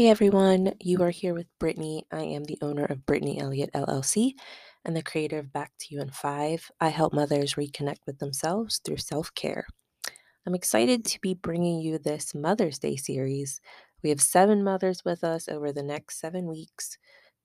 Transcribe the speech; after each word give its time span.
Hey 0.00 0.08
everyone, 0.08 0.72
you 0.80 1.02
are 1.02 1.10
here 1.10 1.34
with 1.34 1.46
Brittany. 1.58 2.06
I 2.10 2.22
am 2.22 2.44
the 2.44 2.56
owner 2.62 2.86
of 2.86 3.04
Brittany 3.04 3.38
Elliott 3.38 3.68
LLC 3.74 4.32
and 4.82 4.96
the 4.96 5.02
creator 5.02 5.38
of 5.38 5.52
Back 5.52 5.72
to 5.78 5.94
You 5.94 6.00
in 6.00 6.08
Five. 6.08 6.70
I 6.80 6.88
help 6.88 7.12
mothers 7.12 7.56
reconnect 7.56 8.06
with 8.06 8.18
themselves 8.18 8.80
through 8.82 8.96
self 8.96 9.34
care. 9.34 9.66
I'm 10.46 10.54
excited 10.54 11.04
to 11.04 11.20
be 11.20 11.34
bringing 11.34 11.82
you 11.82 11.98
this 11.98 12.34
Mother's 12.34 12.78
Day 12.78 12.96
series. 12.96 13.60
We 14.02 14.08
have 14.08 14.22
seven 14.22 14.64
mothers 14.64 15.04
with 15.04 15.22
us 15.22 15.50
over 15.50 15.70
the 15.70 15.82
next 15.82 16.18
seven 16.18 16.46
weeks. 16.46 16.96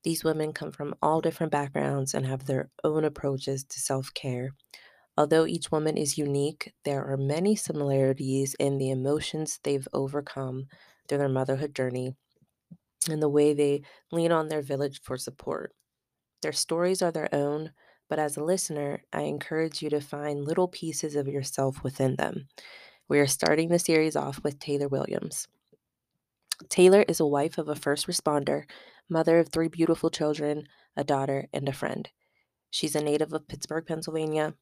These 0.06 0.24
women 0.24 0.54
come 0.54 0.72
from 0.72 0.96
all 1.02 1.20
different 1.20 1.52
backgrounds 1.52 2.14
and 2.14 2.26
have 2.26 2.46
their 2.46 2.70
own 2.86 3.04
approaches 3.04 3.66
to 3.66 3.82
self 3.82 4.14
care. 4.14 4.52
Although 5.18 5.46
each 5.46 5.74
woman 5.74 5.98
is 5.98 6.18
unique, 6.18 6.72
there 6.86 7.04
are 7.04 7.18
many 7.18 7.58
similarities 7.58 8.56
in 8.62 8.78
the 8.78 8.92
emotions 8.92 9.60
they've 9.62 9.90
overcome 9.92 10.68
through 11.10 11.18
their 11.18 11.28
motherhood 11.28 11.76
journey 11.76 12.16
and 13.10 13.22
the 13.22 13.30
way 13.30 13.54
they 13.54 13.84
lean 14.12 14.32
on 14.32 14.48
their 14.48 14.62
village 14.62 15.02
for 15.02 15.18
support. 15.18 15.74
Their 16.42 16.52
stories 16.52 17.02
are 17.02 17.12
their 17.12 17.34
own, 17.34 17.72
but 18.10 18.20
as 18.20 18.38
a 18.38 18.44
listener, 18.44 19.04
I 19.12 19.22
encourage 19.22 19.82
you 19.82 19.90
to 19.90 20.02
find 20.02 20.46
little 20.46 20.68
pieces 20.68 21.16
of 21.16 21.28
yourself 21.28 21.84
within 21.84 22.16
them. 22.16 22.48
We 23.08 23.20
are 23.20 23.28
starting 23.28 23.70
the 23.70 23.80
series 23.80 24.16
off 24.16 24.44
with 24.44 24.60
Taylor 24.60 24.88
Williams. 24.88 25.48
Taylor 26.70 27.04
is 27.08 27.20
a 27.20 27.26
wife 27.26 27.58
of 27.58 27.68
a 27.68 27.76
first 27.76 28.08
responder, 28.08 28.64
mother 29.10 29.40
of 29.40 29.50
three 29.50 29.68
beautiful 29.68 30.10
children, 30.10 30.68
a 30.96 31.04
daughter, 31.04 31.48
and 31.54 31.68
a 31.68 31.74
friend. 31.74 32.10
She's 32.72 32.96
a 32.96 33.02
native 33.02 33.34
of 33.34 33.48
Pittsburgh, 33.48 33.86
Pennsylvania, 33.86 34.54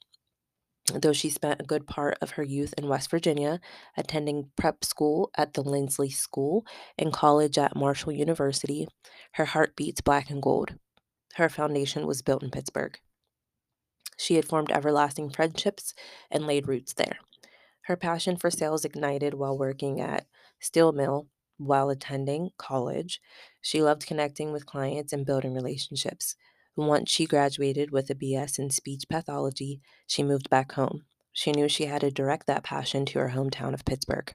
though 0.93 1.13
she 1.13 1.29
spent 1.29 1.61
a 1.61 1.65
good 1.65 1.87
part 1.87 2.17
of 2.21 2.31
her 2.31 2.43
youth 2.43 2.73
in 2.77 2.87
West 2.87 3.09
Virginia, 3.09 3.59
attending 3.95 4.51
prep 4.57 4.83
school 4.83 5.31
at 5.37 5.53
the 5.53 5.63
Linsly 5.63 6.11
School 6.11 6.65
and 6.97 7.13
college 7.13 7.57
at 7.57 7.75
Marshall 7.75 8.11
University. 8.11 8.87
Her 9.33 9.45
heart 9.45 9.75
beats 9.75 10.01
black 10.01 10.29
and 10.29 10.41
gold. 10.41 10.75
Her 11.35 11.49
foundation 11.49 12.05
was 12.05 12.21
built 12.21 12.43
in 12.43 12.51
Pittsburgh. 12.51 12.99
She 14.17 14.35
had 14.35 14.45
formed 14.45 14.71
everlasting 14.71 15.29
friendships 15.29 15.93
and 16.29 16.45
laid 16.45 16.67
roots 16.67 16.93
there. 16.93 17.17
Her 17.83 17.97
passion 17.97 18.37
for 18.37 18.51
sales 18.51 18.85
ignited 18.85 19.33
while 19.33 19.57
working 19.57 19.99
at 19.99 20.25
Steel 20.59 20.91
Mill 20.91 21.27
while 21.57 21.89
attending 21.89 22.51
college. 22.57 23.21
She 23.61 23.81
loved 23.81 24.05
connecting 24.05 24.51
with 24.51 24.65
clients 24.65 25.13
and 25.13 25.25
building 25.25 25.53
relationships. 25.53 26.35
Once 26.75 27.11
she 27.11 27.25
graduated 27.25 27.91
with 27.91 28.09
a 28.09 28.15
BS 28.15 28.57
in 28.57 28.69
speech 28.69 29.03
pathology, 29.09 29.79
she 30.07 30.23
moved 30.23 30.49
back 30.49 30.71
home. 30.73 31.03
She 31.31 31.51
knew 31.51 31.67
she 31.67 31.85
had 31.85 32.01
to 32.01 32.11
direct 32.11 32.47
that 32.47 32.63
passion 32.63 33.05
to 33.07 33.19
her 33.19 33.29
hometown 33.29 33.73
of 33.73 33.85
Pittsburgh. 33.85 34.33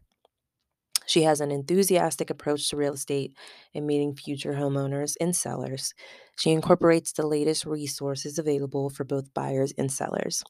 She 1.07 1.23
has 1.23 1.41
an 1.41 1.51
enthusiastic 1.51 2.29
approach 2.29 2.69
to 2.69 2.77
real 2.77 2.93
estate 2.93 3.35
and 3.75 3.87
meeting 3.87 4.15
future 4.15 4.53
homeowners 4.53 5.15
and 5.21 5.35
sellers. 5.35 5.95
She 6.37 6.51
incorporates 6.51 7.13
the 7.13 7.27
latest 7.27 7.65
resources 7.65 8.39
available 8.39 8.91
for 8.91 9.05
both 9.05 9.33
buyers 9.33 9.73
and 9.79 9.91
sellers. 9.91 10.45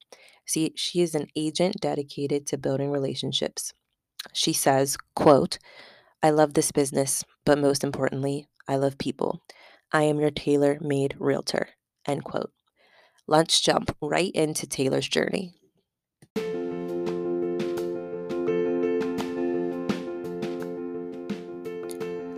See, 0.47 0.73
she 0.75 1.00
is 1.00 1.14
an 1.14 1.28
agent 1.36 1.77
dedicated 1.80 2.45
to 2.48 2.58
building 2.58 2.91
relationships. 2.91 3.73
She 4.33 4.52
says, 4.52 4.97
quote, 5.14 5.58
I 6.25 6.30
love 6.30 6.55
this 6.55 6.73
business, 6.73 7.25
but 7.47 7.58
most 7.58 7.84
importantly, 7.84 8.48
I 8.67 8.77
love 8.77 8.98
people. 8.98 9.41
I 9.92 10.02
am 10.02 10.19
your 10.19 10.33
tailor-made 10.33 11.14
realtor. 11.20 11.69
End 12.06 12.24
quote. 12.24 12.52
Let's 13.27 13.60
jump 13.60 13.94
right 14.00 14.32
into 14.32 14.66
Taylor's 14.66 15.08
journey. 15.08 15.54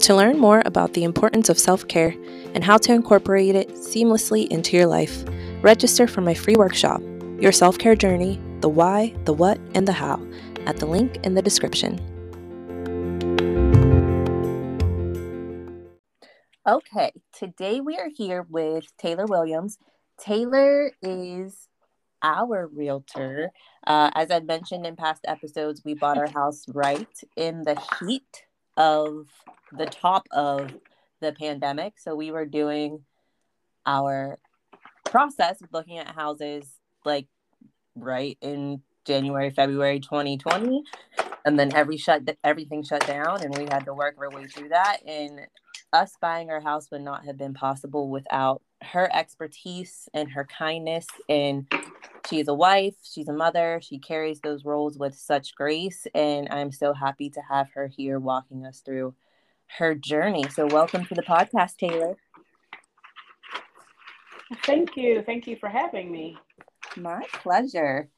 To 0.01 0.17
learn 0.17 0.39
more 0.39 0.63
about 0.65 0.95
the 0.95 1.05
importance 1.05 1.49
of 1.49 1.59
self 1.59 1.87
care 1.87 2.15
and 2.55 2.65
how 2.65 2.79
to 2.79 2.93
incorporate 2.93 3.55
it 3.55 3.69
seamlessly 3.75 4.49
into 4.49 4.77
your 4.77 4.87
life, 4.87 5.23
register 5.63 6.09
for 6.09 6.21
my 6.21 6.35
free 6.35 6.57
workshop, 6.57 7.01
Your 7.39 7.53
Self 7.53 7.79
Care 7.79 7.95
Journey 7.95 8.41
The 8.61 8.69
Why, 8.69 9.15
the 9.25 9.33
What, 9.33 9.61
and 9.75 9.87
the 9.87 9.93
How, 9.93 10.21
at 10.67 10.79
the 10.79 10.87
link 10.87 11.19
in 11.25 11.35
the 11.35 11.43
description. 11.43 12.10
Okay, 16.71 17.11
today 17.33 17.81
we 17.81 17.97
are 17.97 18.11
here 18.17 18.47
with 18.49 18.85
Taylor 18.97 19.27
Williams. 19.27 19.77
Taylor 20.21 20.93
is 21.03 21.67
our 22.23 22.69
realtor. 22.69 23.51
Uh, 23.85 24.13
as 24.15 24.31
I've 24.31 24.45
mentioned 24.45 24.87
in 24.87 24.95
past 24.95 25.23
episodes, 25.27 25.83
we 25.85 25.95
bought 25.95 26.17
our 26.17 26.31
house 26.33 26.65
right 26.69 27.09
in 27.37 27.65
the 27.65 27.77
heat 27.99 28.45
of 28.77 29.27
the 29.77 29.87
top 29.87 30.29
of 30.31 30.73
the 31.21 31.33
pandemic. 31.33 31.99
So 31.99 32.15
we 32.15 32.31
were 32.31 32.47
doing 32.47 33.01
our 33.85 34.39
process 35.05 35.61
of 35.63 35.73
looking 35.73 35.99
at 35.99 36.15
houses 36.15 36.77
like 37.05 37.27
right 37.97 38.39
in 38.41 38.83
January, 39.05 39.51
February 39.51 39.99
2020. 39.99 40.85
And 41.45 41.59
then 41.59 41.75
every 41.75 41.97
shut 41.97 42.23
everything 42.45 42.85
shut 42.85 43.05
down 43.09 43.43
and 43.43 43.59
we 43.59 43.65
had 43.65 43.87
to 43.87 43.95
work 43.95 44.15
our 44.19 44.31
way 44.31 44.47
through 44.47 44.69
that. 44.69 44.99
And 45.05 45.41
us 45.93 46.17
buying 46.21 46.51
our 46.51 46.61
house 46.61 46.91
would 46.91 47.03
not 47.03 47.25
have 47.25 47.37
been 47.37 47.55
possible 47.55 48.09
without 48.09 48.63
her 48.83 49.09
expertise 49.15 50.09
and 50.15 50.31
her 50.31 50.45
kindness. 50.45 51.07
And 51.29 51.71
she's 52.29 52.49
a 52.49 52.55
wife 52.55 52.95
she's 53.03 53.29
a 53.29 53.33
mother 53.33 53.81
she 53.83 53.99
carries 53.99 54.41
those 54.41 54.65
roles 54.65 54.99
with 54.99 55.15
such 55.15 55.55
grace. 55.55 56.07
And 56.15 56.49
i'm 56.51 56.71
so 56.71 56.93
happy 56.93 57.31
to 57.31 57.41
have 57.49 57.71
her 57.75 57.87
here 57.89 58.19
walking 58.19 58.67
us 58.67 58.81
through 58.81 59.15
her 59.79 59.95
journey. 59.95 60.45
So 60.51 60.67
welcome 60.67 61.05
to 61.07 61.15
the 61.15 61.23
podcast 61.23 61.77
taylor. 61.77 62.17
Thank 64.65 64.97
you. 64.97 65.23
Thank 65.25 65.47
you 65.47 65.57
for 65.57 65.69
having 65.69 66.11
me. 66.11 66.37
My 66.97 67.23
pleasure. 67.33 68.09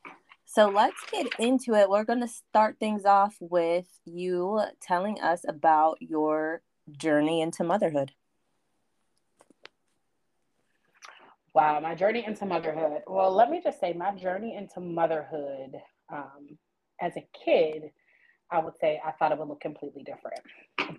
So 0.47 0.69
let's 0.69 1.03
get 1.11 1.29
into 1.39 1.75
it. 1.75 1.89
We're 1.89 2.05
going 2.05 2.21
to 2.21 2.29
start 2.29 2.77
things 2.79 3.05
off 3.05 3.37
with 3.41 3.87
you 4.05 4.61
telling 4.81 5.21
us 5.21 5.45
about 5.47 5.99
your 6.01 6.63
journey 6.99 7.41
into 7.41 7.65
motherhood? 7.65 8.13
Wow, 11.55 11.81
my 11.81 11.95
journey 11.95 12.25
into 12.27 12.47
motherhood. 12.47 13.03
Well, 13.07 13.31
let 13.31 13.51
me 13.51 13.61
just 13.63 13.79
say, 13.79 13.93
my 13.93 14.13
journey 14.13 14.57
into 14.57 14.81
motherhood 14.81 15.75
um, 16.11 16.59
as 17.01 17.13
a 17.17 17.27
kid, 17.45 17.91
I 18.51 18.59
would 18.59 18.79
say 18.81 19.01
I 19.05 19.13
thought 19.13 19.33
it 19.33 19.39
would 19.39 19.49
look 19.49 19.61
completely 19.61 20.03
different. 20.03 20.41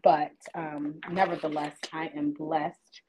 But 0.04 0.32
um, 0.54 1.00
nevertheless, 1.10 1.76
I 1.92 2.12
am 2.16 2.34
blessed. 2.34 3.02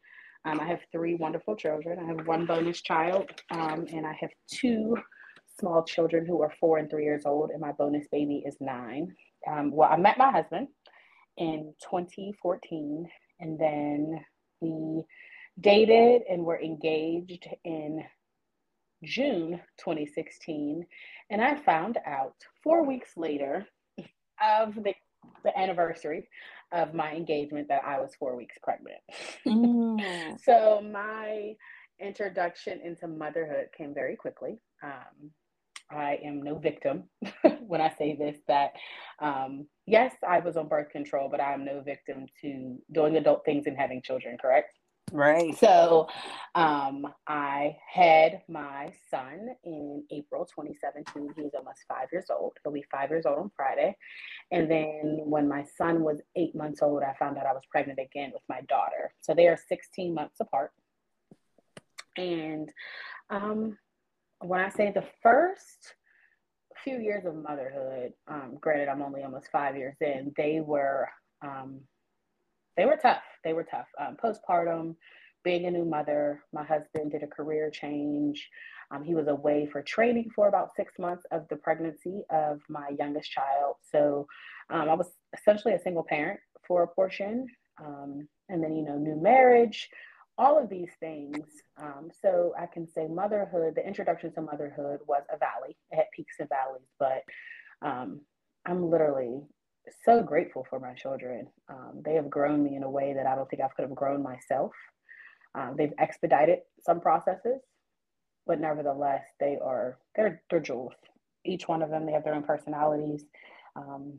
Um, 0.47 0.61
I 0.61 0.67
have 0.67 0.81
three 0.93 1.15
wonderful 1.17 1.57
children. 1.57 1.99
I 1.99 2.07
have 2.07 2.27
one 2.27 2.47
bonus 2.47 2.81
child, 2.81 3.31
um, 3.51 3.87
and 3.93 4.07
I 4.07 4.17
have 4.21 4.31
two 4.47 4.97
small 5.59 5.83
children 5.85 6.27
who 6.27 6.43
are 6.43 6.53
four 6.61 6.79
and 6.79 6.89
three 6.91 7.05
years 7.05 7.23
old, 7.27 7.51
and 7.51 7.61
my 7.61 7.73
bonus 7.73 8.07
baby 8.11 8.43
is 8.47 8.57
nine. 8.61 9.15
Um, 9.51 9.71
well, 9.71 9.91
I 9.91 9.97
met 9.97 10.19
my 10.19 10.31
husband 10.31 10.69
in 11.37 11.75
2014. 11.83 13.09
And 13.41 13.59
then 13.59 14.25
we 14.61 15.05
dated 15.61 16.23
and 16.29 16.45
were 16.45 16.61
engaged 16.61 17.49
in 17.65 18.05
June 19.05 19.61
2016. 19.79 20.87
And 21.31 21.43
I 21.43 21.57
found 21.57 21.99
out 22.07 22.35
four 22.63 22.85
weeks 22.87 23.11
later 23.17 23.67
of 24.43 24.75
the, 24.75 24.95
the 25.43 25.59
anniversary 25.59 26.29
of 26.73 26.95
my 26.95 27.13
engagement 27.13 27.69
that 27.69 27.83
I 27.85 28.01
was 28.01 28.15
four 28.19 28.37
weeks 28.37 28.57
pregnant. 28.63 29.01
Mm. 29.47 30.39
so 30.45 30.81
my 30.81 31.55
introduction 32.01 32.81
into 32.83 33.07
motherhood 33.07 33.69
came 33.77 33.95
very 33.95 34.17
quickly. 34.17 34.59
Um, 34.83 35.31
I 35.91 36.19
am 36.25 36.43
no 36.43 36.59
victim 36.59 37.05
when 37.67 37.81
I 37.81 37.95
say 37.99 38.17
this 38.17 38.39
that 38.49 38.73
um, 39.21 39.67
yes, 39.87 40.15
I 40.27 40.41
was 40.41 40.57
on 40.57 40.69
birth 40.69 40.91
control, 40.91 41.29
but 41.31 41.41
I 41.41 41.53
am 41.55 41.65
no 41.65 41.81
victim 41.83 42.27
to 42.41 42.79
doing 42.93 43.17
adult 43.17 43.45
things 43.45 43.67
and 43.67 43.77
having 43.77 44.03
children, 44.03 44.37
correct? 44.41 44.79
Right. 45.13 45.57
So 45.59 46.09
um, 46.55 47.07
I 47.29 47.77
had 47.93 48.43
my 48.49 48.93
son 49.11 49.49
in 49.63 50.05
April 50.11 50.45
2017. 50.47 51.35
He's 51.37 51.55
almost 51.55 51.81
five 51.87 52.09
years 52.11 52.27
old. 52.31 52.57
He'll 52.63 52.73
be 52.73 52.85
five 52.91 53.11
years 53.11 53.27
old 53.27 53.39
on 53.39 53.51
Friday. 53.55 53.97
And 54.51 54.71
then 54.71 55.21
when 55.25 55.49
my 55.49 55.65
son 55.77 56.03
was 56.03 56.21
eight 56.37 56.55
months 56.55 56.81
old, 56.83 57.03
I 57.03 57.15
found 57.19 57.39
out 57.39 57.47
I 57.47 57.53
was 57.53 57.63
pregnant 57.71 57.99
again 57.99 58.31
with 58.33 58.43
my 58.49 58.63
daughter. 58.63 59.15
So 59.21 59.35
they 59.35 59.47
are 59.47 59.59
16 59.69 60.15
months 60.15 60.41
apart. 60.41 60.73
And 62.17 62.71
um, 63.31 63.77
when 64.45 64.61
I 64.61 64.69
say 64.69 64.93
the 64.93 65.05
first 65.23 65.95
few 66.83 66.99
years 66.99 67.25
of 67.25 67.35
motherhood, 67.35 68.13
um, 68.29 68.59
granted 68.61 68.89
I'm 68.89 69.03
only 69.03 69.23
almost 69.23 69.49
five 69.51 69.77
years 69.77 69.97
in, 70.01 70.33
they 70.37 70.61
were 70.61 71.09
um, 71.43 71.81
they 72.77 72.87
were 72.87 72.99
tough. 73.01 73.23
They 73.45 73.53
were 73.53 73.65
tough. 73.65 73.87
Um, 74.01 74.17
postpartum, 74.23 74.97
being 75.45 75.67
a 75.67 75.71
new 75.71 75.85
mother, 75.85 76.43
my 76.53 76.65
husband 76.65 77.13
did 77.13 77.23
a 77.23 77.27
career 77.27 77.71
change. 77.71 78.49
Um, 78.91 79.05
he 79.05 79.15
was 79.15 79.29
away 79.29 79.67
for 79.71 79.83
training 79.83 80.31
for 80.35 80.49
about 80.49 80.75
six 80.77 80.99
months 80.99 81.25
of 81.31 81.47
the 81.49 81.57
pregnancy 81.57 82.23
of 82.31 82.61
my 82.69 82.91
youngest 82.99 83.31
child. 83.31 83.77
So 83.93 84.27
um, 84.71 84.89
I 84.91 84.95
was 84.95 85.09
essentially 85.39 85.75
a 85.75 85.83
single 85.83 86.05
parent 86.05 86.41
for 86.67 86.83
a 86.83 86.89
portion. 86.89 87.47
um, 87.83 88.29
and 88.49 88.63
then, 88.63 88.77
you 88.77 88.85
know, 88.85 88.97
new 88.97 89.21
marriage, 89.21 89.89
all 90.37 90.63
of 90.63 90.69
these 90.69 90.91
things. 91.01 91.47
Um, 91.81 92.11
so 92.23 92.55
I 92.59 92.67
can 92.67 92.87
say 92.87 93.07
motherhood, 93.07 93.75
the 93.77 93.87
introduction 93.87 94.33
to 94.35 94.43
motherhood 94.43 95.01
was 95.07 95.23
a 95.33 95.39
valley. 95.39 95.77
It 95.91 95.97
had 95.97 96.07
peaks 96.15 96.37
and 96.41 96.49
valleys, 96.49 96.89
but 96.99 97.23
um, 97.83 98.21
I'm 98.67 98.91
literally 98.91 99.43
so 100.05 100.23
grateful 100.23 100.67
for 100.69 100.81
my 100.81 100.95
children. 100.95 101.47
Um, 101.69 102.03
they 102.05 102.15
have 102.15 102.31
grown 102.31 102.63
me 102.63 102.77
in 102.77 102.83
a 102.83 102.91
way 102.91 103.15
that 103.15 103.27
I 103.27 103.35
don't 103.35 103.49
think 103.49 103.63
I 103.63 103.69
could 103.69 103.83
have 103.83 103.95
grown 103.95 104.23
myself. 104.23 104.73
Um, 105.55 105.75
they've 105.77 105.93
expedited 105.99 106.61
some 106.81 107.01
processes, 107.01 107.61
but 108.47 108.61
nevertheless, 108.61 109.23
they 109.39 109.59
are 109.63 109.99
they're 110.17 110.43
they're 110.51 110.61
jewels. 110.61 110.95
Each 111.45 111.69
one 111.69 111.83
of 111.83 111.91
them, 111.91 112.07
they 112.07 112.13
have 112.13 112.25
their 112.25 112.35
own 112.35 112.43
personalities, 112.43 113.25
um, 113.77 114.19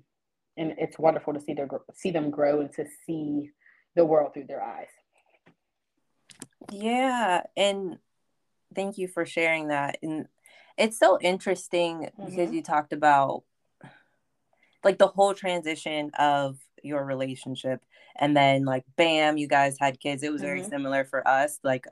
and 0.56 0.76
it's 0.78 1.00
wonderful 1.00 1.34
to 1.34 1.42
see 1.42 1.54
their 1.54 1.68
see 1.94 2.12
them 2.12 2.30
grow 2.30 2.62
and 2.62 2.72
to 2.74 2.86
see 3.06 3.50
the 3.96 4.06
world 4.06 4.34
through 4.34 4.46
their 4.48 4.64
eyes. 4.64 4.88
Yeah, 6.72 7.42
and 7.56 7.98
thank 8.74 8.98
you 8.98 9.08
for 9.08 9.26
sharing 9.26 9.70
that. 9.70 9.98
And 10.02 10.28
it's 10.78 11.00
so 11.00 11.20
interesting 11.20 12.02
mm-hmm. 12.02 12.26
because 12.26 12.52
you 12.52 12.62
talked 12.62 12.94
about 12.94 13.44
like 14.84 14.98
the 14.98 15.08
whole 15.08 15.34
transition 15.34 16.12
of 16.18 16.58
your 16.84 17.04
relationship 17.04 17.82
and 18.18 18.38
then 18.38 18.64
like 18.64 18.84
bam 18.96 19.38
you 19.38 19.48
guys 19.48 19.78
had 19.80 20.00
kids 20.00 20.22
it 20.22 20.32
was 20.32 20.42
very 20.42 20.62
mm-hmm. 20.62 20.70
similar 20.70 21.04
for 21.04 21.28
us 21.28 21.60
like 21.64 21.86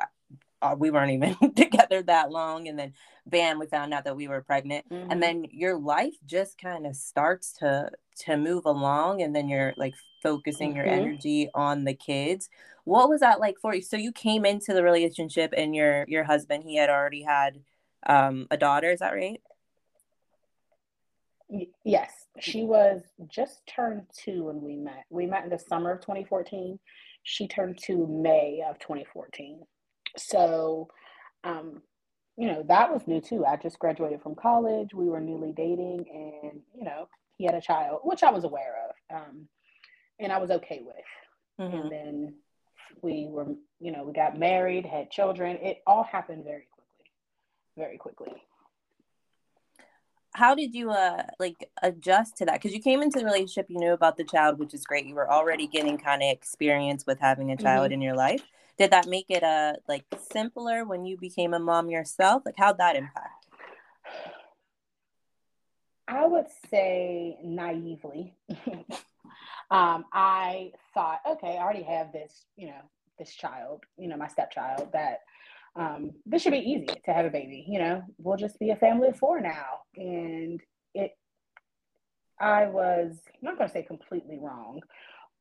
uh, 0.63 0.75
we 0.77 0.89
weren't 0.89 1.11
even 1.11 1.53
together 1.55 2.01
that 2.01 2.31
long 2.31 2.67
and 2.67 2.79
then 2.79 2.93
bam 3.25 3.59
we 3.59 3.67
found 3.67 3.93
out 3.93 4.03
that 4.05 4.15
we 4.15 4.27
were 4.27 4.41
pregnant 4.41 4.87
mm-hmm. 4.89 5.11
and 5.11 5.21
then 5.21 5.45
your 5.51 5.77
life 5.77 6.15
just 6.25 6.57
kind 6.57 6.87
of 6.87 6.95
starts 6.95 7.53
to 7.53 7.89
to 8.15 8.37
move 8.37 8.65
along 8.65 9.21
and 9.21 9.35
then 9.35 9.47
you're 9.47 9.73
like 9.77 9.93
focusing 10.21 10.69
mm-hmm. 10.69 10.77
your 10.77 10.85
energy 10.85 11.49
on 11.53 11.83
the 11.83 11.93
kids 11.93 12.49
what 12.85 13.09
was 13.09 13.19
that 13.21 13.39
like 13.39 13.57
for 13.61 13.75
you 13.75 13.81
so 13.81 13.97
you 13.97 14.11
came 14.11 14.45
into 14.45 14.73
the 14.73 14.83
relationship 14.83 15.53
and 15.55 15.75
your 15.75 16.05
your 16.07 16.23
husband 16.23 16.63
he 16.63 16.75
had 16.75 16.89
already 16.89 17.23
had 17.23 17.59
um 18.07 18.47
a 18.49 18.57
daughter 18.57 18.89
is 18.89 18.99
that 18.99 19.13
right 19.13 19.41
yes 21.83 22.23
she 22.39 22.63
was 22.63 23.01
just 23.27 23.65
turned 23.67 24.03
two 24.13 24.45
when 24.45 24.61
we 24.61 24.75
met. 24.75 25.05
We 25.09 25.25
met 25.25 25.43
in 25.43 25.49
the 25.49 25.59
summer 25.59 25.91
of 25.91 26.01
2014. 26.01 26.79
She 27.23 27.47
turned 27.47 27.77
two 27.81 28.07
May 28.07 28.63
of 28.67 28.79
2014. 28.79 29.61
So, 30.17 30.89
um, 31.43 31.81
you 32.37 32.47
know, 32.47 32.63
that 32.67 32.91
was 32.91 33.07
new 33.07 33.21
too. 33.21 33.45
I 33.45 33.57
just 33.57 33.79
graduated 33.79 34.21
from 34.21 34.35
college. 34.35 34.93
We 34.93 35.05
were 35.05 35.19
newly 35.19 35.51
dating, 35.51 36.05
and 36.11 36.61
you 36.75 36.83
know, 36.83 37.07
he 37.37 37.45
had 37.45 37.55
a 37.55 37.61
child, 37.61 38.01
which 38.03 38.23
I 38.23 38.31
was 38.31 38.43
aware 38.43 38.75
of, 38.89 39.17
um, 39.17 39.47
and 40.19 40.31
I 40.31 40.37
was 40.37 40.51
okay 40.51 40.81
with. 40.83 40.95
Mm-hmm. 41.59 41.77
And 41.77 41.91
then 41.91 42.33
we 43.01 43.27
were, 43.29 43.47
you 43.79 43.91
know, 43.91 44.03
we 44.03 44.13
got 44.13 44.37
married, 44.37 44.85
had 44.85 45.11
children. 45.11 45.57
It 45.57 45.83
all 45.85 46.03
happened 46.03 46.43
very 46.43 46.67
quickly, 46.71 47.11
very 47.77 47.97
quickly 47.97 48.41
how 50.33 50.55
did 50.55 50.73
you 50.73 50.89
uh 50.89 51.23
like 51.39 51.69
adjust 51.81 52.37
to 52.37 52.45
that 52.45 52.55
because 52.55 52.73
you 52.73 52.81
came 52.81 53.01
into 53.01 53.19
the 53.19 53.25
relationship 53.25 53.67
you 53.69 53.79
knew 53.79 53.93
about 53.93 54.17
the 54.17 54.23
child 54.23 54.59
which 54.59 54.73
is 54.73 54.83
great 54.83 55.05
you 55.05 55.15
were 55.15 55.31
already 55.31 55.67
getting 55.67 55.97
kind 55.97 56.21
of 56.21 56.29
experience 56.29 57.05
with 57.05 57.19
having 57.19 57.51
a 57.51 57.57
child 57.57 57.85
mm-hmm. 57.85 57.93
in 57.93 58.01
your 58.01 58.15
life 58.15 58.43
did 58.77 58.91
that 58.91 59.07
make 59.07 59.25
it 59.29 59.43
uh 59.43 59.73
like 59.87 60.05
simpler 60.31 60.85
when 60.85 61.05
you 61.05 61.17
became 61.17 61.53
a 61.53 61.59
mom 61.59 61.89
yourself 61.89 62.43
like 62.45 62.55
how'd 62.57 62.77
that 62.77 62.95
impact 62.95 63.47
i 66.07 66.25
would 66.25 66.47
say 66.69 67.37
naively 67.43 68.33
um 69.71 70.05
i 70.11 70.71
thought 70.93 71.19
okay 71.29 71.57
i 71.57 71.61
already 71.61 71.83
have 71.83 72.11
this 72.11 72.45
you 72.55 72.67
know 72.67 72.81
this 73.19 73.33
child 73.33 73.83
you 73.97 74.07
know 74.07 74.17
my 74.17 74.27
stepchild 74.27 74.89
that 74.91 75.19
um, 75.75 76.11
this 76.25 76.41
should 76.41 76.51
be 76.51 76.59
easy 76.59 76.87
to 77.05 77.13
have 77.13 77.25
a 77.25 77.29
baby. 77.29 77.65
You 77.67 77.79
know, 77.79 78.03
we'll 78.17 78.37
just 78.37 78.59
be 78.59 78.69
a 78.69 78.75
family 78.75 79.09
of 79.09 79.17
four 79.17 79.41
now. 79.41 79.79
And 79.95 80.61
it, 80.93 81.17
I 82.39 82.67
was 82.67 83.17
not 83.41 83.57
going 83.57 83.67
to 83.67 83.73
say 83.73 83.83
completely 83.83 84.37
wrong, 84.39 84.81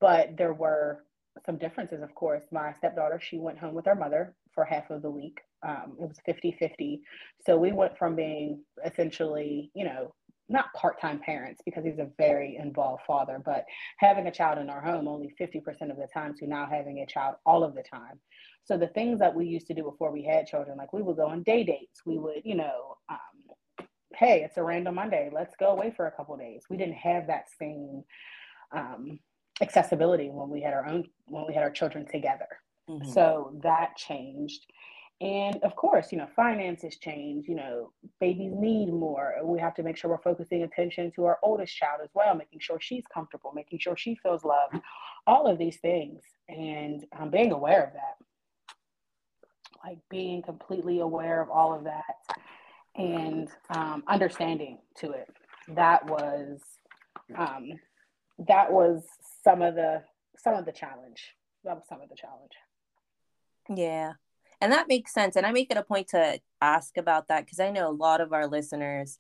but 0.01 0.37
there 0.37 0.55
were 0.55 1.05
some 1.45 1.59
differences, 1.59 2.03
of 2.03 2.15
course. 2.15 2.45
My 2.53 2.73
stepdaughter, 2.73 3.21
she 3.21 3.39
went 3.39 3.59
home 3.59 3.75
with 3.75 3.87
her 3.87 3.95
mother 3.95 4.35
for 4.55 4.65
half 4.65 4.91
of 4.91 5.03
the 5.03 5.11
week. 5.11 5.41
Um, 5.67 5.97
it 6.01 6.09
was 6.09 6.19
50 6.27 6.57
50. 6.59 7.03
So 7.47 7.57
we 7.57 7.73
went 7.73 7.97
from 7.97 8.17
being 8.17 8.65
essentially, 8.85 9.71
you 9.75 9.85
know, 9.85 10.13
not 10.49 10.73
part-time 10.75 11.19
parents 11.19 11.63
because 11.65 11.85
he's 11.85 11.99
a 11.99 12.11
very 12.19 12.57
involved 12.61 13.03
father 13.07 13.41
but 13.45 13.65
having 13.99 14.27
a 14.27 14.31
child 14.31 14.59
in 14.59 14.69
our 14.69 14.81
home 14.81 15.09
only 15.09 15.33
50% 15.41 15.63
of 15.91 15.97
the 15.97 16.09
time 16.13 16.35
to 16.35 16.47
now 16.47 16.67
having 16.71 16.99
a 16.99 17.07
child 17.07 17.37
all 17.47 17.65
of 17.65 17.75
the 17.75 17.83
time 17.83 18.19
so 18.65 18.77
the 18.77 18.89
things 18.89 19.19
that 19.19 19.35
we 19.35 19.47
used 19.47 19.67
to 19.69 19.75
do 19.75 19.83
before 19.83 20.13
we 20.13 20.23
had 20.23 20.47
children 20.47 20.77
like 20.77 20.93
we 20.93 21.01
would 21.01 21.17
go 21.17 21.27
on 21.27 21.43
day 21.45 21.65
dates 21.65 22.03
we 22.05 22.19
would 22.19 22.43
you 22.45 22.55
know 22.55 22.97
um, 23.09 23.87
hey 24.15 24.43
it's 24.43 24.57
a 24.59 24.63
random 24.63 24.97
monday 24.97 25.31
let's 25.33 25.55
go 25.57 25.69
away 25.69 25.93
for 25.97 26.07
a 26.07 26.13
couple 26.13 26.37
days 26.37 26.65
we 26.69 26.77
didn't 26.77 26.95
have 26.95 27.27
that 27.29 27.45
same 27.59 28.03
um, 28.73 29.19
accessibility 29.61 30.31
when 30.31 30.49
we 30.49 30.61
had 30.61 30.73
our 30.73 30.89
own 30.89 31.05
when 31.27 31.45
we 31.47 31.55
had 31.55 31.63
our 31.63 31.71
children 31.71 32.07
together 32.07 32.49
mm-hmm. 32.89 33.09
so 33.11 33.53
that 33.63 33.97
changed 33.97 34.67
and 35.23 35.63
of 35.63 35.77
course, 35.77 36.11
you 36.11 36.19
know, 36.19 36.27
finances 36.35 36.97
change, 36.97 37.47
you 37.47 37.55
know, 37.55 37.93
babies 38.19 38.51
need 38.53 38.89
more. 38.89 39.35
We 39.45 39.61
have 39.61 39.73
to 39.77 39.85
make 39.85 39.97
sure 39.97 40.11
we're 40.11 40.19
focusing 40.19 40.65
attention 40.65 41.13
to 41.15 41.27
our 41.27 41.39
oldest 41.45 41.77
child 41.77 42.01
as 42.03 42.11
well, 42.13 42.35
making 42.35 42.59
sure 42.59 42.79
she's 42.81 43.05
comfortable, 43.07 43.53
making 43.55 43.79
sure 43.79 43.97
she 43.97 44.17
feels 44.17 44.43
loved, 44.43 44.81
all 45.29 45.47
of 45.47 45.59
these 45.59 45.77
things. 45.77 46.23
And 46.49 47.05
um, 47.17 47.31
being 47.31 47.53
aware 47.53 47.85
of 47.85 47.93
that, 47.93 48.75
like 49.85 49.99
being 50.11 50.43
completely 50.43 50.99
aware 50.99 51.41
of 51.41 51.51
all 51.51 51.73
of 51.73 51.85
that 51.85 52.17
and 52.97 53.49
um, 53.77 54.03
understanding 54.09 54.79
to 54.97 55.13
it. 55.13 55.29
That 55.69 56.05
was, 56.07 56.59
um, 57.37 57.71
that 58.49 58.73
was 58.73 59.05
some 59.45 59.63
of 59.63 59.75
the, 59.75 60.03
some 60.39 60.55
of 60.55 60.65
the 60.65 60.73
challenge. 60.73 61.35
Some 61.65 62.01
of 62.01 62.09
the 62.09 62.17
challenge. 62.17 62.53
Yeah. 63.69 64.15
And 64.61 64.73
that 64.73 64.89
makes 64.89 65.13
sense. 65.13 65.37
And 65.37 65.47
I 65.47 65.53
make 65.53 65.71
it 65.71 65.77
a 65.77 65.83
point 65.83 66.09
to 66.09 66.41
ask 66.61 66.97
about 66.97 67.29
that 67.29 67.45
because 67.45 67.61
I 67.61 67.71
know 67.71 67.89
a 67.89 67.93
lot 67.93 68.21
of 68.21 68.33
our 68.33 68.47
listeners 68.47 69.19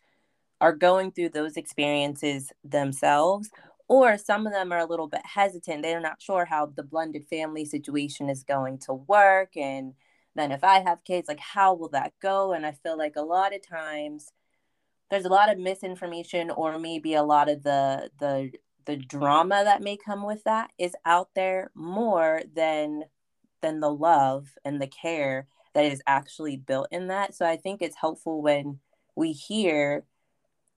are 0.61 0.73
going 0.73 1.11
through 1.11 1.31
those 1.31 1.57
experiences 1.57 2.52
themselves, 2.62 3.50
or 3.88 4.17
some 4.17 4.47
of 4.47 4.52
them 4.52 4.73
are 4.73 4.79
a 4.79 4.87
little 4.87 5.09
bit 5.09 5.23
hesitant. 5.25 5.83
They're 5.83 6.00
not 6.00 6.23
sure 6.23 6.45
how 6.45 6.67
the 6.67 6.85
blended 6.85 7.26
family 7.26 7.64
situation 7.64 8.31
is 8.31 8.45
going 8.45 8.79
to 8.87 8.95
work. 8.95 9.57
And 9.57 9.95
then 10.35 10.52
if 10.52 10.62
I 10.62 10.81
have 10.81 11.05
kids, 11.05 11.29
like 11.29 11.41
how 11.41 11.75
will 11.75 11.91
that 11.91 12.12
go? 12.23 12.52
And 12.52 12.64
I 12.64 12.73
feel 12.73 12.97
like 12.97 13.17
a 13.17 13.23
lot 13.23 13.55
of 13.55 13.67
times 13.69 14.31
there's 15.11 15.25
a 15.25 15.29
lot 15.29 15.52
of 15.52 15.59
misinformation 15.59 16.50
or 16.50 16.79
maybe 16.79 17.14
a 17.14 17.23
lot 17.23 17.49
of 17.50 17.62
the 17.62 18.11
the 18.19 18.52
the 18.85 18.97
drama 18.97 19.62
that 19.65 19.83
may 19.83 19.97
come 19.97 20.25
with 20.25 20.45
that 20.45 20.71
is 20.79 20.95
out 21.05 21.31
there 21.35 21.71
more 21.75 22.43
than 22.55 23.05
than 23.61 23.81
the 23.81 23.91
love 23.91 24.49
and 24.65 24.81
the 24.81 24.87
care 24.87 25.47
that 25.75 25.85
is 25.85 26.03
actually 26.07 26.57
built 26.57 26.89
in 26.91 27.07
that. 27.09 27.35
So 27.35 27.47
I 27.47 27.57
think 27.57 27.81
it's 27.81 27.97
helpful 27.97 28.43
when 28.43 28.81
we 29.15 29.33
hear 29.33 30.05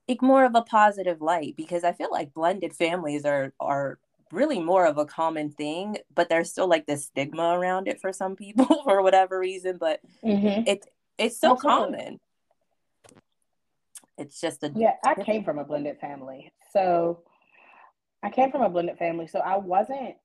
like 0.07 0.21
more 0.21 0.45
of 0.45 0.55
a 0.55 0.61
positive 0.61 1.21
light 1.21 1.55
because 1.57 1.83
I 1.83 1.91
feel 1.93 2.11
like 2.11 2.33
blended 2.33 2.73
families 2.73 3.25
are 3.25 3.53
are 3.59 3.99
really 4.31 4.59
more 4.59 4.85
of 4.85 4.97
a 4.97 5.05
common 5.05 5.51
thing, 5.51 5.97
but 6.13 6.29
there's 6.29 6.51
still 6.51 6.67
like 6.67 6.85
this 6.85 7.05
stigma 7.05 7.57
around 7.57 7.87
it 7.87 8.01
for 8.01 8.11
some 8.11 8.35
people 8.35 8.65
for 8.83 9.01
whatever 9.01 9.39
reason. 9.39 9.77
But 9.77 10.01
mm-hmm. 10.23 10.67
it 10.67 10.85
it's 11.17 11.39
so 11.39 11.55
common. 11.55 12.19
It's 14.17 14.39
just 14.39 14.63
a 14.63 14.71
yeah. 14.75 14.93
I 15.03 15.15
came 15.15 15.43
from 15.43 15.59
a 15.59 15.65
blended 15.65 15.99
family, 15.99 16.53
so 16.71 17.23
I 18.23 18.29
came 18.29 18.51
from 18.51 18.61
a 18.61 18.69
blended 18.69 18.97
family, 18.97 19.27
so 19.27 19.39
I 19.39 19.57
wasn't 19.57 20.15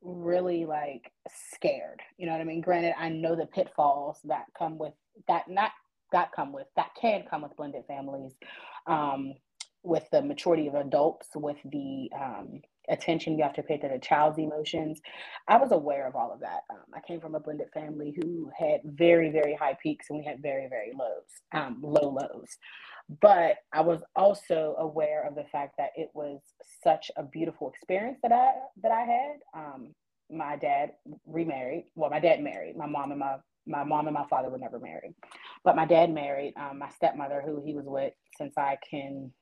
really 0.00 0.64
like 0.64 1.12
scared. 1.54 2.00
You 2.18 2.26
know 2.26 2.32
what 2.32 2.40
I 2.40 2.44
mean? 2.44 2.60
Granted, 2.60 2.94
I 2.98 3.08
know 3.08 3.36
the 3.36 3.46
pitfalls 3.46 4.18
that 4.24 4.46
come 4.56 4.78
with 4.78 4.94
that, 5.28 5.48
not 5.48 5.70
that 6.12 6.32
come 6.32 6.52
with 6.52 6.66
that 6.76 6.90
can 7.00 7.24
come 7.28 7.42
with 7.42 7.56
blended 7.56 7.84
families, 7.86 8.32
um, 8.86 9.34
with 9.82 10.08
the 10.10 10.22
maturity 10.22 10.68
of 10.68 10.74
adults, 10.74 11.28
with 11.34 11.56
the 11.64 12.10
um, 12.14 12.60
attention 12.88 13.36
you 13.38 13.44
have 13.44 13.54
to 13.54 13.62
pay 13.62 13.78
to 13.78 13.88
the 13.88 13.98
child's 13.98 14.38
emotions. 14.38 15.00
I 15.48 15.58
was 15.58 15.72
aware 15.72 16.06
of 16.08 16.16
all 16.16 16.32
of 16.32 16.40
that. 16.40 16.62
Um, 16.70 16.78
I 16.94 17.00
came 17.00 17.20
from 17.20 17.34
a 17.34 17.40
blended 17.40 17.68
family 17.74 18.14
who 18.20 18.50
had 18.58 18.80
very, 18.84 19.30
very 19.30 19.54
high 19.54 19.76
peaks 19.82 20.06
and 20.10 20.18
we 20.18 20.24
had 20.24 20.42
very, 20.42 20.68
very 20.68 20.92
lows, 20.98 21.24
um, 21.52 21.78
low 21.82 22.10
lows. 22.10 22.58
But 23.20 23.56
I 23.72 23.82
was 23.82 24.02
also 24.16 24.76
aware 24.78 25.26
of 25.26 25.34
the 25.34 25.44
fact 25.44 25.76
that 25.78 25.90
it 25.96 26.10
was 26.14 26.40
such 26.82 27.10
a 27.16 27.22
beautiful 27.22 27.70
experience 27.70 28.18
that 28.22 28.32
I 28.32 28.52
that 28.82 28.92
I 28.92 29.02
had. 29.02 29.36
Um, 29.54 29.94
my 30.30 30.56
dad 30.56 30.92
remarried. 31.26 31.86
Well, 31.94 32.10
my 32.10 32.20
dad 32.20 32.42
married. 32.42 32.76
My 32.76 32.86
mom 32.86 33.10
and 33.12 33.20
my 33.20 33.36
my 33.66 33.84
mom 33.84 34.08
and 34.08 34.14
my 34.14 34.26
father 34.28 34.50
were 34.50 34.58
never 34.58 34.78
married, 34.80 35.14
but 35.64 35.76
my 35.76 35.86
dad 35.86 36.12
married 36.12 36.54
um, 36.56 36.78
my 36.80 36.90
stepmother, 36.90 37.42
who 37.44 37.62
he 37.64 37.74
was 37.74 37.86
with 37.86 38.14
since 38.38 38.54
I 38.58 38.78
can, 38.90 39.32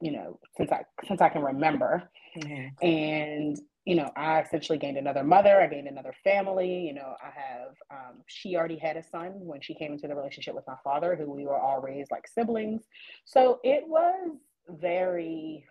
you 0.00 0.12
know, 0.12 0.38
since 0.56 0.70
I 0.72 0.82
since 1.06 1.20
I 1.20 1.28
can 1.28 1.42
remember, 1.42 2.08
mm-hmm. 2.36 2.86
and 2.86 3.60
you 3.86 3.94
know, 3.94 4.10
I 4.16 4.40
essentially 4.40 4.78
gained 4.78 4.98
another 4.98 5.22
mother. 5.22 5.60
I 5.60 5.68
gained 5.68 5.86
another 5.86 6.12
family. 6.24 6.80
You 6.80 6.94
know, 6.94 7.14
I 7.22 7.30
have, 7.30 7.76
um, 7.88 8.22
she 8.26 8.56
already 8.56 8.78
had 8.78 8.96
a 8.96 9.02
son 9.02 9.34
when 9.36 9.60
she 9.60 9.74
came 9.74 9.92
into 9.92 10.08
the 10.08 10.16
relationship 10.16 10.56
with 10.56 10.66
my 10.66 10.74
father, 10.82 11.14
who 11.14 11.30
we 11.30 11.46
were 11.46 11.56
all 11.56 11.80
raised 11.80 12.10
like 12.10 12.26
siblings. 12.26 12.82
So 13.24 13.60
it 13.62 13.84
was 13.86 14.32
very, 14.68 15.66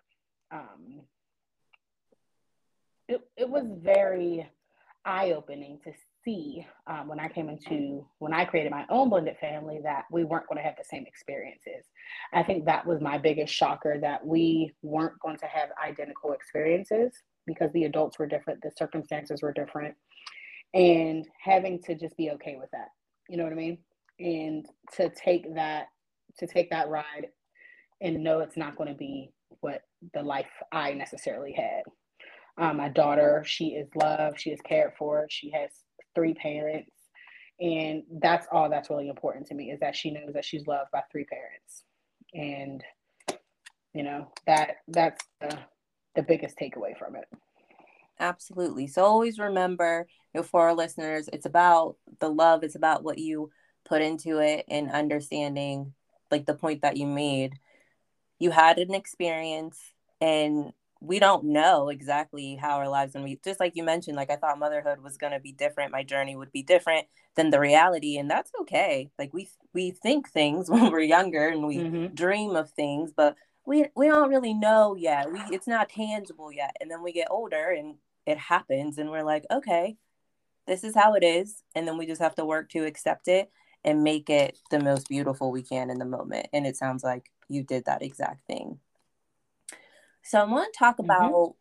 um, 0.50 1.02
it, 3.06 3.20
it 3.36 3.50
was 3.50 3.66
very 3.82 4.48
eye 5.04 5.32
opening 5.32 5.78
to 5.84 5.92
see 6.26 6.66
um, 6.86 7.08
when 7.08 7.20
I 7.20 7.28
came 7.28 7.48
into 7.48 8.06
when 8.18 8.34
I 8.34 8.44
created 8.44 8.70
my 8.70 8.84
own 8.90 9.08
blended 9.08 9.36
family 9.38 9.80
that 9.84 10.04
we 10.10 10.24
weren't 10.24 10.48
going 10.48 10.58
to 10.58 10.64
have 10.64 10.76
the 10.76 10.84
same 10.84 11.04
experiences. 11.06 11.86
I 12.34 12.42
think 12.42 12.64
that 12.64 12.86
was 12.86 13.00
my 13.00 13.16
biggest 13.16 13.54
shocker 13.54 13.98
that 14.00 14.26
we 14.26 14.74
weren't 14.82 15.18
going 15.20 15.38
to 15.38 15.46
have 15.46 15.70
identical 15.82 16.32
experiences 16.32 17.12
because 17.46 17.70
the 17.72 17.84
adults 17.84 18.18
were 18.18 18.26
different, 18.26 18.60
the 18.62 18.72
circumstances 18.76 19.40
were 19.40 19.52
different, 19.52 19.94
and 20.74 21.24
having 21.42 21.80
to 21.84 21.94
just 21.94 22.16
be 22.16 22.30
okay 22.32 22.56
with 22.58 22.70
that. 22.72 22.88
You 23.28 23.36
know 23.36 23.44
what 23.44 23.52
I 23.52 23.56
mean? 23.56 23.78
And 24.18 24.66
to 24.96 25.10
take 25.10 25.54
that 25.54 25.86
to 26.38 26.46
take 26.46 26.70
that 26.70 26.88
ride 26.88 27.28
and 28.02 28.22
know 28.22 28.40
it's 28.40 28.56
not 28.56 28.76
going 28.76 28.90
to 28.90 28.98
be 28.98 29.30
what 29.60 29.82
the 30.12 30.22
life 30.22 30.50
I 30.72 30.92
necessarily 30.92 31.52
had. 31.52 31.82
Um, 32.58 32.78
my 32.78 32.88
daughter, 32.88 33.42
she 33.46 33.68
is 33.68 33.88
loved, 33.94 34.40
she 34.40 34.50
is 34.50 34.60
cared 34.62 34.92
for, 34.98 35.26
she 35.30 35.50
has 35.50 35.70
three 36.16 36.34
parents, 36.34 36.90
and 37.60 38.02
that's 38.20 38.48
all 38.50 38.68
that's 38.68 38.90
really 38.90 39.08
important 39.08 39.46
to 39.46 39.54
me 39.54 39.70
is 39.70 39.78
that 39.78 39.94
she 39.94 40.10
knows 40.10 40.32
that 40.34 40.44
she's 40.44 40.66
loved 40.66 40.90
by 40.90 41.02
three 41.12 41.24
parents, 41.24 41.84
and 42.34 42.82
you 43.94 44.02
know 44.02 44.32
that 44.48 44.78
that's 44.88 45.24
the, 45.40 45.56
the 46.16 46.22
biggest 46.22 46.58
takeaway 46.58 46.98
from 46.98 47.14
it. 47.14 47.28
Absolutely. 48.18 48.86
So 48.86 49.04
always 49.04 49.38
remember, 49.38 50.06
you 50.34 50.40
know, 50.40 50.42
for 50.42 50.62
our 50.62 50.74
listeners, 50.74 51.28
it's 51.32 51.46
about 51.46 51.96
the 52.18 52.30
love. 52.30 52.64
It's 52.64 52.74
about 52.74 53.04
what 53.04 53.18
you 53.18 53.50
put 53.84 54.02
into 54.02 54.38
it 54.38 54.64
and 54.68 54.90
understanding, 54.90 55.92
like 56.30 56.46
the 56.46 56.54
point 56.54 56.82
that 56.82 56.96
you 56.96 57.06
made. 57.06 57.54
You 58.38 58.50
had 58.50 58.78
an 58.78 58.94
experience, 58.94 59.78
and 60.20 60.72
we 61.00 61.18
don't 61.18 61.44
know 61.44 61.88
exactly 61.88 62.56
how 62.56 62.76
our 62.76 62.88
lives 62.88 63.12
gonna 63.12 63.24
be. 63.24 63.38
Just 63.44 63.60
like 63.60 63.76
you 63.76 63.82
mentioned, 63.82 64.16
like 64.16 64.30
I 64.30 64.36
thought 64.36 64.58
motherhood 64.58 65.02
was 65.02 65.16
gonna 65.16 65.40
be 65.40 65.52
different. 65.52 65.92
My 65.92 66.02
journey 66.02 66.36
would 66.36 66.52
be 66.52 66.62
different 66.62 67.06
than 67.34 67.50
the 67.50 67.60
reality, 67.60 68.16
and 68.18 68.30
that's 68.30 68.50
okay. 68.62 69.10
Like 69.18 69.32
we 69.34 69.48
we 69.74 69.90
think 69.90 70.30
things 70.30 70.70
when 70.70 70.90
we're 70.90 71.00
younger 71.00 71.48
and 71.48 71.66
we 71.66 71.76
mm-hmm. 71.78 72.14
dream 72.14 72.56
of 72.56 72.70
things, 72.70 73.12
but 73.14 73.36
we 73.66 73.86
we 73.94 74.08
don't 74.08 74.30
really 74.30 74.54
know 74.54 74.96
yet. 74.96 75.30
We 75.30 75.40
it's 75.50 75.66
not 75.66 75.88
tangible 75.88 76.52
yet. 76.52 76.76
And 76.80 76.90
then 76.90 77.02
we 77.02 77.12
get 77.12 77.28
older 77.30 77.70
and 77.70 77.96
it 78.24 78.38
happens 78.38 78.98
and 78.98 79.10
we're 79.10 79.22
like, 79.24 79.44
okay, 79.50 79.96
this 80.66 80.84
is 80.84 80.94
how 80.94 81.14
it 81.14 81.24
is. 81.24 81.62
And 81.74 81.86
then 81.86 81.98
we 81.98 82.06
just 82.06 82.22
have 82.22 82.34
to 82.36 82.44
work 82.44 82.70
to 82.70 82.84
accept 82.84 83.28
it 83.28 83.50
and 83.84 84.02
make 84.02 84.28
it 84.28 84.58
the 84.70 84.80
most 84.80 85.08
beautiful 85.08 85.52
we 85.52 85.62
can 85.62 85.90
in 85.90 85.98
the 85.98 86.04
moment. 86.04 86.48
And 86.52 86.66
it 86.66 86.76
sounds 86.76 87.04
like 87.04 87.30
you 87.48 87.62
did 87.62 87.84
that 87.84 88.02
exact 88.02 88.46
thing. 88.46 88.80
So 90.26 90.40
I 90.40 90.44
want 90.44 90.72
to 90.72 90.78
talk 90.78 90.98
mm-hmm. 90.98 91.10
about, 91.10 91.54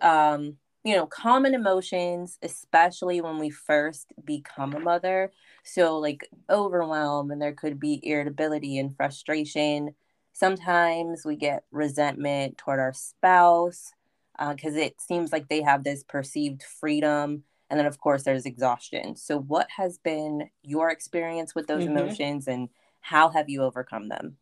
um, 0.00 0.56
you 0.84 0.94
know, 0.94 1.06
common 1.06 1.54
emotions, 1.54 2.38
especially 2.42 3.20
when 3.20 3.38
we 3.38 3.50
first 3.50 4.12
become 4.24 4.74
a 4.74 4.78
mother. 4.80 5.32
So, 5.64 5.98
like 5.98 6.28
overwhelm, 6.48 7.30
and 7.30 7.42
there 7.42 7.54
could 7.54 7.80
be 7.80 8.00
irritability 8.02 8.78
and 8.78 8.96
frustration. 8.96 9.94
Sometimes 10.32 11.24
we 11.24 11.36
get 11.36 11.64
resentment 11.72 12.58
toward 12.58 12.78
our 12.78 12.92
spouse 12.92 13.92
because 14.38 14.74
uh, 14.74 14.80
it 14.80 15.00
seems 15.00 15.32
like 15.32 15.48
they 15.48 15.62
have 15.62 15.84
this 15.84 16.04
perceived 16.04 16.62
freedom. 16.62 17.44
And 17.70 17.78
then, 17.78 17.86
of 17.86 17.98
course, 17.98 18.22
there's 18.22 18.46
exhaustion. 18.46 19.16
So, 19.16 19.40
what 19.40 19.68
has 19.76 19.98
been 19.98 20.50
your 20.62 20.90
experience 20.90 21.54
with 21.54 21.66
those 21.66 21.84
mm-hmm. 21.84 21.96
emotions 21.96 22.46
and 22.46 22.68
how 23.00 23.30
have 23.30 23.48
you 23.48 23.62
overcome 23.62 24.08
them? 24.08 24.36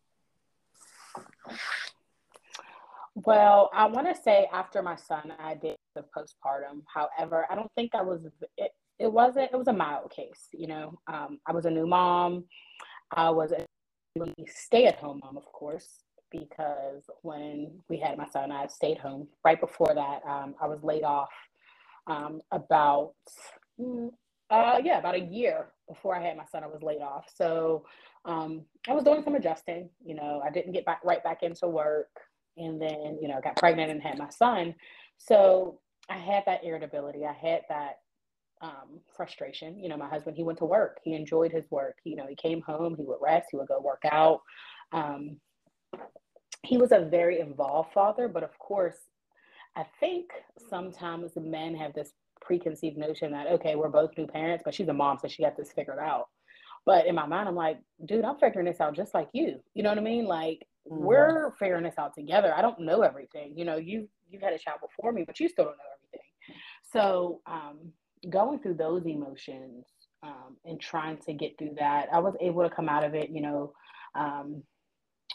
Well, 3.15 3.69
I 3.73 3.85
want 3.85 4.07
to 4.07 4.21
say 4.21 4.47
after 4.51 4.81
my 4.81 4.95
son, 4.95 5.33
I 5.39 5.53
did 5.55 5.75
the 5.95 6.03
postpartum. 6.17 6.81
However, 6.93 7.45
I 7.49 7.55
don't 7.55 7.71
think 7.75 7.93
I 7.93 8.01
was, 8.01 8.21
it, 8.57 8.71
it 8.99 9.11
wasn't, 9.11 9.51
it 9.53 9.57
was 9.57 9.67
a 9.67 9.73
mild 9.73 10.11
case. 10.11 10.47
You 10.51 10.67
know, 10.67 10.99
um, 11.07 11.39
I 11.47 11.51
was 11.51 11.65
a 11.65 11.69
new 11.69 11.85
mom. 11.85 12.45
I 13.15 13.29
was 13.29 13.51
a 13.51 13.65
stay 14.47 14.85
at 14.85 14.95
home 14.97 15.21
mom, 15.23 15.37
of 15.37 15.45
course, 15.45 16.03
because 16.31 17.03
when 17.21 17.71
we 17.89 17.99
had 17.99 18.17
my 18.17 18.27
son, 18.27 18.51
I 18.51 18.67
stayed 18.67 18.97
home. 18.97 19.27
Right 19.45 19.59
before 19.59 19.93
that, 19.93 20.21
um, 20.27 20.55
I 20.59 20.67
was 20.67 20.83
laid 20.83 21.03
off 21.03 21.29
um, 22.07 22.41
about, 22.51 23.13
mm, 23.79 24.09
uh, 24.49 24.79
yeah, 24.83 24.97
about 24.99 25.15
a 25.15 25.19
year 25.19 25.67
before 25.87 26.15
I 26.15 26.23
had 26.23 26.37
my 26.37 26.45
son, 26.51 26.63
I 26.63 26.67
was 26.67 26.81
laid 26.81 27.01
off. 27.01 27.25
So 27.35 27.85
um, 28.25 28.63
I 28.89 28.93
was 28.93 29.03
doing 29.03 29.23
some 29.23 29.35
adjusting. 29.35 29.89
You 30.03 30.15
know, 30.15 30.41
I 30.43 30.49
didn't 30.49 30.73
get 30.73 30.85
back 30.85 31.01
right 31.03 31.23
back 31.23 31.43
into 31.43 31.67
work 31.67 32.09
and 32.57 32.81
then 32.81 33.17
you 33.21 33.27
know 33.27 33.39
got 33.43 33.57
pregnant 33.57 33.91
and 33.91 34.01
had 34.01 34.17
my 34.17 34.29
son. 34.29 34.75
So 35.17 35.79
i 36.09 36.17
had 36.17 36.43
that 36.45 36.63
irritability. 36.63 37.25
I 37.25 37.33
had 37.33 37.61
that 37.69 37.99
um, 38.61 38.99
frustration. 39.15 39.79
You 39.79 39.89
know 39.89 39.97
my 39.97 40.07
husband 40.09 40.37
he 40.37 40.43
went 40.43 40.59
to 40.59 40.65
work. 40.65 40.99
He 41.03 41.13
enjoyed 41.13 41.51
his 41.51 41.69
work. 41.71 41.97
You 42.03 42.15
know 42.15 42.27
he 42.27 42.35
came 42.35 42.61
home. 42.61 42.95
He 42.95 43.03
would 43.05 43.19
rest. 43.21 43.47
He 43.51 43.57
would 43.57 43.67
go 43.67 43.81
work 43.81 44.03
out. 44.11 44.41
Um, 44.91 45.37
he 46.63 46.77
was 46.77 46.91
a 46.91 46.99
very 46.99 47.39
involved 47.39 47.93
father 47.93 48.27
but 48.27 48.43
of 48.43 48.57
course 48.57 48.97
i 49.75 49.85
think 49.99 50.29
sometimes 50.69 51.31
men 51.35 51.75
have 51.75 51.93
this 51.93 52.11
preconceived 52.41 52.97
notion 52.97 53.31
that 53.31 53.47
okay 53.47 53.75
we're 53.75 53.89
both 53.89 54.11
new 54.17 54.27
parents 54.27 54.61
but 54.65 54.73
she's 54.73 54.87
a 54.87 54.93
mom 54.93 55.17
so 55.17 55.27
she 55.27 55.43
got 55.43 55.55
this 55.57 55.71
figured 55.71 55.99
out. 55.99 56.27
But 56.85 57.05
in 57.05 57.15
my 57.15 57.25
mind 57.25 57.47
i'm 57.47 57.55
like 57.55 57.79
dude 58.05 58.25
i'm 58.25 58.37
figuring 58.37 58.67
this 58.67 58.81
out 58.81 58.95
just 58.95 59.13
like 59.13 59.29
you. 59.33 59.59
You 59.73 59.83
know 59.83 59.89
what 59.89 59.97
i 59.97 60.01
mean? 60.01 60.25
Like. 60.25 60.65
We're 60.85 61.51
figuring 61.59 61.83
this 61.83 61.97
out 61.97 62.13
together. 62.15 62.53
I 62.55 62.61
don't 62.61 62.79
know 62.79 63.01
everything. 63.01 63.53
You 63.57 63.65
know, 63.65 63.77
you 63.77 64.07
you've 64.29 64.41
had 64.41 64.53
a 64.53 64.59
child 64.59 64.79
before 64.81 65.11
me, 65.11 65.23
but 65.25 65.39
you 65.39 65.47
still 65.47 65.65
don't 65.65 65.77
know 65.77 65.83
everything. 65.97 66.27
So 66.91 67.41
um, 67.45 67.91
going 68.29 68.59
through 68.59 68.75
those 68.75 69.05
emotions 69.05 69.85
um, 70.23 70.57
and 70.65 70.79
trying 70.79 71.17
to 71.25 71.33
get 71.33 71.57
through 71.57 71.75
that, 71.79 72.07
I 72.11 72.19
was 72.19 72.35
able 72.41 72.63
to 72.63 72.69
come 72.69 72.89
out 72.89 73.03
of 73.03 73.15
it. 73.15 73.29
You 73.29 73.41
know, 73.41 73.73
um, 74.15 74.63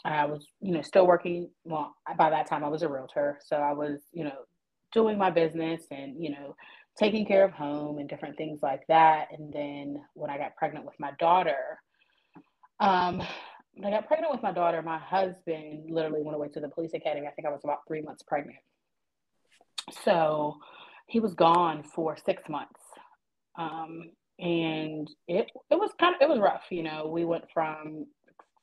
I 0.05 0.25
was 0.25 0.45
you 0.61 0.73
know 0.73 0.81
still 0.81 1.07
working. 1.07 1.49
Well, 1.63 1.95
by 2.17 2.29
that 2.29 2.47
time 2.47 2.63
I 2.63 2.69
was 2.69 2.83
a 2.83 2.89
realtor, 2.89 3.39
so 3.45 3.57
I 3.57 3.73
was 3.73 3.99
you 4.11 4.23
know 4.23 4.45
doing 4.91 5.17
my 5.17 5.29
business 5.29 5.83
and 5.91 6.15
you 6.21 6.31
know 6.31 6.55
taking 6.97 7.25
care 7.25 7.45
of 7.45 7.51
home 7.51 7.97
and 7.97 8.09
different 8.09 8.37
things 8.37 8.59
like 8.61 8.81
that. 8.87 9.27
And 9.31 9.53
then 9.53 10.01
when 10.13 10.29
I 10.29 10.37
got 10.37 10.55
pregnant 10.57 10.85
with 10.85 10.99
my 10.99 11.11
daughter, 11.19 11.79
um, 12.79 13.21
I 13.85 13.91
got 13.91 14.07
pregnant 14.07 14.33
with 14.33 14.43
my 14.43 14.51
daughter, 14.51 14.81
my 14.81 14.97
husband 14.97 15.89
literally 15.89 16.21
went 16.21 16.35
away 16.35 16.49
to 16.49 16.59
the 16.59 16.69
police 16.69 16.93
academy. 16.93 17.27
I 17.27 17.31
think 17.31 17.47
I 17.47 17.51
was 17.51 17.61
about 17.63 17.79
three 17.87 18.01
months 18.01 18.23
pregnant. 18.23 18.59
So 20.03 20.57
he 21.07 21.19
was 21.19 21.33
gone 21.33 21.83
for 21.83 22.17
six 22.25 22.43
months. 22.49 22.81
Um, 23.57 24.11
and 24.39 25.09
it 25.27 25.51
it 25.69 25.75
was 25.75 25.91
kind 25.99 26.15
of 26.15 26.21
it 26.21 26.29
was 26.29 26.39
rough, 26.39 26.63
you 26.69 26.83
know. 26.83 27.07
We 27.07 27.25
went 27.25 27.45
from 27.53 28.05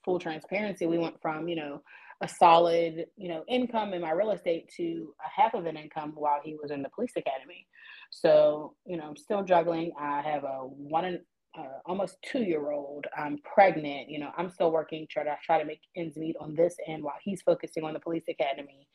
full 0.05 0.19
transparency, 0.19 0.87
we 0.87 0.99
went 0.99 1.21
from, 1.21 1.49
you 1.49 1.57
know, 1.57 1.83
a 2.23 2.29
solid, 2.29 3.07
you 3.17 3.29
know, 3.29 3.45
income 3.49 3.93
in 3.93 4.01
my 4.01 4.13
real 4.13 4.31
estate 4.31 4.71
to 4.77 5.15
a 5.25 5.41
half 5.43 5.53
of 5.53 5.67
an 5.67 5.77
income 5.77 6.13
while 6.15 6.41
he 6.43 6.57
was 6.61 6.71
in 6.71 6.83
the 6.83 6.89
police 6.91 7.13
academy. 7.17 7.67
So, 8.11 8.75
you 8.87 8.97
know, 8.97 9.05
I'm 9.05 9.17
still 9.17 9.43
juggling. 9.43 9.93
I 10.01 10.23
have 10.23 10.45
a 10.45 10.61
one 10.61 11.21
uh, 11.57 11.81
almost 11.87 12.17
two 12.23 12.43
year 12.43 12.71
old. 12.71 13.07
I'm 13.17 13.39
pregnant. 13.39 14.11
You 14.11 14.21
know, 14.21 14.31
I'm 14.37 14.51
still 14.51 14.71
working, 14.71 15.07
try 15.11 15.25
to 15.25 15.37
try 15.45 15.59
to 15.59 15.65
make 15.65 15.81
ends 15.97 16.17
meet 16.17 16.37
on 16.41 16.55
this 16.55 16.77
end 16.87 17.03
while 17.03 17.15
he's 17.23 17.43
focusing 17.43 17.85
on 17.85 17.95
the 17.95 18.01
police 18.01 18.25
academy, 18.29 18.87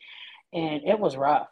and 0.54 0.82
it 0.86 1.00
was 1.00 1.18
rough. 1.18 1.50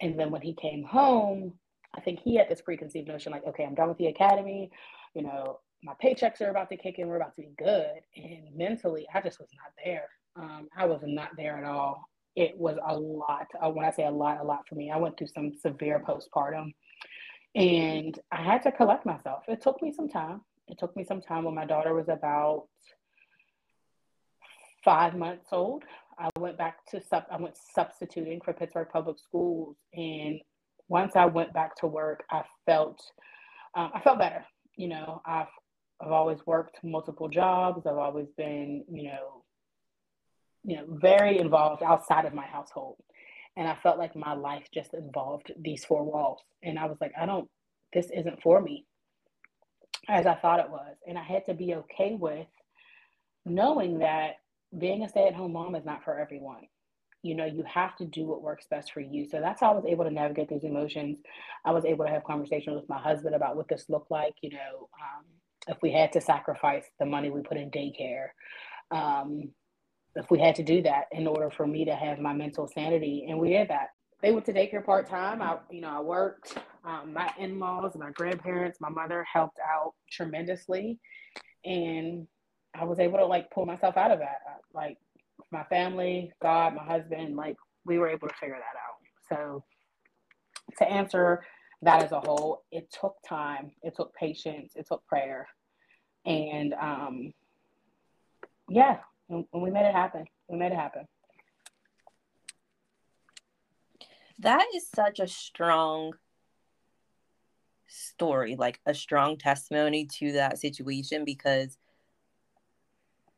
And 0.00 0.18
then 0.18 0.30
when 0.30 0.42
he 0.42 0.54
came 0.54 0.82
home, 0.82 1.54
I 1.96 2.00
think 2.00 2.20
he 2.20 2.36
had 2.36 2.48
this 2.48 2.60
preconceived 2.60 3.08
notion 3.08 3.32
like, 3.32 3.46
okay, 3.46 3.64
I'm 3.64 3.74
done 3.74 3.88
with 3.88 3.98
the 3.98 4.08
academy. 4.08 4.70
You 5.14 5.22
know, 5.22 5.60
my 5.82 5.94
paychecks 6.02 6.40
are 6.40 6.50
about 6.50 6.68
to 6.70 6.76
kick 6.76 6.98
in. 6.98 7.08
We're 7.08 7.16
about 7.16 7.34
to 7.36 7.42
be 7.42 7.52
good. 7.58 8.00
And 8.16 8.54
mentally, 8.54 9.06
I 9.14 9.20
just 9.20 9.38
was 9.38 9.48
not 9.54 9.72
there. 9.84 10.08
Um, 10.36 10.68
I 10.76 10.86
was 10.86 11.00
not 11.04 11.30
there 11.36 11.56
at 11.56 11.64
all. 11.64 12.02
It 12.34 12.54
was 12.58 12.76
a 12.86 12.98
lot. 12.98 13.46
Uh, 13.62 13.70
when 13.70 13.86
I 13.86 13.90
say 13.90 14.04
a 14.04 14.10
lot, 14.10 14.40
a 14.40 14.44
lot 14.44 14.68
for 14.68 14.74
me. 14.74 14.90
I 14.90 14.98
went 14.98 15.16
through 15.16 15.28
some 15.28 15.52
severe 15.58 16.02
postpartum 16.06 16.74
and 17.56 18.18
I 18.30 18.42
had 18.42 18.62
to 18.62 18.72
collect 18.72 19.06
myself. 19.06 19.44
It 19.48 19.62
took 19.62 19.82
me 19.82 19.90
some 19.90 20.08
time. 20.08 20.42
It 20.68 20.78
took 20.78 20.94
me 20.94 21.04
some 21.04 21.22
time 21.22 21.44
when 21.44 21.54
my 21.54 21.64
daughter 21.64 21.94
was 21.94 22.08
about 22.08 22.66
five 24.84 25.16
months 25.16 25.48
old. 25.52 25.82
I 26.18 26.28
went 26.38 26.58
back 26.58 26.84
to 26.90 27.02
sub 27.02 27.24
I 27.30 27.36
went 27.40 27.56
substituting 27.74 28.40
for 28.44 28.52
Pittsburgh 28.52 28.88
Public 28.92 29.18
Schools 29.18 29.76
and 29.94 30.40
once 30.88 31.16
I 31.16 31.26
went 31.26 31.52
back 31.52 31.74
to 31.76 31.86
work, 31.86 32.24
I 32.30 32.42
felt 32.66 33.00
um, 33.74 33.90
I 33.94 34.00
felt 34.00 34.18
better. 34.18 34.44
You 34.76 34.88
know, 34.88 35.22
I've 35.24 35.48
I've 36.00 36.12
always 36.12 36.38
worked 36.46 36.78
multiple 36.84 37.28
jobs. 37.28 37.86
I've 37.86 37.96
always 37.96 38.28
been, 38.36 38.84
you 38.90 39.04
know, 39.04 39.42
you 40.62 40.76
know, 40.76 40.84
very 40.88 41.38
involved 41.38 41.82
outside 41.82 42.26
of 42.26 42.34
my 42.34 42.46
household. 42.46 42.96
And 43.56 43.66
I 43.66 43.76
felt 43.82 43.98
like 43.98 44.14
my 44.14 44.34
life 44.34 44.66
just 44.72 44.94
involved 44.94 45.52
these 45.58 45.84
four 45.84 46.04
walls. 46.04 46.42
And 46.62 46.78
I 46.78 46.86
was 46.86 46.98
like, 47.00 47.12
I 47.20 47.26
don't, 47.26 47.48
this 47.92 48.08
isn't 48.14 48.42
for 48.42 48.60
me 48.60 48.84
as 50.08 50.26
I 50.26 50.34
thought 50.34 50.60
it 50.60 50.70
was. 50.70 50.96
And 51.06 51.18
I 51.18 51.22
had 51.22 51.46
to 51.46 51.54
be 51.54 51.74
okay 51.74 52.16
with 52.18 52.46
knowing 53.44 53.98
that 54.00 54.34
being 54.78 55.02
a 55.02 55.08
stay 55.08 55.26
at 55.26 55.34
home 55.34 55.52
mom 55.52 55.74
is 55.74 55.84
not 55.84 56.04
for 56.04 56.18
everyone. 56.18 56.66
You 57.22 57.34
know, 57.34 57.46
you 57.46 57.64
have 57.72 57.96
to 57.96 58.04
do 58.04 58.26
what 58.26 58.42
works 58.42 58.66
best 58.70 58.92
for 58.92 59.00
you. 59.00 59.26
So 59.28 59.40
that's 59.40 59.60
how 59.60 59.72
I 59.72 59.74
was 59.74 59.86
able 59.86 60.04
to 60.04 60.10
navigate 60.10 60.48
these 60.48 60.64
emotions. 60.64 61.18
I 61.64 61.72
was 61.72 61.84
able 61.84 62.04
to 62.04 62.10
have 62.10 62.24
conversations 62.24 62.76
with 62.76 62.88
my 62.88 63.00
husband 63.00 63.34
about 63.34 63.56
what 63.56 63.68
this 63.68 63.86
looked 63.88 64.10
like, 64.10 64.34
you 64.42 64.50
know, 64.50 64.88
um, 65.00 65.24
if 65.68 65.78
we 65.82 65.92
had 65.92 66.12
to 66.12 66.20
sacrifice 66.20 66.84
the 67.00 67.06
money 67.06 67.30
we 67.30 67.40
put 67.40 67.56
in 67.56 67.70
daycare, 67.70 68.28
um, 68.92 69.50
if 70.16 70.30
we 70.30 70.40
had 70.40 70.54
to 70.56 70.62
do 70.62 70.82
that 70.82 71.04
in 71.12 71.26
order 71.26 71.50
for 71.50 71.66
me 71.66 71.84
to 71.84 71.94
have 71.94 72.18
my 72.18 72.32
mental 72.32 72.66
sanity. 72.66 73.26
And 73.28 73.38
we 73.38 73.50
did 73.50 73.68
that. 73.68 73.88
They 74.22 74.32
went 74.32 74.46
to 74.46 74.52
daycare 74.52 74.84
part 74.84 75.08
time. 75.08 75.42
I, 75.42 75.58
you 75.70 75.82
know, 75.82 75.90
I 75.90 76.00
worked. 76.00 76.58
Um, 76.84 77.12
my 77.12 77.30
in 77.38 77.58
laws, 77.58 77.92
my 77.96 78.10
grandparents, 78.12 78.80
my 78.80 78.88
mother 78.88 79.24
helped 79.30 79.58
out 79.58 79.92
tremendously, 80.10 80.98
and 81.64 82.26
I 82.74 82.84
was 82.84 82.98
able 82.98 83.18
to 83.18 83.26
like 83.26 83.50
pull 83.50 83.66
myself 83.66 83.96
out 83.96 84.10
of 84.10 84.20
that. 84.20 84.40
Like 84.72 84.96
my 85.52 85.64
family, 85.64 86.32
God, 86.40 86.74
my 86.74 86.84
husband, 86.84 87.36
like 87.36 87.56
we 87.84 87.98
were 87.98 88.08
able 88.08 88.28
to 88.28 88.34
figure 88.34 88.56
that 88.56 88.78
out. 88.78 88.96
So 89.28 89.64
to 90.78 90.90
answer 90.90 91.44
that 91.82 92.02
as 92.02 92.12
a 92.12 92.20
whole, 92.20 92.62
it 92.72 92.88
took 92.98 93.16
time, 93.28 93.72
it 93.82 93.94
took 93.96 94.14
patience, 94.14 94.72
it 94.76 94.86
took 94.88 95.04
prayer, 95.06 95.46
and 96.24 96.72
um, 96.74 97.32
yeah, 98.68 98.98
and 99.28 99.44
we 99.52 99.70
made 99.70 99.86
it 99.86 99.94
happen. 99.94 100.24
We 100.48 100.58
made 100.58 100.72
it 100.72 100.76
happen. 100.76 101.06
That 104.38 104.66
is 104.74 104.86
such 104.88 105.18
a 105.18 105.26
strong 105.26 106.12
story, 107.86 108.56
like 108.56 108.80
a 108.84 108.94
strong 108.94 109.38
testimony 109.38 110.06
to 110.18 110.32
that 110.32 110.58
situation 110.58 111.24
because 111.24 111.78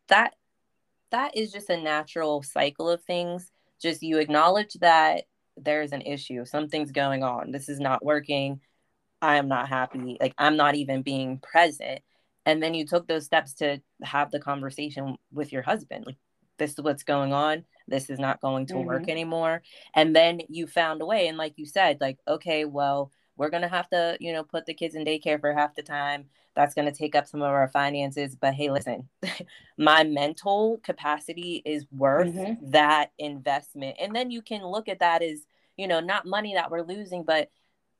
that 0.08 0.34
that 1.10 1.36
is 1.36 1.52
just 1.52 1.70
a 1.70 1.80
natural 1.80 2.42
cycle 2.42 2.90
of 2.90 3.02
things. 3.04 3.50
Just 3.80 4.02
you 4.02 4.18
acknowledge 4.18 4.74
that 4.80 5.24
there's 5.56 5.92
an 5.92 6.02
issue, 6.02 6.44
something's 6.44 6.92
going 6.92 7.22
on. 7.22 7.52
This 7.52 7.68
is 7.68 7.80
not 7.80 8.04
working. 8.04 8.60
I 9.22 9.36
am 9.36 9.48
not 9.48 9.68
happy. 9.68 10.16
Like 10.20 10.34
I'm 10.38 10.56
not 10.56 10.74
even 10.74 11.02
being 11.02 11.38
present 11.38 12.00
and 12.44 12.62
then 12.62 12.74
you 12.74 12.86
took 12.86 13.06
those 13.06 13.26
steps 13.26 13.54
to 13.54 13.80
have 14.02 14.30
the 14.30 14.40
conversation 14.40 15.16
with 15.32 15.52
your 15.52 15.62
husband 15.62 16.04
like 16.06 16.16
this 16.58 16.72
is 16.72 16.80
what's 16.80 17.04
going 17.04 17.32
on 17.32 17.64
this 17.88 18.10
is 18.10 18.18
not 18.18 18.40
going 18.40 18.66
to 18.66 18.74
mm-hmm. 18.74 18.86
work 18.86 19.08
anymore. 19.08 19.62
And 19.94 20.14
then 20.14 20.42
you 20.48 20.66
found 20.66 21.02
a 21.02 21.06
way 21.06 21.26
and 21.26 21.38
like 21.38 21.54
you 21.56 21.66
said 21.66 21.98
like 22.00 22.18
okay 22.28 22.64
well 22.64 23.10
we're 23.36 23.50
going 23.50 23.62
to 23.62 23.68
have 23.68 23.88
to 23.90 24.16
you 24.20 24.32
know 24.32 24.44
put 24.44 24.66
the 24.66 24.74
kids 24.74 24.94
in 24.94 25.04
daycare 25.04 25.40
for 25.40 25.52
half 25.52 25.74
the 25.74 25.82
time. 25.82 26.26
That's 26.54 26.74
going 26.74 26.86
to 26.86 26.96
take 26.96 27.14
up 27.14 27.26
some 27.26 27.40
of 27.40 27.48
our 27.48 27.68
finances. 27.68 28.36
But 28.36 28.54
hey 28.54 28.70
listen 28.70 29.08
my 29.78 30.04
mental 30.04 30.80
capacity 30.84 31.62
is 31.64 31.86
worth 31.90 32.34
mm-hmm. 32.34 32.70
that 32.70 33.10
investment. 33.18 33.96
And 33.98 34.14
then 34.14 34.30
you 34.30 34.42
can 34.42 34.64
look 34.64 34.88
at 34.88 35.00
that 35.00 35.22
as 35.22 35.46
you 35.76 35.88
know 35.88 36.00
not 36.00 36.26
money 36.26 36.54
that 36.54 36.70
we're 36.70 36.82
losing 36.82 37.24
but 37.24 37.50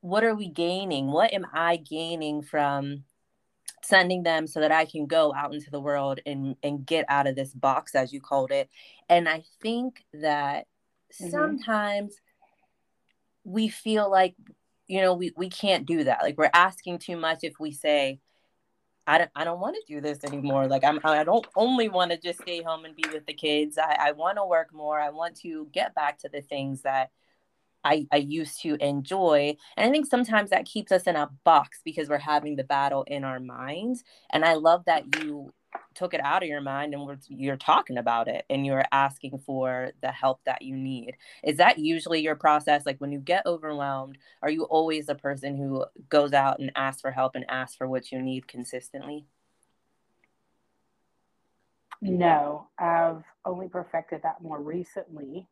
what 0.01 0.23
are 0.23 0.35
we 0.35 0.49
gaining? 0.49 1.09
What 1.09 1.33
am 1.33 1.47
i 1.53 1.77
gaining 1.77 2.43
from 2.43 3.05
sending 3.83 4.23
them 4.23 4.47
so 4.47 4.61
that 4.61 4.73
I 4.73 4.85
can 4.85 5.07
go 5.07 5.35
out 5.35 5.55
into 5.55 5.71
the 5.71 5.81
world 5.81 6.21
and 6.27 6.57
and 6.63 6.85
get 6.85 7.05
out 7.09 7.27
of 7.27 7.37
this 7.37 7.53
box 7.53 7.95
as 7.95 8.13
you 8.13 8.21
called 8.21 8.51
it. 8.51 8.69
And 9.09 9.29
I 9.29 9.45
think 9.63 10.05
that 10.15 10.67
mm-hmm. 11.13 11.31
sometimes 11.31 12.15
we 13.45 13.69
feel 13.69 14.11
like 14.11 14.35
you 14.87 15.01
know 15.01 15.15
we, 15.15 15.33
we 15.37 15.49
can't 15.49 15.87
do 15.87 16.05
that. 16.05 16.23
Like 16.23 16.37
we're 16.37 16.51
asking 16.53 16.99
too 16.99 17.17
much 17.17 17.41
if 17.43 17.55
we 17.59 17.73
say 17.73 18.21
I 19.07 19.19
don't 19.19 19.31
I 19.35 19.45
don't 19.45 19.61
want 19.61 19.77
to 19.77 19.95
do 19.95 20.01
this 20.01 20.23
anymore. 20.25 20.69
Like 20.69 20.85
I'm 20.85 21.01
I 21.03 21.25
don't 21.25 21.47
only 21.57 21.89
want 21.89 22.11
to 22.11 22.19
just 22.19 22.43
stay 22.43 22.63
home 22.63 22.85
and 22.85 22.95
be 22.95 23.05
with 23.13 23.25
the 23.27 23.33
kids. 23.33 23.79
I, 23.79 23.97
I 24.09 24.13
want 24.13 24.37
to 24.37 24.45
work 24.45 24.73
more. 24.73 25.01
I 25.01 25.11
want 25.11 25.37
to 25.41 25.69
get 25.73 25.95
back 25.95 26.19
to 26.21 26.29
the 26.29 26.43
things 26.43 26.83
that 26.83 27.11
I, 27.89 28.07
I 28.13 28.17
used 28.19 28.61
to 28.63 28.77
enjoy. 28.81 29.57
And 29.77 29.89
I 29.89 29.91
think 29.91 30.07
sometimes 30.07 30.51
that 30.51 30.67
keeps 30.67 30.93
us 30.93 31.05
in 31.05 31.17
a 31.17 31.31
box 31.45 31.81
because 31.85 32.09
we're 32.09 32.19
having 32.19 32.55
the 32.55 32.65
battle 32.65 33.03
in 33.05 33.25
our 33.25 33.41
minds. 33.41 34.05
And 34.31 34.45
I 34.45 34.55
love 34.55 34.85
that 34.85 35.05
you 35.23 35.53
took 35.95 36.15
it 36.15 36.21
out 36.23 36.43
of 36.43 36.49
your 36.49 36.61
mind 36.61 36.95
and 36.95 37.19
you're 37.29 37.57
talking 37.57 37.99
about 37.99 38.29
it 38.29 38.45
and 38.51 38.65
you're 38.65 38.85
asking 38.93 39.39
for 39.39 39.91
the 40.03 40.13
help 40.13 40.41
that 40.45 40.63
you 40.63 40.77
need. 40.77 41.17
Is 41.43 41.57
that 41.57 41.79
usually 41.79 42.21
your 42.21 42.37
process? 42.37 42.85
Like 42.85 43.01
when 43.01 43.11
you 43.11 43.19
get 43.19 43.47
overwhelmed, 43.47 44.19
are 44.43 44.51
you 44.51 44.65
always 44.65 45.07
the 45.07 45.15
person 45.15 45.57
who 45.57 45.85
goes 46.11 46.33
out 46.33 46.59
and 46.59 46.71
asks 46.77 47.01
for 47.01 47.11
help 47.11 47.35
and 47.37 47.45
asks 47.49 47.75
for 47.75 47.89
what 47.89 48.13
you 48.13 48.21
need 48.21 48.47
consistently? 48.47 49.25
No, 52.01 52.69
I've 52.79 53.25
only 53.45 53.69
perfected 53.69 54.23
that 54.23 54.43
more 54.43 54.61
recently 54.61 55.49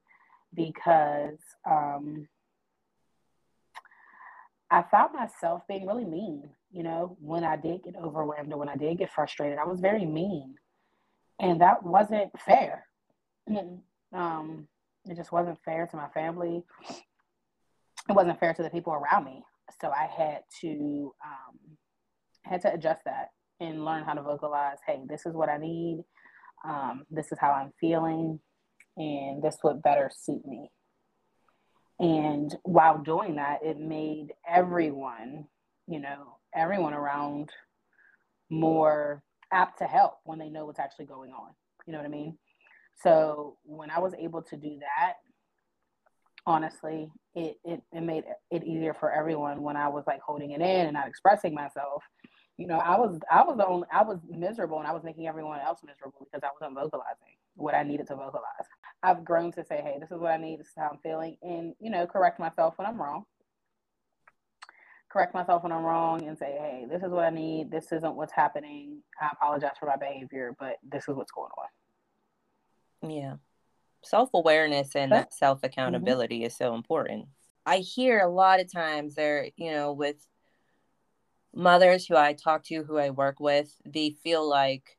because 0.54 1.38
um, 1.68 2.28
I 4.70 4.82
found 4.82 5.14
myself 5.14 5.62
being 5.68 5.87
really 5.87 6.04
mean. 6.04 6.50
You 6.70 6.82
know, 6.82 7.16
when 7.20 7.44
I 7.44 7.56
did 7.56 7.85
get 7.85 7.96
overwhelmed 7.96 8.52
or 8.52 8.59
when 8.59 8.68
I 8.68 8.76
did 8.76 8.98
get 8.98 9.12
frustrated, 9.12 9.59
I 9.59 9.64
was 9.64 9.80
very 9.80 10.04
mean, 10.04 10.56
and 11.38 11.61
that 11.61 11.82
wasn't 11.82 12.30
fair. 12.40 12.87
um, 14.12 14.68
it 15.09 15.16
just 15.16 15.32
wasn't 15.32 15.59
fair 15.64 15.87
to 15.87 15.96
my 15.96 16.09
family. 16.09 16.64
It 18.09 18.12
wasn't 18.12 18.40
fair 18.40 18.52
to 18.54 18.62
the 18.62 18.70
people 18.70 18.92
around 18.92 19.24
me. 19.24 19.44
So 19.80 19.90
I 19.90 20.06
had 20.06 20.40
to 20.61 21.14
um, 21.24 21.59
had 22.44 22.62
to 22.62 22.72
adjust 22.72 23.02
that 23.04 23.30
and 23.61 23.85
learn 23.85 24.04
how 24.04 24.14
to 24.14 24.22
vocalize. 24.22 24.78
Hey, 24.87 25.02
this 25.09 25.26
is 25.26 25.35
what 25.35 25.48
I 25.48 25.59
need. 25.59 26.04
Um, 26.64 27.04
this 27.11 27.32
is 27.32 27.38
how 27.38 27.50
I'm 27.50 27.72
feeling 27.80 28.40
and 28.96 29.42
this 29.42 29.59
would 29.62 29.82
better 29.82 30.11
suit 30.14 30.46
me. 30.46 30.70
And 31.98 32.54
while 32.62 32.98
doing 32.98 33.37
that, 33.37 33.61
it 33.64 33.78
made 33.78 34.32
everyone, 34.48 35.46
you 35.87 36.00
know, 36.00 36.37
everyone 36.54 36.92
around 36.92 37.50
more 38.50 39.22
apt 39.52 39.78
to 39.78 39.85
help 39.85 40.18
when 40.24 40.38
they 40.38 40.48
know 40.48 40.66
what's 40.66 40.78
actually 40.78 41.06
going 41.06 41.32
on. 41.32 41.50
You 41.87 41.92
know 41.92 41.98
what 41.98 42.06
I 42.06 42.11
mean? 42.11 42.37
So 43.02 43.56
when 43.64 43.90
I 43.90 43.98
was 43.98 44.14
able 44.14 44.42
to 44.42 44.56
do 44.56 44.78
that, 44.80 45.14
honestly, 46.46 47.11
it, 47.35 47.56
it, 47.64 47.82
it 47.92 48.00
made 48.00 48.24
it 48.50 48.64
easier 48.64 48.94
for 48.94 49.12
everyone 49.12 49.62
when 49.62 49.76
I 49.76 49.88
was 49.88 50.04
like 50.06 50.20
holding 50.20 50.52
it 50.52 50.61
in 50.61 50.87
and 50.87 50.94
not 50.94 51.09
expressing 51.09 51.54
myself. 51.54 52.02
You 52.56 52.66
know, 52.66 52.78
I 52.78 52.98
was 52.98 53.18
I 53.30 53.42
was 53.42 53.59
the 53.59 53.66
only 53.66 53.87
I 53.92 54.02
was 54.02 54.18
miserable 54.30 54.78
and 54.78 54.88
I 54.88 54.92
was 54.92 55.04
making 55.04 55.26
everyone 55.26 55.61
else 55.61 55.80
miserable 55.85 56.26
because 56.32 56.42
I 56.42 56.48
wasn't 56.59 56.78
vocalizing 56.78 57.37
what 57.54 57.74
I 57.74 57.82
needed 57.82 58.06
to 58.06 58.16
vocalize. 58.16 58.66
I've 59.02 59.24
grown 59.24 59.52
to 59.52 59.64
say, 59.64 59.80
hey, 59.82 59.96
this 60.00 60.11
is 60.11 60.18
what 60.18 60.32
I 60.32 60.37
need, 60.37 60.61
this 60.61 60.68
is 60.68 60.72
how 60.76 60.90
I'm 60.92 60.98
feeling, 60.98 61.37
and 61.42 61.74
you 61.80 61.90
know, 61.90 62.06
correct 62.06 62.40
myself 62.40 62.74
when 62.76 62.87
I'm 62.87 63.00
wrong. 63.00 63.24
Correct 65.09 65.35
myself 65.35 65.62
when 65.62 65.72
I'm 65.72 65.85
wrong 65.85 66.26
and 66.26 66.37
say, 66.37 66.56
hey, 66.59 66.87
this 66.90 67.02
is 67.02 67.11
what 67.11 67.24
I 67.24 67.30
need, 67.30 67.70
this 67.70 67.92
isn't 67.92 68.16
what's 68.16 68.32
happening. 68.32 69.02
I 69.20 69.30
apologize 69.32 69.76
for 69.78 69.87
my 69.87 69.96
behavior, 69.96 70.54
but 70.59 70.76
this 70.82 71.09
is 71.09 71.14
what's 71.14 71.32
going 71.32 71.50
on. 71.56 73.11
Yeah. 73.11 73.35
Self 74.02 74.30
awareness 74.35 74.94
and 74.94 75.26
self 75.30 75.61
accountability 75.62 76.38
mm-hmm. 76.38 76.46
is 76.46 76.56
so 76.56 76.74
important. 76.74 77.26
I 77.64 77.78
hear 77.78 78.20
a 78.20 78.28
lot 78.28 78.61
of 78.61 78.72
times 78.72 79.14
there, 79.14 79.48
you 79.56 79.72
know, 79.72 79.92
with 79.92 80.16
mothers 81.54 82.06
who 82.06 82.14
I 82.16 82.35
talk 82.35 82.62
to, 82.64 82.85
who 82.85 82.98
I 82.98 83.11
work 83.11 83.40
with, 83.40 83.74
they 83.85 84.11
feel 84.11 84.48
like 84.48 84.98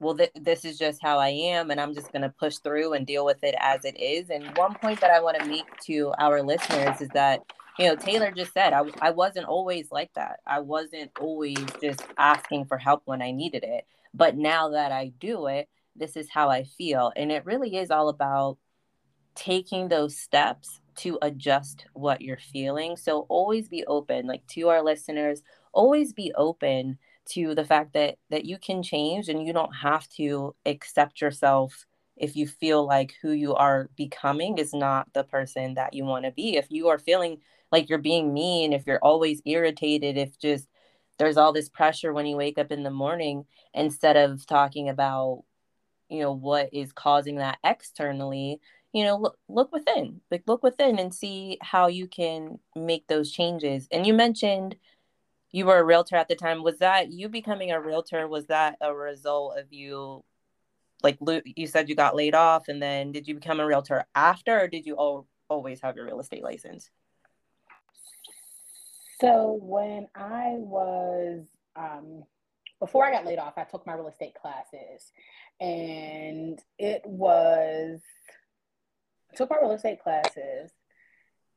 well, 0.00 0.16
th- 0.16 0.32
this 0.34 0.64
is 0.64 0.78
just 0.78 1.00
how 1.02 1.18
I 1.18 1.28
am, 1.28 1.70
and 1.70 1.80
I'm 1.80 1.94
just 1.94 2.12
going 2.12 2.22
to 2.22 2.28
push 2.28 2.58
through 2.58 2.92
and 2.92 3.06
deal 3.06 3.24
with 3.24 3.42
it 3.42 3.54
as 3.58 3.84
it 3.84 3.98
is. 3.98 4.30
And 4.30 4.56
one 4.56 4.74
point 4.74 5.00
that 5.00 5.10
I 5.10 5.20
want 5.20 5.38
to 5.38 5.46
make 5.46 5.64
to 5.84 6.12
our 6.18 6.42
listeners 6.42 7.00
is 7.00 7.08
that, 7.10 7.40
you 7.78 7.86
know, 7.86 7.96
Taylor 7.96 8.30
just 8.30 8.52
said, 8.52 8.72
I, 8.72 8.82
I 9.00 9.10
wasn't 9.10 9.46
always 9.46 9.90
like 9.90 10.12
that. 10.14 10.40
I 10.46 10.60
wasn't 10.60 11.10
always 11.20 11.64
just 11.80 12.02
asking 12.18 12.66
for 12.66 12.78
help 12.78 13.02
when 13.04 13.22
I 13.22 13.30
needed 13.30 13.64
it. 13.64 13.86
But 14.12 14.36
now 14.36 14.70
that 14.70 14.92
I 14.92 15.12
do 15.18 15.46
it, 15.46 15.68
this 15.96 16.16
is 16.16 16.28
how 16.30 16.50
I 16.50 16.64
feel. 16.64 17.12
And 17.16 17.32
it 17.32 17.46
really 17.46 17.76
is 17.76 17.90
all 17.90 18.08
about 18.08 18.58
taking 19.34 19.88
those 19.88 20.16
steps 20.16 20.80
to 20.96 21.18
adjust 21.22 21.86
what 21.92 22.20
you're 22.20 22.36
feeling. 22.36 22.96
So 22.96 23.26
always 23.28 23.68
be 23.68 23.84
open, 23.86 24.26
like 24.26 24.46
to 24.48 24.68
our 24.68 24.82
listeners, 24.82 25.42
always 25.72 26.12
be 26.12 26.32
open 26.36 26.98
to 27.30 27.54
the 27.54 27.64
fact 27.64 27.92
that 27.94 28.16
that 28.30 28.44
you 28.44 28.58
can 28.58 28.82
change 28.82 29.28
and 29.28 29.46
you 29.46 29.52
don't 29.52 29.74
have 29.74 30.08
to 30.08 30.54
accept 30.66 31.20
yourself 31.20 31.86
if 32.16 32.36
you 32.36 32.46
feel 32.46 32.86
like 32.86 33.14
who 33.22 33.32
you 33.32 33.54
are 33.54 33.90
becoming 33.96 34.58
is 34.58 34.72
not 34.72 35.12
the 35.14 35.24
person 35.24 35.74
that 35.74 35.94
you 35.94 36.04
want 36.04 36.24
to 36.24 36.30
be 36.30 36.56
if 36.56 36.70
you 36.70 36.88
are 36.88 36.98
feeling 36.98 37.38
like 37.72 37.88
you're 37.88 37.98
being 37.98 38.32
mean 38.32 38.72
if 38.72 38.86
you're 38.86 39.02
always 39.02 39.40
irritated 39.44 40.16
if 40.16 40.38
just 40.38 40.68
there's 41.18 41.36
all 41.36 41.52
this 41.52 41.68
pressure 41.68 42.12
when 42.12 42.26
you 42.26 42.36
wake 42.36 42.58
up 42.58 42.70
in 42.70 42.82
the 42.82 42.90
morning 42.90 43.44
instead 43.72 44.16
of 44.16 44.46
talking 44.46 44.88
about 44.88 45.42
you 46.08 46.20
know 46.20 46.32
what 46.32 46.68
is 46.72 46.92
causing 46.92 47.36
that 47.36 47.58
externally 47.64 48.60
you 48.94 49.02
know, 49.02 49.16
look, 49.16 49.36
look 49.48 49.72
within, 49.72 50.20
like 50.30 50.44
look 50.46 50.62
within 50.62 51.00
and 51.00 51.12
see 51.12 51.58
how 51.60 51.88
you 51.88 52.06
can 52.06 52.60
make 52.76 53.06
those 53.08 53.32
changes. 53.32 53.88
And 53.90 54.06
you 54.06 54.14
mentioned 54.14 54.76
you 55.54 55.66
were 55.66 55.78
a 55.78 55.84
realtor 55.84 56.16
at 56.16 56.26
the 56.26 56.34
time. 56.34 56.64
Was 56.64 56.78
that 56.78 57.12
you 57.12 57.28
becoming 57.28 57.70
a 57.70 57.80
realtor? 57.80 58.26
Was 58.26 58.46
that 58.46 58.76
a 58.80 58.92
result 58.92 59.56
of 59.56 59.72
you, 59.72 60.24
like 61.04 61.16
you 61.44 61.68
said, 61.68 61.88
you 61.88 61.94
got 61.94 62.16
laid 62.16 62.34
off, 62.34 62.66
and 62.66 62.82
then 62.82 63.12
did 63.12 63.28
you 63.28 63.36
become 63.36 63.60
a 63.60 63.66
realtor 63.66 64.04
after, 64.16 64.62
or 64.62 64.66
did 64.66 64.84
you 64.84 64.96
always 65.48 65.80
have 65.80 65.94
your 65.94 66.06
real 66.06 66.18
estate 66.18 66.42
license? 66.42 66.90
So 69.20 69.60
when 69.62 70.08
I 70.16 70.54
was 70.56 71.44
um, 71.76 72.24
before 72.80 73.06
I 73.06 73.12
got 73.12 73.24
laid 73.24 73.38
off, 73.38 73.54
I 73.56 73.62
took 73.62 73.86
my 73.86 73.94
real 73.94 74.08
estate 74.08 74.34
classes, 74.34 75.12
and 75.60 76.58
it 76.80 77.02
was 77.04 78.00
I 79.32 79.36
took 79.36 79.50
my 79.50 79.58
real 79.62 79.70
estate 79.70 80.02
classes, 80.02 80.72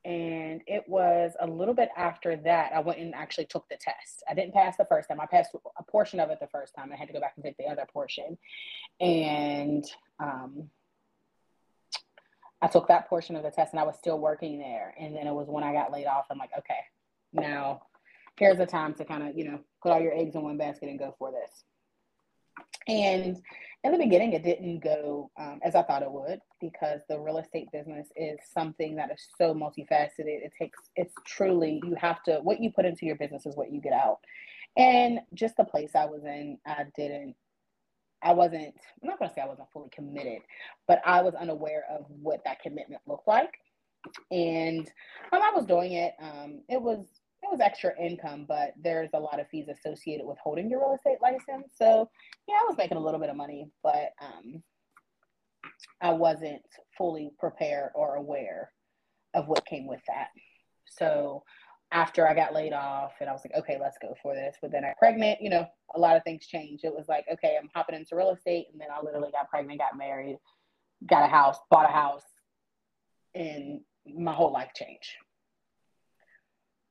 and 0.04 0.62
it 0.66 0.84
was 0.86 1.32
a 1.40 1.46
little 1.46 1.74
bit 1.74 1.90
after 1.96 2.36
that 2.36 2.72
I 2.74 2.80
went 2.80 2.98
and 2.98 3.14
actually 3.14 3.46
took 3.46 3.68
the 3.68 3.76
test. 3.76 4.22
I 4.28 4.34
didn't 4.34 4.54
pass 4.54 4.76
the 4.76 4.84
first 4.84 5.08
time. 5.08 5.20
I 5.20 5.26
passed 5.26 5.50
a 5.78 5.82
portion 5.84 6.20
of 6.20 6.30
it 6.30 6.38
the 6.40 6.46
first 6.48 6.74
time. 6.74 6.90
I 6.92 6.96
had 6.96 7.08
to 7.08 7.14
go 7.14 7.20
back 7.20 7.32
and 7.36 7.44
take 7.44 7.56
the 7.56 7.66
other 7.66 7.86
portion, 7.92 8.38
and 9.00 9.84
um, 10.20 10.70
I 12.62 12.68
took 12.68 12.88
that 12.88 13.08
portion 13.08 13.36
of 13.36 13.42
the 13.42 13.50
test, 13.50 13.72
and 13.72 13.80
I 13.80 13.84
was 13.84 13.96
still 13.96 14.18
working 14.18 14.58
there. 14.58 14.94
And 14.98 15.14
then 15.14 15.26
it 15.26 15.34
was 15.34 15.48
when 15.48 15.64
I 15.64 15.72
got 15.72 15.92
laid 15.92 16.06
off. 16.06 16.26
I'm 16.30 16.38
like, 16.38 16.50
okay, 16.58 16.80
now 17.32 17.82
here's 18.38 18.58
the 18.58 18.66
time 18.66 18.94
to 18.94 19.04
kind 19.04 19.28
of 19.28 19.36
you 19.36 19.44
know 19.44 19.58
put 19.82 19.92
all 19.92 20.00
your 20.00 20.14
eggs 20.14 20.34
in 20.34 20.42
one 20.42 20.58
basket 20.58 20.88
and 20.88 20.98
go 20.98 21.14
for 21.18 21.30
this 21.30 21.64
and 22.88 23.38
in 23.84 23.92
the 23.92 23.98
beginning 23.98 24.32
it 24.32 24.42
didn't 24.42 24.80
go 24.82 25.30
um, 25.38 25.60
as 25.62 25.74
i 25.74 25.82
thought 25.82 26.02
it 26.02 26.10
would 26.10 26.40
because 26.60 27.00
the 27.08 27.18
real 27.18 27.38
estate 27.38 27.68
business 27.72 28.08
is 28.16 28.38
something 28.52 28.96
that 28.96 29.10
is 29.12 29.22
so 29.38 29.54
multifaceted 29.54 30.10
it 30.18 30.52
takes 30.58 30.78
it's 30.96 31.14
truly 31.26 31.80
you 31.84 31.94
have 31.94 32.22
to 32.22 32.38
what 32.42 32.60
you 32.60 32.70
put 32.70 32.84
into 32.86 33.06
your 33.06 33.16
business 33.16 33.46
is 33.46 33.56
what 33.56 33.70
you 33.72 33.80
get 33.80 33.92
out 33.92 34.18
and 34.76 35.20
just 35.34 35.56
the 35.56 35.64
place 35.64 35.92
i 35.94 36.04
was 36.04 36.24
in 36.24 36.58
i 36.66 36.84
didn't 36.96 37.34
I 38.22 38.32
wasn't, 38.32 38.74
I'm 39.02 39.08
not 39.08 39.20
to 39.20 39.32
say 39.32 39.40
I 39.42 39.46
wasn't 39.46 39.70
fully 39.72 39.90
committed, 39.90 40.40
but 40.86 41.00
I 41.04 41.22
was 41.22 41.34
unaware 41.34 41.84
of 41.90 42.04
what 42.08 42.40
that 42.44 42.60
commitment 42.60 43.00
looked 43.06 43.28
like. 43.28 43.52
And 44.30 44.90
when 45.30 45.42
I 45.42 45.52
was 45.54 45.66
doing 45.66 45.92
it, 45.92 46.14
um, 46.20 46.62
it 46.68 46.80
was 46.80 47.06
it 47.48 47.52
was 47.52 47.60
extra 47.60 47.92
income, 47.98 48.44
but 48.46 48.74
there's 48.82 49.10
a 49.14 49.20
lot 49.20 49.40
of 49.40 49.48
fees 49.48 49.68
associated 49.68 50.26
with 50.26 50.38
holding 50.42 50.68
your 50.70 50.80
real 50.80 50.94
estate 50.94 51.18
license. 51.22 51.72
So 51.76 52.08
yeah, 52.46 52.56
I 52.60 52.66
was 52.68 52.76
making 52.76 52.98
a 52.98 53.02
little 53.02 53.20
bit 53.20 53.30
of 53.30 53.36
money, 53.36 53.68
but 53.82 54.10
um, 54.20 54.62
I 56.00 56.10
wasn't 56.10 56.62
fully 56.96 57.30
prepared 57.38 57.90
or 57.94 58.16
aware 58.16 58.70
of 59.34 59.48
what 59.48 59.66
came 59.66 59.86
with 59.86 60.00
that. 60.08 60.28
So 60.86 61.42
after 61.90 62.28
I 62.28 62.34
got 62.34 62.52
laid 62.52 62.72
off 62.72 63.12
and 63.20 63.30
I 63.30 63.32
was 63.32 63.42
like, 63.44 63.58
okay, 63.58 63.78
let's 63.80 63.96
go 64.00 64.14
for 64.22 64.34
this. 64.34 64.56
But 64.60 64.70
then 64.70 64.84
I 64.84 64.92
pregnant, 64.98 65.40
you 65.40 65.48
know, 65.48 65.66
a 65.94 65.98
lot 65.98 66.16
of 66.16 66.24
things 66.24 66.46
changed. 66.46 66.84
It 66.84 66.94
was 66.94 67.06
like, 67.08 67.24
okay, 67.32 67.56
I'm 67.58 67.70
hopping 67.74 67.96
into 67.96 68.16
real 68.16 68.30
estate. 68.30 68.66
And 68.70 68.80
then 68.80 68.88
I 68.94 69.02
literally 69.02 69.30
got 69.32 69.48
pregnant, 69.48 69.80
got 69.80 69.96
married, 69.96 70.38
got 71.08 71.24
a 71.24 71.28
house, 71.28 71.58
bought 71.70 71.88
a 71.88 71.92
house, 71.92 72.24
and 73.34 73.80
my 74.06 74.32
whole 74.32 74.52
life 74.52 74.70
changed. 74.74 75.10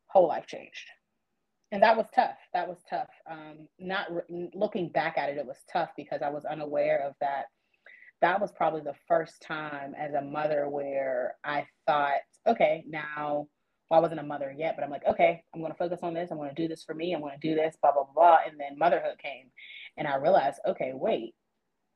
Whole 0.08 0.28
life 0.28 0.48
changed. 0.48 0.88
And 1.72 1.84
that 1.84 1.98
was 1.98 2.08
tough. 2.16 2.38
That 2.54 2.68
was 2.68 2.78
tough. 2.90 3.10
Um, 3.30 3.68
not 3.78 4.08
re- 4.10 4.50
looking 4.54 4.90
back 4.90 5.18
at 5.18 5.30
it, 5.30 5.38
it 5.38 5.46
was 5.46 5.58
tough 5.72 5.90
because 5.98 6.22
I 6.22 6.30
was 6.30 6.46
unaware 6.46 7.06
of 7.06 7.14
that. 7.20 7.46
That 8.22 8.42
was 8.42 8.52
probably 8.52 8.82
the 8.82 8.96
first 9.08 9.42
time 9.42 9.94
as 9.96 10.14
a 10.14 10.22
mother 10.22 10.70
where 10.70 11.36
I 11.44 11.68
thought, 11.86 12.22
okay, 12.48 12.84
now 12.88 13.48
well, 13.90 14.00
I 14.00 14.02
wasn't 14.02 14.20
a 14.20 14.24
mother 14.24 14.54
yet, 14.56 14.76
but 14.76 14.84
I'm 14.84 14.90
like, 14.92 15.06
okay, 15.08 15.44
I'm 15.54 15.62
going 15.62 15.72
to 15.72 15.78
focus 15.78 16.00
on 16.04 16.14
this. 16.14 16.30
I'm 16.30 16.38
going 16.38 16.54
to 16.54 16.62
do 16.62 16.68
this 16.68 16.84
for 16.84 16.94
me. 16.94 17.14
I'm 17.14 17.22
going 17.22 17.40
to 17.40 17.48
do 17.48 17.56
this, 17.56 17.78
blah, 17.82 17.94
blah, 17.94 18.08
blah. 18.14 18.40
And 18.46 18.60
then 18.60 18.78
motherhood 18.78 19.18
came. 19.22 19.50
And 19.98 20.08
I 20.08 20.16
realized, 20.18 20.60
okay, 20.68 20.92
wait, 20.94 21.36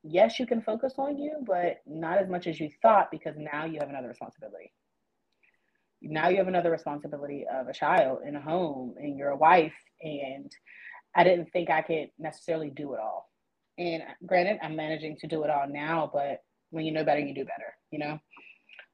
yes, 0.04 0.40
you 0.40 0.46
can 0.46 0.62
focus 0.62 0.94
on 0.98 1.18
you, 1.18 1.44
but 1.46 1.82
not 1.86 2.20
as 2.20 2.30
much 2.30 2.48
as 2.48 2.60
you 2.60 2.70
thought 2.82 3.12
because 3.12 3.36
now 3.38 3.66
you 3.66 3.80
have 3.80 3.90
another 3.90 4.08
responsibility. 4.08 4.72
Now 6.02 6.30
you 6.30 6.38
have 6.38 6.48
another 6.48 6.72
responsibility 6.72 7.46
of 7.52 7.68
a 7.68 7.74
child 7.74 8.20
in 8.28 8.36
a 8.36 8.42
home 8.42 8.96
and 8.98 9.18
you're 9.18 9.30
a 9.30 9.38
wife. 9.38 9.74
And 10.02 10.52
I 11.16 11.24
didn't 11.24 11.52
think 11.52 11.70
I 11.70 11.82
could 11.82 12.10
necessarily 12.18 12.70
do 12.70 12.94
it 12.94 13.00
all. 13.00 13.30
And 13.78 14.04
granted, 14.26 14.60
I'm 14.62 14.76
managing 14.76 15.18
to 15.18 15.28
do 15.28 15.44
it 15.44 15.50
all 15.50 15.68
now, 15.68 16.10
but 16.12 16.44
when 16.72 16.86
you 16.86 16.92
know 16.92 17.04
better, 17.04 17.20
you 17.20 17.34
do 17.34 17.46
better, 17.46 17.76
you 17.92 18.00
know? 18.00 18.20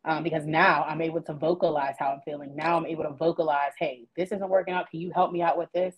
Um, 0.05 0.23
because 0.23 0.45
now 0.45 0.83
I'm 0.83 1.01
able 1.01 1.21
to 1.23 1.33
vocalize 1.33 1.95
how 1.99 2.11
I'm 2.11 2.21
feeling. 2.21 2.55
Now 2.55 2.77
I'm 2.77 2.85
able 2.85 3.03
to 3.03 3.13
vocalize, 3.13 3.73
hey, 3.77 4.07
this 4.15 4.31
isn't 4.31 4.49
working 4.49 4.73
out. 4.73 4.89
Can 4.89 5.01
you 5.01 5.11
help 5.13 5.31
me 5.31 5.41
out 5.41 5.57
with 5.57 5.71
this? 5.73 5.95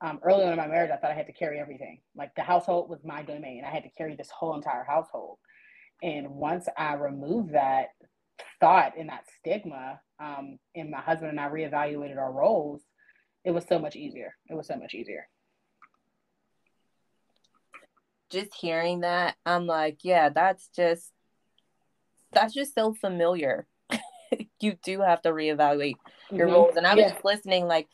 Um, 0.00 0.20
early 0.22 0.44
on 0.44 0.52
in 0.52 0.58
my 0.58 0.66
marriage, 0.66 0.90
I 0.92 0.96
thought 0.96 1.10
I 1.10 1.14
had 1.14 1.26
to 1.26 1.32
carry 1.32 1.58
everything. 1.58 2.00
Like 2.16 2.34
the 2.34 2.42
household 2.42 2.88
was 2.88 3.04
my 3.04 3.22
domain. 3.22 3.62
I 3.66 3.70
had 3.70 3.84
to 3.84 3.90
carry 3.90 4.16
this 4.16 4.30
whole 4.30 4.54
entire 4.54 4.84
household. 4.84 5.38
And 6.02 6.30
once 6.30 6.66
I 6.76 6.94
removed 6.94 7.54
that 7.54 7.88
thought 8.60 8.92
and 8.98 9.08
that 9.08 9.24
stigma, 9.38 10.00
um, 10.22 10.58
and 10.74 10.90
my 10.90 11.00
husband 11.00 11.30
and 11.30 11.40
I 11.40 11.48
reevaluated 11.48 12.16
our 12.16 12.32
roles, 12.32 12.82
it 13.44 13.50
was 13.50 13.64
so 13.66 13.78
much 13.78 13.96
easier. 13.96 14.34
It 14.48 14.54
was 14.54 14.66
so 14.66 14.76
much 14.76 14.94
easier. 14.94 15.28
Just 18.30 18.54
hearing 18.54 19.00
that, 19.00 19.36
I'm 19.44 19.66
like, 19.66 19.98
yeah, 20.04 20.30
that's 20.30 20.68
just 20.74 21.10
that's 22.32 22.54
just 22.54 22.74
so 22.74 22.94
familiar. 22.94 23.66
you 24.60 24.76
do 24.82 25.00
have 25.00 25.20
to 25.22 25.30
reevaluate 25.30 25.96
your 26.30 26.46
mm-hmm. 26.46 26.54
roles. 26.54 26.76
And 26.76 26.86
I 26.86 26.94
was 26.94 27.02
yeah. 27.02 27.10
just 27.10 27.24
listening, 27.24 27.66
like 27.66 27.88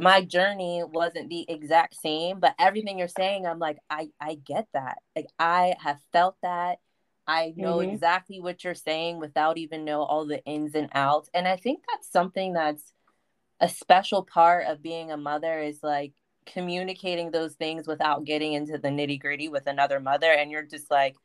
my 0.00 0.20
journey 0.22 0.82
wasn't 0.84 1.30
the 1.30 1.46
exact 1.48 1.94
same, 1.96 2.40
but 2.40 2.54
everything 2.58 2.98
you're 2.98 3.08
saying, 3.08 3.46
I'm 3.46 3.58
like, 3.58 3.78
I 3.88 4.08
I 4.20 4.34
get 4.34 4.66
that. 4.74 4.98
Like 5.14 5.28
I 5.38 5.74
have 5.82 5.98
felt 6.12 6.36
that. 6.42 6.78
I 7.26 7.54
know 7.56 7.78
mm-hmm. 7.78 7.90
exactly 7.90 8.40
what 8.40 8.62
you're 8.62 8.74
saying 8.74 9.18
without 9.18 9.58
even 9.58 9.84
know 9.84 10.02
all 10.02 10.26
the 10.26 10.44
ins 10.44 10.74
and 10.74 10.88
outs. 10.92 11.28
And 11.34 11.48
I 11.48 11.56
think 11.56 11.80
that's 11.90 12.10
something 12.10 12.52
that's 12.52 12.92
a 13.60 13.68
special 13.68 14.22
part 14.22 14.66
of 14.66 14.82
being 14.82 15.10
a 15.10 15.16
mother 15.16 15.60
is 15.60 15.80
like 15.82 16.12
communicating 16.46 17.30
those 17.30 17.54
things 17.54 17.88
without 17.88 18.24
getting 18.24 18.52
into 18.52 18.78
the 18.78 18.88
nitty 18.88 19.20
gritty 19.20 19.48
with 19.48 19.66
another 19.66 19.98
mother. 19.98 20.30
And 20.30 20.50
you're 20.50 20.62
just 20.62 20.90
like, 20.90 21.16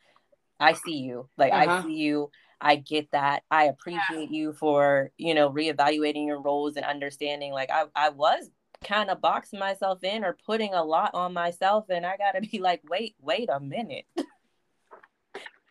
I 0.60 0.74
see 0.74 0.98
you. 0.98 1.30
Like 1.38 1.54
uh-huh. 1.54 1.72
I 1.72 1.84
see 1.84 1.96
you. 1.96 2.32
I 2.60 2.76
get 2.76 3.12
that. 3.12 3.44
I 3.50 3.66
appreciate 3.66 4.32
yeah. 4.32 4.38
you 4.38 4.54
for, 4.54 5.12
you 5.18 5.34
know, 5.34 5.50
reevaluating 5.50 6.28
your 6.28 6.42
roles 6.42 6.76
and 6.76 6.86
understanding 6.86 7.52
like 7.52 7.70
I, 7.72 7.86
I 7.96 8.10
was 8.10 8.50
kind 8.84 9.10
of 9.10 9.22
boxing 9.22 9.60
myself 9.60 10.04
in 10.04 10.24
or 10.24 10.38
putting 10.46 10.74
a 10.74 10.84
lot 10.84 11.12
on 11.14 11.34
myself 11.34 11.86
and 11.90 12.06
I 12.06 12.18
gotta 12.18 12.42
be 12.42 12.60
like, 12.60 12.82
wait, 12.90 13.16
wait 13.20 13.50
a 13.52 13.60
minute. 13.60 14.06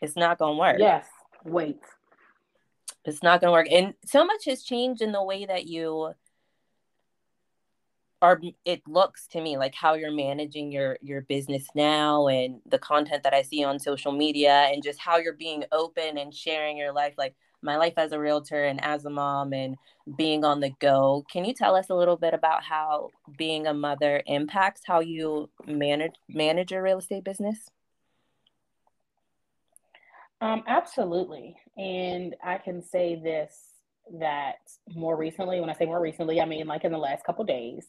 it's 0.01 0.17
not 0.17 0.39
gonna 0.39 0.57
work. 0.57 0.77
Yes. 0.79 1.07
Wait. 1.45 1.81
It's 3.05 3.23
not 3.23 3.41
gonna 3.41 3.53
work. 3.53 3.69
And 3.71 3.95
so 4.05 4.25
much 4.25 4.45
has 4.47 4.63
changed 4.63 5.03
in 5.03 5.13
the 5.13 5.23
way 5.23 5.47
that 5.47 5.67
you 5.67 6.15
are 8.23 8.41
it 8.67 8.83
looks 8.87 9.27
to 9.29 9.41
me 9.41 9.57
like 9.57 9.75
how 9.75 9.95
you're 9.95 10.13
managing 10.13 10.71
your 10.71 10.99
your 11.01 11.23
business 11.23 11.67
now 11.75 12.29
and 12.29 12.61
the 12.67 12.79
content 12.79 13.23
that 13.23 13.33
I 13.33 13.43
see 13.43 13.65
on 13.65 13.79
social 13.79 14.13
media 14.13 14.69
and 14.71 14.83
just 14.83 14.99
how 14.99 15.17
you're 15.17 15.33
being 15.33 15.65
open 15.73 16.19
and 16.19 16.35
sharing 16.35 16.77
your 16.77 16.93
life 16.93 17.15
like 17.17 17.35
my 17.63 17.77
life 17.77 17.95
as 17.97 18.13
a 18.13 18.19
realtor 18.19 18.65
and 18.65 18.83
as 18.83 19.05
a 19.05 19.11
mom 19.11 19.53
and 19.53 19.77
being 20.17 20.45
on 20.45 20.61
the 20.61 20.71
go. 20.81 21.25
Can 21.31 21.45
you 21.45 21.53
tell 21.53 21.75
us 21.77 21.91
a 21.91 21.95
little 21.95 22.17
bit 22.17 22.35
about 22.35 22.63
how 22.63 23.11
being 23.37 23.67
a 23.67 23.75
mother 23.75 24.23
impacts 24.27 24.83
how 24.87 25.01
you 25.01 25.51
manage 25.67 26.15
manage 26.29 26.73
your 26.73 26.83
real 26.83 26.99
estate 26.99 27.25
business? 27.25 27.71
Um, 30.41 30.63
absolutely. 30.67 31.57
And 31.77 32.35
I 32.43 32.59
can 32.59 32.83
say 32.83 33.21
this 33.23 33.67
that 34.19 34.57
more 34.95 35.17
recently, 35.17 35.61
when 35.61 35.71
I 35.71 35.75
say 35.75 35.85
more 35.85 36.01
recently, 36.01 36.41
I 36.41 36.45
mean 36.45 36.67
like 36.67 36.85
in 36.85 36.91
the 36.91 36.99
last 36.99 37.25
couple 37.25 37.45
days, 37.45 37.87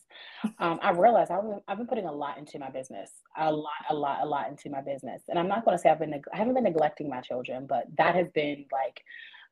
um, 0.59 0.77
I 0.83 0.91
realized 0.91 1.31
I've 1.31 1.41
been, 1.41 1.61
I've 1.67 1.77
been 1.77 1.87
putting 1.87 2.05
a 2.05 2.11
lot 2.11 2.37
into 2.37 2.59
my 2.59 2.69
business, 2.69 3.09
a 3.37 3.51
lot, 3.51 3.71
a 3.89 3.95
lot, 3.95 4.19
a 4.21 4.25
lot 4.25 4.49
into 4.49 4.69
my 4.69 4.81
business. 4.81 5.23
And 5.29 5.39
I'm 5.39 5.47
not 5.47 5.65
going 5.65 5.75
to 5.75 5.81
say 5.81 5.89
I've 5.89 5.99
been, 5.99 6.13
I 6.33 6.37
haven't 6.37 6.53
been 6.53 6.65
neglecting 6.65 7.09
my 7.09 7.21
children, 7.21 7.65
but 7.67 7.85
that 7.97 8.13
has 8.15 8.27
been 8.35 8.65
like, 8.71 9.01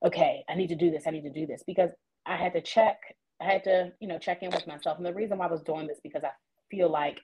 okay, 0.05 0.43
I 0.47 0.55
need 0.55 0.69
to 0.69 0.75
do 0.75 0.91
this, 0.91 1.03
I 1.07 1.11
need 1.11 1.23
to 1.23 1.31
do 1.31 1.47
this 1.47 1.63
because 1.65 1.91
I 2.25 2.35
had 2.35 2.53
to 2.53 2.61
check, 2.61 2.97
I 3.41 3.45
had 3.45 3.63
to, 3.63 3.91
you 3.99 4.07
know, 4.07 4.19
check 4.19 4.43
in 4.43 4.51
with 4.51 4.67
myself. 4.67 4.97
And 4.97 5.05
the 5.05 5.13
reason 5.13 5.37
why 5.37 5.47
I 5.47 5.51
was 5.51 5.63
doing 5.63 5.87
this 5.87 5.99
because 6.03 6.23
I 6.23 6.31
feel 6.69 6.89
like 6.91 7.19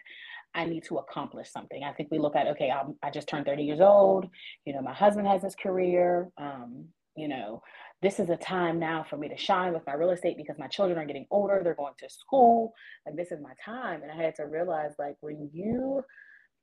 I 0.56 0.66
need 0.66 0.84
to 0.86 0.98
accomplish 0.98 1.52
something. 1.52 1.84
I 1.84 1.92
think 1.94 2.10
we 2.12 2.20
look 2.20 2.36
at, 2.36 2.48
okay, 2.48 2.72
I'm, 2.72 2.96
i 3.04 3.10
just 3.10 3.28
turned 3.28 3.46
30 3.46 3.64
years 3.64 3.82
old. 3.82 4.28
You 4.66 4.74
know, 4.74 4.82
my 4.82 4.94
husband 4.94 5.28
has 5.28 5.44
his 5.44 5.56
career. 5.56 6.30
Um, 6.38 6.86
you 7.16 7.28
know, 7.28 7.62
this 8.02 8.20
is 8.20 8.30
a 8.30 8.38
time 8.38 8.80
now 8.80 9.06
for 9.10 9.18
me 9.18 9.30
to 9.30 9.38
shine 9.38 9.74
with 9.74 9.86
my 9.86 9.94
real 9.94 10.12
estate 10.12 10.38
because 10.38 10.58
my 10.58 10.68
children 10.68 10.98
are 10.98 11.06
getting 11.06 11.26
older, 11.32 11.62
they're 11.64 11.76
going 11.76 11.94
to 12.00 12.10
school. 12.10 12.74
Like, 13.06 13.16
this 13.16 13.32
is 13.32 13.42
my 13.42 13.54
time. 13.64 14.02
And 14.04 14.12
I 14.12 14.16
had 14.16 14.36
to 14.36 14.44
realize, 14.46 14.92
like, 15.00 15.16
when 15.22 15.50
you, 15.54 16.04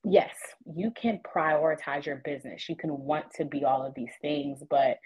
yes, 0.05 0.35
you 0.75 0.91
can 0.91 1.21
prioritize 1.25 2.05
your 2.07 2.17
business, 2.25 2.69
you 2.69 2.77
can 2.77 2.91
want 2.99 3.27
to 3.37 3.45
be 3.45 3.65
all 3.65 3.85
of 3.85 3.95
these 3.95 4.13
things, 4.21 4.63
but 4.69 4.99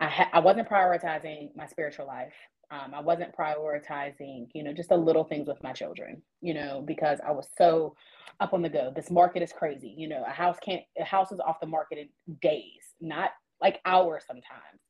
I, 0.00 0.06
ha- 0.08 0.30
I 0.32 0.40
wasn't 0.40 0.68
prioritizing 0.68 1.50
my 1.56 1.66
spiritual 1.66 2.06
life. 2.06 2.34
Um, 2.70 2.94
I 2.94 3.00
wasn't 3.00 3.34
prioritizing, 3.34 4.48
you 4.54 4.62
know, 4.62 4.72
just 4.72 4.90
the 4.90 4.96
little 4.96 5.24
things 5.24 5.48
with 5.48 5.62
my 5.62 5.72
children, 5.72 6.22
you 6.40 6.54
know, 6.54 6.82
because 6.86 7.18
I 7.26 7.30
was 7.30 7.48
so 7.56 7.94
up 8.40 8.52
on 8.52 8.62
the 8.62 8.68
go. 8.68 8.92
This 8.94 9.10
market 9.10 9.42
is 9.42 9.52
crazy. 9.52 9.94
You 9.96 10.08
know, 10.08 10.22
a 10.26 10.30
house 10.30 10.58
can't, 10.62 10.82
a 10.98 11.04
house 11.04 11.32
is 11.32 11.40
off 11.40 11.60
the 11.60 11.66
market 11.66 11.98
in 11.98 12.08
days, 12.42 12.94
not 13.00 13.30
like 13.60 13.80
hours 13.84 14.24
sometimes. 14.26 14.80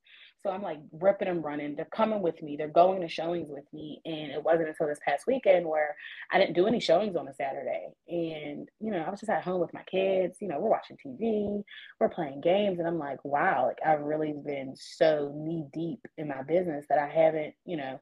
So 0.42 0.50
I'm 0.50 0.62
like 0.62 0.78
ripping 0.92 1.28
and 1.28 1.42
running. 1.42 1.74
They're 1.74 1.84
coming 1.86 2.22
with 2.22 2.40
me. 2.42 2.56
They're 2.56 2.68
going 2.68 3.00
to 3.00 3.08
showings 3.08 3.48
with 3.50 3.64
me. 3.72 4.00
And 4.04 4.30
it 4.30 4.42
wasn't 4.42 4.68
until 4.68 4.86
this 4.86 5.00
past 5.04 5.26
weekend 5.26 5.66
where 5.66 5.96
I 6.30 6.38
didn't 6.38 6.54
do 6.54 6.66
any 6.66 6.78
showings 6.78 7.16
on 7.16 7.26
a 7.26 7.34
Saturday. 7.34 7.88
And, 8.08 8.68
you 8.80 8.92
know, 8.92 9.00
I 9.00 9.10
was 9.10 9.20
just 9.20 9.30
at 9.30 9.42
home 9.42 9.60
with 9.60 9.74
my 9.74 9.82
kids. 9.90 10.38
You 10.40 10.48
know, 10.48 10.60
we're 10.60 10.70
watching 10.70 10.96
TV, 11.04 11.62
we're 11.98 12.08
playing 12.08 12.40
games. 12.40 12.78
And 12.78 12.86
I'm 12.86 12.98
like, 12.98 13.24
wow, 13.24 13.66
like 13.66 13.78
I've 13.84 14.00
really 14.00 14.32
been 14.32 14.74
so 14.76 15.32
knee 15.34 15.64
deep 15.72 16.06
in 16.16 16.28
my 16.28 16.42
business 16.42 16.86
that 16.88 16.98
I 16.98 17.08
haven't, 17.08 17.54
you 17.64 17.76
know, 17.76 18.00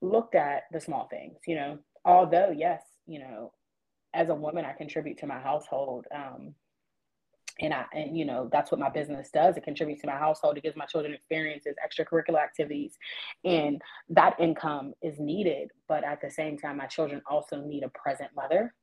looked 0.00 0.34
at 0.34 0.64
the 0.72 0.80
small 0.80 1.06
things, 1.10 1.38
you 1.46 1.56
know. 1.56 1.78
Although, 2.04 2.54
yes, 2.56 2.82
you 3.06 3.18
know, 3.18 3.52
as 4.14 4.30
a 4.30 4.34
woman, 4.34 4.64
I 4.64 4.72
contribute 4.72 5.18
to 5.18 5.26
my 5.26 5.38
household. 5.38 6.06
Um, 6.14 6.54
and 7.60 7.72
I 7.72 7.84
and 7.92 8.16
you 8.16 8.24
know 8.24 8.48
that's 8.52 8.70
what 8.70 8.80
my 8.80 8.90
business 8.90 9.30
does. 9.32 9.56
It 9.56 9.64
contributes 9.64 10.02
to 10.02 10.06
my 10.06 10.16
household. 10.16 10.56
It 10.56 10.62
gives 10.62 10.76
my 10.76 10.86
children 10.86 11.14
experiences, 11.14 11.74
extracurricular 11.84 12.42
activities, 12.42 12.96
and 13.44 13.80
that 14.10 14.38
income 14.38 14.92
is 15.02 15.18
needed. 15.18 15.70
But 15.88 16.04
at 16.04 16.20
the 16.20 16.30
same 16.30 16.58
time, 16.58 16.78
my 16.78 16.86
children 16.86 17.22
also 17.28 17.60
need 17.60 17.84
a 17.84 17.88
present 17.90 18.30
mother. 18.34 18.74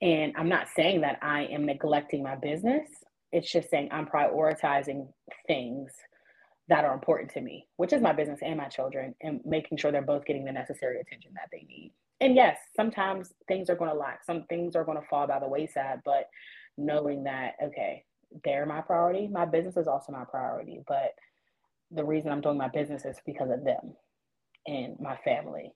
And 0.00 0.32
I'm 0.36 0.48
not 0.48 0.68
saying 0.74 1.00
that 1.00 1.18
I 1.22 1.44
am 1.44 1.66
neglecting 1.66 2.22
my 2.22 2.36
business. 2.36 2.88
It's 3.32 3.50
just 3.50 3.68
saying 3.68 3.88
I'm 3.90 4.06
prioritizing 4.06 5.08
things 5.46 5.92
that 6.68 6.84
are 6.84 6.94
important 6.94 7.30
to 7.32 7.40
me, 7.40 7.66
which 7.76 7.92
is 7.92 8.02
my 8.02 8.12
business 8.12 8.40
and 8.42 8.56
my 8.56 8.68
children, 8.68 9.14
and 9.22 9.40
making 9.44 9.78
sure 9.78 9.90
they're 9.90 10.02
both 10.02 10.24
getting 10.24 10.44
the 10.44 10.52
necessary 10.52 11.00
attention 11.00 11.32
that 11.34 11.48
they 11.50 11.66
need. 11.68 11.92
And 12.20 12.34
yes, 12.34 12.58
sometimes 12.76 13.32
things 13.46 13.70
are 13.70 13.76
going 13.76 13.90
to 13.90 13.96
lack. 13.96 14.24
Some 14.24 14.44
things 14.48 14.76
are 14.76 14.84
going 14.84 15.00
to 15.00 15.06
fall 15.08 15.26
by 15.26 15.38
the 15.38 15.48
wayside, 15.48 16.00
but 16.04 16.28
knowing 16.78 17.24
that, 17.24 17.54
okay, 17.62 18.04
they're 18.44 18.66
my 18.66 18.82
priority. 18.82 19.28
My 19.28 19.46
business 19.46 19.78
is 19.78 19.88
also 19.88 20.12
my 20.12 20.24
priority, 20.24 20.80
but 20.88 21.12
the 21.92 22.04
reason 22.04 22.32
I'm 22.32 22.42
doing 22.42 22.58
my 22.58 22.68
business 22.68 23.04
is 23.06 23.16
because 23.26 23.50
of 23.50 23.64
them 23.64 23.94
and 24.66 24.96
my 25.00 25.16
family. 25.24 25.72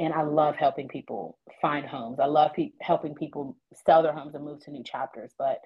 And 0.00 0.14
I 0.14 0.22
love 0.22 0.56
helping 0.56 0.88
people 0.88 1.38
find 1.62 1.86
homes. 1.86 2.20
I 2.20 2.26
love 2.26 2.52
pe- 2.54 2.72
helping 2.82 3.14
people 3.14 3.56
sell 3.86 4.02
their 4.02 4.14
homes 4.14 4.34
and 4.34 4.44
move 4.44 4.60
to 4.64 4.70
new 4.72 4.84
chapters, 4.84 5.32
but 5.38 5.60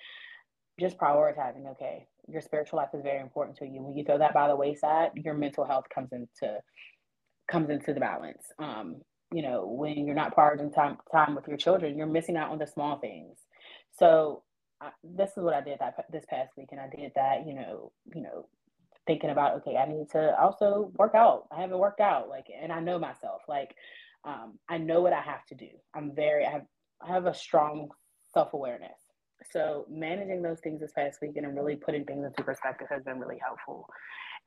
just 0.80 0.98
prioritizing, 0.98 1.70
okay, 1.72 2.06
your 2.28 2.42
spiritual 2.42 2.78
life 2.78 2.90
is 2.94 3.02
very 3.02 3.20
important 3.20 3.58
to 3.58 3.66
you. 3.66 3.82
When 3.82 3.96
you 3.96 4.04
throw 4.04 4.18
that 4.18 4.34
by 4.34 4.48
the 4.48 4.56
wayside, 4.56 5.10
your 5.16 5.34
mental 5.34 5.64
health 5.66 5.86
comes 5.94 6.10
into 6.12 6.58
comes 7.50 7.70
into 7.70 7.94
the 7.94 8.00
balance. 8.00 8.42
Um, 8.58 8.96
you 9.32 9.42
know, 9.42 9.66
when 9.66 10.06
you're 10.06 10.14
not 10.14 10.36
prioritizing 10.36 10.74
time 10.74 10.98
time 11.12 11.34
with 11.34 11.48
your 11.48 11.56
children, 11.56 11.96
you're 11.98 12.06
missing 12.06 12.36
out 12.36 12.50
on 12.50 12.58
the 12.58 12.66
small 12.66 12.98
things. 12.98 13.38
So 13.98 14.42
I, 14.82 14.90
this 15.04 15.30
is 15.36 15.44
what 15.44 15.54
I 15.54 15.60
did 15.60 15.78
that 15.78 15.94
this 16.10 16.24
past 16.28 16.52
week, 16.56 16.68
and 16.72 16.80
I 16.80 16.88
did 16.94 17.12
that. 17.14 17.46
You 17.46 17.54
know, 17.54 17.92
you 18.14 18.22
know, 18.22 18.46
thinking 19.06 19.30
about 19.30 19.56
okay, 19.58 19.76
I 19.76 19.86
need 19.88 20.10
to 20.10 20.38
also 20.40 20.92
work 20.96 21.14
out. 21.14 21.46
I 21.56 21.60
haven't 21.60 21.78
worked 21.78 22.00
out, 22.00 22.28
like, 22.28 22.46
and 22.60 22.72
I 22.72 22.80
know 22.80 22.98
myself. 22.98 23.42
Like, 23.48 23.74
um, 24.24 24.58
I 24.68 24.78
know 24.78 25.00
what 25.00 25.12
I 25.12 25.20
have 25.20 25.44
to 25.46 25.54
do. 25.54 25.68
I'm 25.94 26.14
very, 26.14 26.46
I 26.46 26.50
have, 26.50 26.66
I 27.00 27.12
have 27.12 27.26
a 27.26 27.34
strong 27.34 27.90
self 28.32 28.52
awareness. 28.52 28.98
So 29.50 29.86
managing 29.90 30.42
those 30.42 30.60
things 30.60 30.80
this 30.80 30.92
past 30.92 31.18
week 31.20 31.32
and 31.36 31.56
really 31.56 31.76
putting 31.76 32.04
things 32.04 32.24
into 32.24 32.44
perspective 32.44 32.86
has 32.90 33.02
been 33.02 33.18
really 33.18 33.40
helpful. 33.44 33.88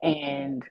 And 0.02 0.64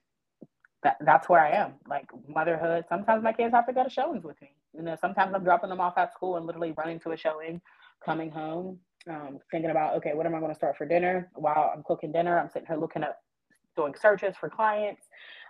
that, 0.82 0.96
that's 1.00 1.28
where 1.28 1.40
I 1.40 1.50
am. 1.50 1.74
Like 1.88 2.06
motherhood. 2.26 2.84
Sometimes 2.88 3.22
my 3.22 3.32
kids 3.32 3.52
have 3.52 3.66
to 3.66 3.72
go 3.72 3.84
to 3.84 3.90
showings 3.90 4.24
with 4.24 4.40
me. 4.40 4.54
You 4.74 4.82
know, 4.82 4.96
sometimes 5.00 5.32
I'm 5.34 5.44
dropping 5.44 5.70
them 5.70 5.80
off 5.80 5.98
at 5.98 6.12
school 6.12 6.36
and 6.36 6.46
literally 6.46 6.74
running 6.76 7.00
to 7.00 7.12
a 7.12 7.16
showing, 7.16 7.60
coming 8.04 8.30
home, 8.30 8.78
um, 9.08 9.38
thinking 9.50 9.70
about, 9.70 9.96
okay, 9.96 10.12
what 10.14 10.26
am 10.26 10.34
I 10.34 10.40
going 10.40 10.50
to 10.50 10.56
start 10.56 10.76
for 10.76 10.86
dinner? 10.86 11.30
While 11.34 11.72
I'm 11.74 11.82
cooking 11.82 12.12
dinner, 12.12 12.38
I'm 12.38 12.48
sitting 12.48 12.66
here 12.66 12.76
looking 12.76 13.02
up, 13.02 13.18
doing 13.76 13.94
searches 14.00 14.34
for 14.38 14.48
clients, 14.48 15.02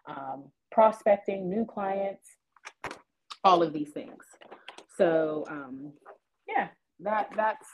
um, 0.07 0.45
prospecting 0.71 1.49
new 1.49 1.65
clients, 1.65 2.27
all 3.45 3.63
of 3.63 3.73
these 3.73 3.91
things. 3.91 4.25
So 4.97 5.45
um, 5.49 5.93
yeah, 6.49 6.69
that 7.01 7.31
that's 7.37 7.67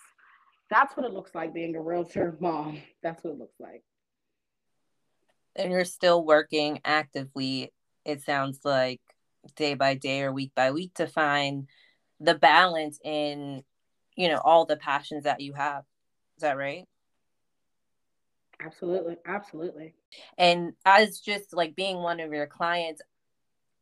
that's 0.70 0.96
what 0.96 1.06
it 1.06 1.12
looks 1.12 1.34
like 1.34 1.54
being 1.54 1.74
a 1.76 1.80
realtor 1.80 2.36
mom. 2.40 2.78
That's 3.02 3.22
what 3.24 3.32
it 3.32 3.38
looks 3.38 3.58
like. 3.58 3.82
And 5.56 5.72
you're 5.72 5.84
still 5.84 6.24
working 6.24 6.80
actively. 6.84 7.72
It 8.04 8.22
sounds 8.22 8.60
like 8.64 9.00
day 9.56 9.74
by 9.74 9.94
day 9.94 10.22
or 10.22 10.32
week 10.32 10.52
by 10.54 10.70
week 10.70 10.94
to 10.94 11.06
find 11.06 11.66
the 12.20 12.34
balance 12.34 12.98
in 13.02 13.64
you 14.20 14.28
know 14.28 14.40
all 14.44 14.66
the 14.66 14.76
passions 14.76 15.24
that 15.24 15.40
you 15.40 15.54
have. 15.54 15.84
Is 16.36 16.42
that 16.42 16.58
right? 16.58 16.84
Absolutely. 18.62 19.16
Absolutely. 19.24 19.94
And 20.36 20.74
as 20.84 21.20
just 21.20 21.54
like 21.54 21.74
being 21.74 21.96
one 21.96 22.20
of 22.20 22.32
your 22.32 22.46
clients 22.46 23.00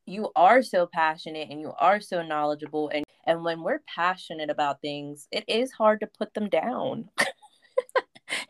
you 0.06 0.30
are 0.34 0.62
so 0.62 0.88
passionate 0.90 1.48
and 1.50 1.60
you 1.60 1.70
are 1.78 2.00
so 2.00 2.22
knowledgeable. 2.22 2.88
And 2.94 3.04
and 3.26 3.42
when 3.44 3.62
we're 3.62 3.82
passionate 3.94 4.48
about 4.48 4.80
things 4.80 5.26
it 5.32 5.44
is 5.48 5.72
hard 5.72 6.00
to 6.00 6.06
put 6.06 6.32
them 6.34 6.48
down. 6.48 7.10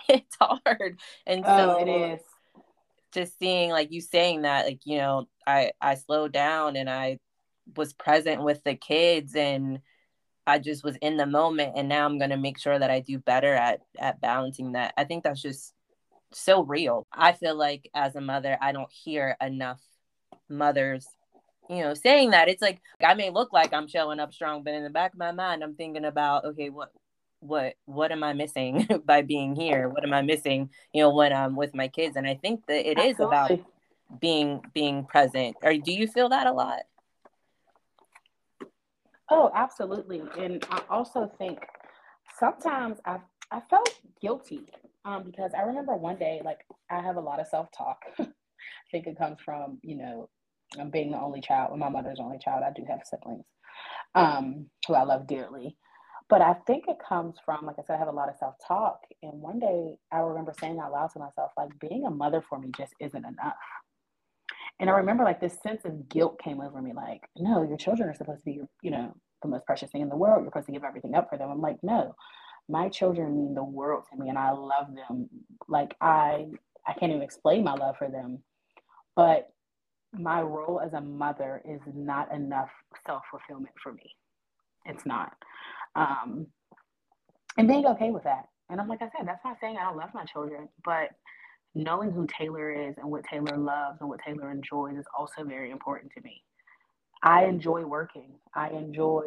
It's 0.09 0.37
hard. 0.40 0.98
And 1.27 1.44
oh, 1.46 1.57
so 1.57 1.79
it 1.79 1.88
is. 1.88 2.20
Just 3.12 3.38
seeing 3.38 3.70
like 3.70 3.92
you 3.92 4.01
saying 4.01 4.42
that 4.42 4.66
like 4.66 4.81
you 4.85 4.98
know 4.98 5.29
i 5.46 5.70
i 5.81 5.94
slowed 5.94 6.33
down 6.33 6.77
and 6.77 6.90
i 6.90 7.18
was 7.77 7.92
present 7.92 8.42
with 8.42 8.62
the 8.64 8.74
kids 8.74 9.37
and 9.37 9.81
I 10.48 10.58
just 10.58 10.82
was 10.82 10.96
in 10.96 11.18
the 11.18 11.26
moment 11.26 11.74
and 11.76 11.88
now 11.88 12.06
I'm 12.06 12.18
going 12.18 12.30
to 12.30 12.37
make 12.38 12.58
sure 12.58 12.78
that 12.78 12.90
I 12.90 13.00
do 13.00 13.18
better 13.18 13.54
at 13.54 13.80
at 13.98 14.20
balancing 14.20 14.72
that. 14.72 14.94
I 14.96 15.04
think 15.04 15.22
that's 15.24 15.42
just 15.42 15.74
so 16.32 16.62
real. 16.62 17.06
I 17.12 17.32
feel 17.32 17.54
like 17.56 17.90
as 17.94 18.16
a 18.16 18.20
mother, 18.20 18.56
I 18.61 18.72
don't 18.72 18.90
hear 18.90 19.37
enough 19.40 19.80
mothers, 20.48 21.06
you 21.68 21.80
know, 21.82 21.94
saying 21.94 22.30
that. 22.30 22.48
It's 22.48 22.62
like 22.62 22.80
I 23.04 23.14
may 23.14 23.30
look 23.30 23.52
like 23.52 23.72
I'm 23.72 23.88
showing 23.88 24.20
up 24.20 24.32
strong, 24.32 24.62
but 24.62 24.74
in 24.74 24.84
the 24.84 24.90
back 24.90 25.12
of 25.12 25.18
my 25.18 25.32
mind, 25.32 25.62
I'm 25.62 25.74
thinking 25.74 26.06
about, 26.06 26.44
okay, 26.46 26.70
what 26.70 26.92
what 27.40 27.74
what 27.84 28.11
am 28.11 28.24
I 28.24 28.32
missing 28.32 28.88
by 29.04 29.22
being 29.22 29.54
here? 29.54 29.88
What 29.88 30.04
am 30.04 30.14
I 30.14 30.22
missing, 30.22 30.70
you 30.92 31.02
know, 31.02 31.14
when 31.14 31.32
I'm 31.32 31.56
with 31.56 31.74
my 31.74 31.88
kids? 31.88 32.16
And 32.16 32.26
I 32.26 32.37
think 32.37 32.66
that 32.68 32.88
it 32.88 32.98
Absolutely. 32.98 33.11
is 33.11 33.20
about 33.20 34.20
being 34.20 34.62
being 34.72 35.04
present. 35.04 35.56
Or 35.62 35.74
do 35.74 35.92
you 35.92 36.06
feel 36.06 36.30
that 36.30 36.46
a 36.46 36.52
lot? 36.52 36.80
Oh, 39.30 39.50
absolutely. 39.54 40.22
And 40.38 40.64
I 40.70 40.82
also 40.90 41.30
think 41.38 41.58
sometimes 42.38 42.98
I 43.04 43.18
I 43.50 43.60
felt 43.70 43.88
guilty 44.20 44.66
um, 45.04 45.24
because 45.24 45.52
I 45.56 45.62
remember 45.62 45.96
one 45.96 46.16
day, 46.18 46.40
like 46.44 46.60
I 46.90 47.00
have 47.00 47.16
a 47.16 47.20
lot 47.20 47.40
of 47.40 47.46
self 47.48 47.68
talk. 47.76 48.02
I 48.18 48.26
think 48.92 49.06
it 49.06 49.18
comes 49.18 49.38
from 49.44 49.78
you 49.82 49.96
know 49.96 50.28
um, 50.80 50.90
being 50.90 51.10
the 51.12 51.20
only 51.20 51.40
child. 51.40 51.78
My 51.78 51.88
mother's 51.88 52.20
only 52.20 52.38
child. 52.38 52.62
I 52.64 52.72
do 52.78 52.84
have 52.88 53.00
siblings 53.04 53.44
um, 54.14 54.66
who 54.86 54.94
I 54.94 55.04
love 55.04 55.26
dearly, 55.26 55.76
but 56.28 56.42
I 56.42 56.54
think 56.66 56.86
it 56.88 56.98
comes 57.06 57.36
from 57.44 57.66
like 57.66 57.76
I 57.78 57.82
said, 57.86 57.96
I 57.96 57.98
have 57.98 58.08
a 58.08 58.12
lot 58.12 58.28
of 58.30 58.36
self 58.38 58.56
talk. 58.66 59.00
And 59.22 59.40
one 59.40 59.58
day 59.60 59.96
I 60.12 60.18
remember 60.18 60.54
saying 60.60 60.78
out 60.80 60.92
loud 60.92 61.10
to 61.14 61.20
myself, 61.20 61.52
like 61.56 61.78
being 61.80 62.06
a 62.06 62.10
mother 62.10 62.42
for 62.48 62.58
me 62.58 62.70
just 62.76 62.94
isn't 63.00 63.24
enough. 63.26 63.56
And 64.80 64.88
I 64.88 64.94
remember 64.94 65.24
like 65.24 65.40
this 65.40 65.60
sense 65.62 65.84
of 65.84 66.08
guilt 66.08 66.40
came 66.42 66.60
over 66.60 66.80
me, 66.80 66.92
like, 66.94 67.22
no, 67.36 67.62
your 67.62 67.76
children 67.76 68.08
are 68.08 68.14
supposed 68.14 68.40
to 68.40 68.44
be, 68.44 68.52
your, 68.52 68.68
you 68.82 68.90
know, 68.90 69.14
the 69.42 69.48
most 69.48 69.66
precious 69.66 69.90
thing 69.90 70.02
in 70.02 70.08
the 70.08 70.16
world. 70.16 70.42
You're 70.42 70.50
supposed 70.50 70.66
to 70.66 70.72
give 70.72 70.84
everything 70.84 71.14
up 71.14 71.28
for 71.30 71.36
them. 71.36 71.50
I'm 71.50 71.60
like, 71.60 71.78
no, 71.82 72.14
my 72.68 72.88
children 72.88 73.36
mean 73.36 73.54
the 73.54 73.64
world 73.64 74.04
to 74.10 74.18
me 74.18 74.28
and 74.28 74.38
I 74.38 74.50
love 74.52 74.94
them. 74.94 75.28
Like 75.68 75.94
I 76.00 76.46
I 76.86 76.92
can't 76.94 77.10
even 77.10 77.22
explain 77.22 77.64
my 77.64 77.74
love 77.74 77.96
for 77.98 78.08
them. 78.08 78.38
But 79.16 79.50
my 80.12 80.40
role 80.40 80.80
as 80.84 80.92
a 80.92 81.00
mother 81.00 81.60
is 81.68 81.80
not 81.94 82.32
enough 82.32 82.70
self-fulfillment 83.06 83.74
for 83.82 83.92
me. 83.92 84.16
It's 84.86 85.04
not. 85.04 85.32
Um, 85.94 86.46
and 87.56 87.68
being 87.68 87.86
okay 87.86 88.10
with 88.10 88.24
that. 88.24 88.44
And 88.70 88.80
I'm 88.80 88.88
like 88.88 89.02
I 89.02 89.10
said, 89.16 89.26
that's 89.26 89.44
not 89.44 89.58
saying 89.60 89.76
I 89.76 89.84
don't 89.84 89.96
love 89.96 90.10
my 90.14 90.24
children, 90.24 90.68
but 90.84 91.10
knowing 91.74 92.11
who 92.11 92.26
Taylor 92.26 92.70
is 92.70 92.96
and 92.98 93.11
what 93.11 93.24
Taylor 93.24 93.57
loves 93.57 94.00
and 94.00 94.09
what 94.09 94.20
Taylor 94.24 94.50
enjoys 94.50 94.96
is 94.96 95.07
also 95.16 95.44
very 95.44 95.70
important 95.70 96.12
to 96.16 96.22
me. 96.22 96.42
I 97.22 97.44
enjoy 97.44 97.85
working. 97.85 98.33
I 98.54 98.70
enjoy 98.70 99.24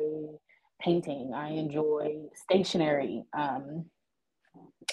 painting. 0.81 1.33
I 1.35 1.49
enjoy 1.49 2.23
stationery. 2.35 3.23
Um, 3.33 3.85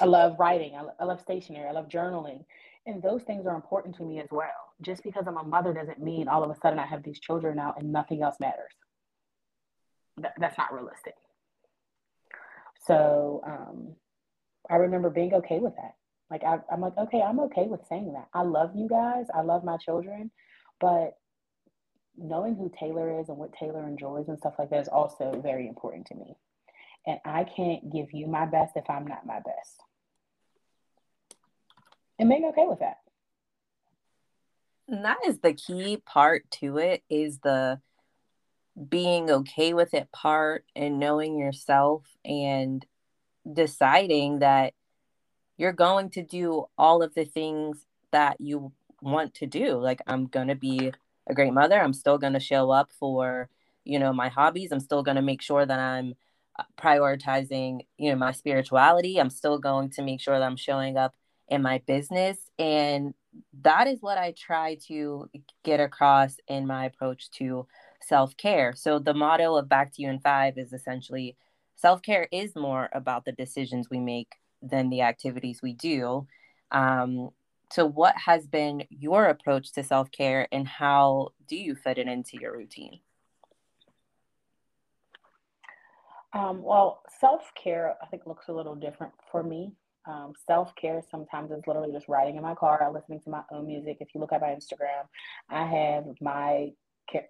I 0.00 0.04
love 0.04 0.37
writing. 0.38 0.74
I, 0.74 0.84
I 1.00 1.04
love 1.04 1.20
stationery. 1.20 1.68
I 1.68 1.72
love 1.72 1.88
journaling. 1.88 2.44
And 2.87 3.02
those 3.02 3.22
things 3.22 3.46
are 3.46 3.54
important 3.54 3.96
to 3.96 4.02
me 4.02 4.20
as 4.20 4.28
well. 4.30 4.74
Just 4.80 5.02
because 5.02 5.24
I'm 5.26 5.37
a 5.37 5.44
mother 5.44 5.72
doesn't 5.72 6.00
mean 6.00 6.28
all 6.28 6.42
of 6.42 6.50
a 6.50 6.61
sudden 6.61 6.78
I 6.78 6.87
have 6.87 7.02
these 7.02 7.20
children 7.20 7.56
now 7.56 7.74
and 7.76 7.92
nothing 7.92 8.22
else 8.22 8.37
matters. 8.40 8.72
Th- 10.20 10.34
that's 10.38 10.58
not 10.58 10.72
realistic. 10.72 11.14
So 12.87 13.42
um, 13.46 13.94
I 14.70 14.76
remember 14.76 15.11
being 15.11 15.34
okay 15.34 15.58
with 15.58 15.74
that 15.76 15.94
Like 16.30 16.44
I, 16.44 16.58
I'm 16.70 16.80
like, 16.80 16.96
okay, 16.96 17.22
I'm 17.22 17.40
okay 17.40 17.66
with 17.66 17.80
saying 17.88 18.12
that. 18.12 18.28
I 18.34 18.42
love 18.42 18.72
you 18.74 18.88
guys. 18.88 19.26
I 19.34 19.40
love 19.42 19.64
my 19.64 19.76
children, 19.78 20.30
but 20.80 21.18
knowing 22.16 22.54
who 22.54 22.70
Taylor 22.78 23.20
is 23.20 23.28
and 23.28 23.38
what 23.38 23.52
Taylor 23.52 23.86
enjoys 23.86 24.28
and 24.28 24.38
stuff 24.38 24.54
like 24.58 24.70
that 24.70 24.82
is 24.82 24.88
also 24.88 25.40
very 25.42 25.68
important 25.68 26.06
to 26.08 26.14
me. 26.14 26.36
And 27.06 27.18
I 27.24 27.44
can't 27.44 27.92
give 27.92 28.12
you 28.12 28.26
my 28.26 28.44
best 28.44 28.72
if 28.76 28.88
I'm 28.90 29.06
not 29.06 29.24
my 29.24 29.36
best. 29.40 29.82
And 32.18 32.28
being 32.28 32.44
okay 32.46 32.66
with 32.66 32.80
that. 32.80 32.98
And 34.88 35.04
that 35.04 35.18
is 35.26 35.38
the 35.38 35.52
key 35.52 35.98
part 36.04 36.50
to 36.52 36.78
it 36.78 37.02
is 37.08 37.38
the 37.38 37.80
being 38.88 39.30
okay 39.30 39.74
with 39.74 39.94
it 39.94 40.10
part 40.12 40.64
and 40.74 40.98
knowing 40.98 41.38
yourself 41.38 42.04
and 42.24 42.84
deciding 43.50 44.40
that 44.40 44.74
you're 45.58 45.72
going 45.72 46.08
to 46.10 46.22
do 46.22 46.66
all 46.78 47.02
of 47.02 47.14
the 47.14 47.24
things 47.24 47.84
that 48.12 48.40
you 48.40 48.72
want 49.02 49.34
to 49.34 49.46
do. 49.46 49.76
Like, 49.76 50.00
I'm 50.06 50.26
going 50.26 50.48
to 50.48 50.54
be 50.54 50.92
a 51.28 51.34
great 51.34 51.52
mother. 51.52 51.80
I'm 51.80 51.92
still 51.92 52.16
going 52.16 52.32
to 52.32 52.40
show 52.40 52.70
up 52.70 52.90
for, 52.98 53.50
you 53.84 53.98
know, 53.98 54.12
my 54.12 54.28
hobbies. 54.28 54.72
I'm 54.72 54.80
still 54.80 55.02
going 55.02 55.16
to 55.16 55.22
make 55.22 55.42
sure 55.42 55.66
that 55.66 55.78
I'm 55.78 56.14
uh, 56.58 56.62
prioritizing, 56.80 57.80
you 57.98 58.10
know, 58.10 58.16
my 58.16 58.32
spirituality. 58.32 59.18
I'm 59.18 59.30
still 59.30 59.58
going 59.58 59.90
to 59.90 60.02
make 60.02 60.20
sure 60.20 60.38
that 60.38 60.46
I'm 60.46 60.56
showing 60.56 60.96
up 60.96 61.14
in 61.48 61.60
my 61.60 61.82
business. 61.86 62.38
And 62.58 63.14
that 63.62 63.88
is 63.88 64.00
what 64.00 64.16
I 64.16 64.32
try 64.36 64.76
to 64.86 65.28
get 65.64 65.80
across 65.80 66.36
in 66.46 66.66
my 66.66 66.86
approach 66.86 67.30
to 67.32 67.66
self 68.00 68.36
care. 68.36 68.74
So, 68.76 68.98
the 68.98 69.14
motto 69.14 69.56
of 69.56 69.68
Back 69.68 69.92
to 69.94 70.02
You 70.02 70.10
in 70.10 70.20
Five 70.20 70.56
is 70.56 70.72
essentially 70.72 71.36
self 71.76 72.00
care 72.02 72.28
is 72.30 72.54
more 72.54 72.88
about 72.92 73.24
the 73.24 73.32
decisions 73.32 73.90
we 73.90 74.00
make 74.00 74.34
than 74.62 74.90
the 74.90 75.02
activities 75.02 75.60
we 75.62 75.72
do. 75.72 76.26
Um, 76.70 77.30
so, 77.70 77.86
what 77.86 78.16
has 78.16 78.46
been 78.46 78.84
your 78.90 79.26
approach 79.26 79.72
to 79.72 79.82
self 79.82 80.10
care 80.10 80.48
and 80.52 80.66
how 80.66 81.30
do 81.46 81.56
you 81.56 81.74
fit 81.74 81.98
it 81.98 82.08
into 82.08 82.38
your 82.40 82.56
routine? 82.56 83.00
Um, 86.32 86.62
well, 86.62 87.02
self 87.20 87.42
care, 87.62 87.96
I 88.02 88.06
think, 88.06 88.26
looks 88.26 88.48
a 88.48 88.52
little 88.52 88.74
different 88.74 89.12
for 89.30 89.42
me. 89.42 89.72
Um, 90.06 90.32
self 90.46 90.74
care 90.76 91.02
sometimes 91.10 91.50
is 91.50 91.62
literally 91.66 91.92
just 91.92 92.08
riding 92.08 92.36
in 92.36 92.42
my 92.42 92.54
car, 92.54 92.90
listening 92.92 93.20
to 93.20 93.30
my 93.30 93.42
own 93.52 93.66
music. 93.66 93.98
If 94.00 94.08
you 94.14 94.20
look 94.20 94.32
at 94.32 94.40
my 94.40 94.48
Instagram, 94.48 95.06
I 95.50 95.66
have 95.66 96.04
my 96.20 96.72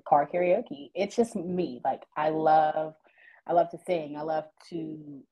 car 0.08 0.28
karaoke. 0.32 0.90
It's 0.94 1.16
just 1.16 1.34
me. 1.36 1.80
Like 1.84 2.02
I 2.16 2.30
love, 2.30 2.94
I 3.46 3.52
love 3.52 3.70
to 3.70 3.78
sing. 3.86 4.16
I 4.16 4.22
love 4.22 4.44
to 4.70 5.22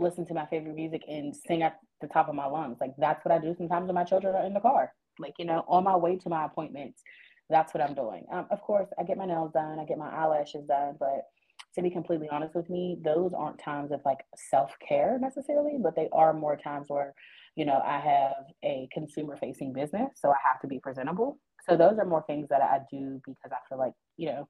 listen 0.00 0.26
to 0.26 0.34
my 0.34 0.46
favorite 0.46 0.74
music 0.74 1.02
and 1.08 1.34
sing 1.34 1.62
at 1.62 1.78
the 2.00 2.08
top 2.08 2.28
of 2.28 2.34
my 2.34 2.46
lungs. 2.46 2.78
Like 2.80 2.94
that's 2.98 3.24
what 3.24 3.32
I 3.32 3.38
do 3.38 3.54
sometimes 3.56 3.86
when 3.86 3.94
my 3.94 4.04
children 4.04 4.34
are 4.34 4.44
in 4.44 4.54
the 4.54 4.60
car. 4.60 4.92
Like 5.18 5.34
you 5.38 5.44
know, 5.44 5.64
on 5.68 5.84
my 5.84 5.96
way 5.96 6.16
to 6.16 6.28
my 6.28 6.46
appointments, 6.46 7.02
that's 7.48 7.74
what 7.74 7.82
I'm 7.82 7.94
doing. 7.94 8.24
Um, 8.32 8.46
of 8.50 8.60
course, 8.62 8.88
I 8.98 9.02
get 9.02 9.18
my 9.18 9.26
nails 9.26 9.52
done, 9.52 9.78
I 9.78 9.84
get 9.84 9.98
my 9.98 10.10
eyelashes 10.10 10.66
done, 10.66 10.96
but 10.98 11.26
to 11.74 11.82
be 11.82 11.90
completely 11.90 12.28
honest 12.30 12.54
with 12.54 12.68
me, 12.68 12.98
those 13.04 13.32
aren't 13.36 13.58
times 13.58 13.92
of 13.92 14.00
like 14.04 14.18
self 14.50 14.72
care 14.86 15.18
necessarily, 15.20 15.76
but 15.80 15.94
they 15.94 16.08
are 16.12 16.32
more 16.32 16.56
times 16.56 16.86
where, 16.88 17.14
you 17.54 17.64
know, 17.64 17.80
I 17.84 18.00
have 18.00 18.44
a 18.64 18.88
consumer 18.92 19.36
facing 19.36 19.72
business, 19.72 20.10
so 20.16 20.30
I 20.30 20.36
have 20.44 20.60
to 20.62 20.66
be 20.66 20.80
presentable. 20.80 21.38
So 21.68 21.76
those 21.76 21.98
are 21.98 22.06
more 22.06 22.24
things 22.26 22.48
that 22.48 22.62
I 22.62 22.80
do 22.90 23.20
because 23.24 23.52
I 23.52 23.58
feel 23.68 23.78
like, 23.78 23.92
you 24.16 24.28
know, 24.28 24.48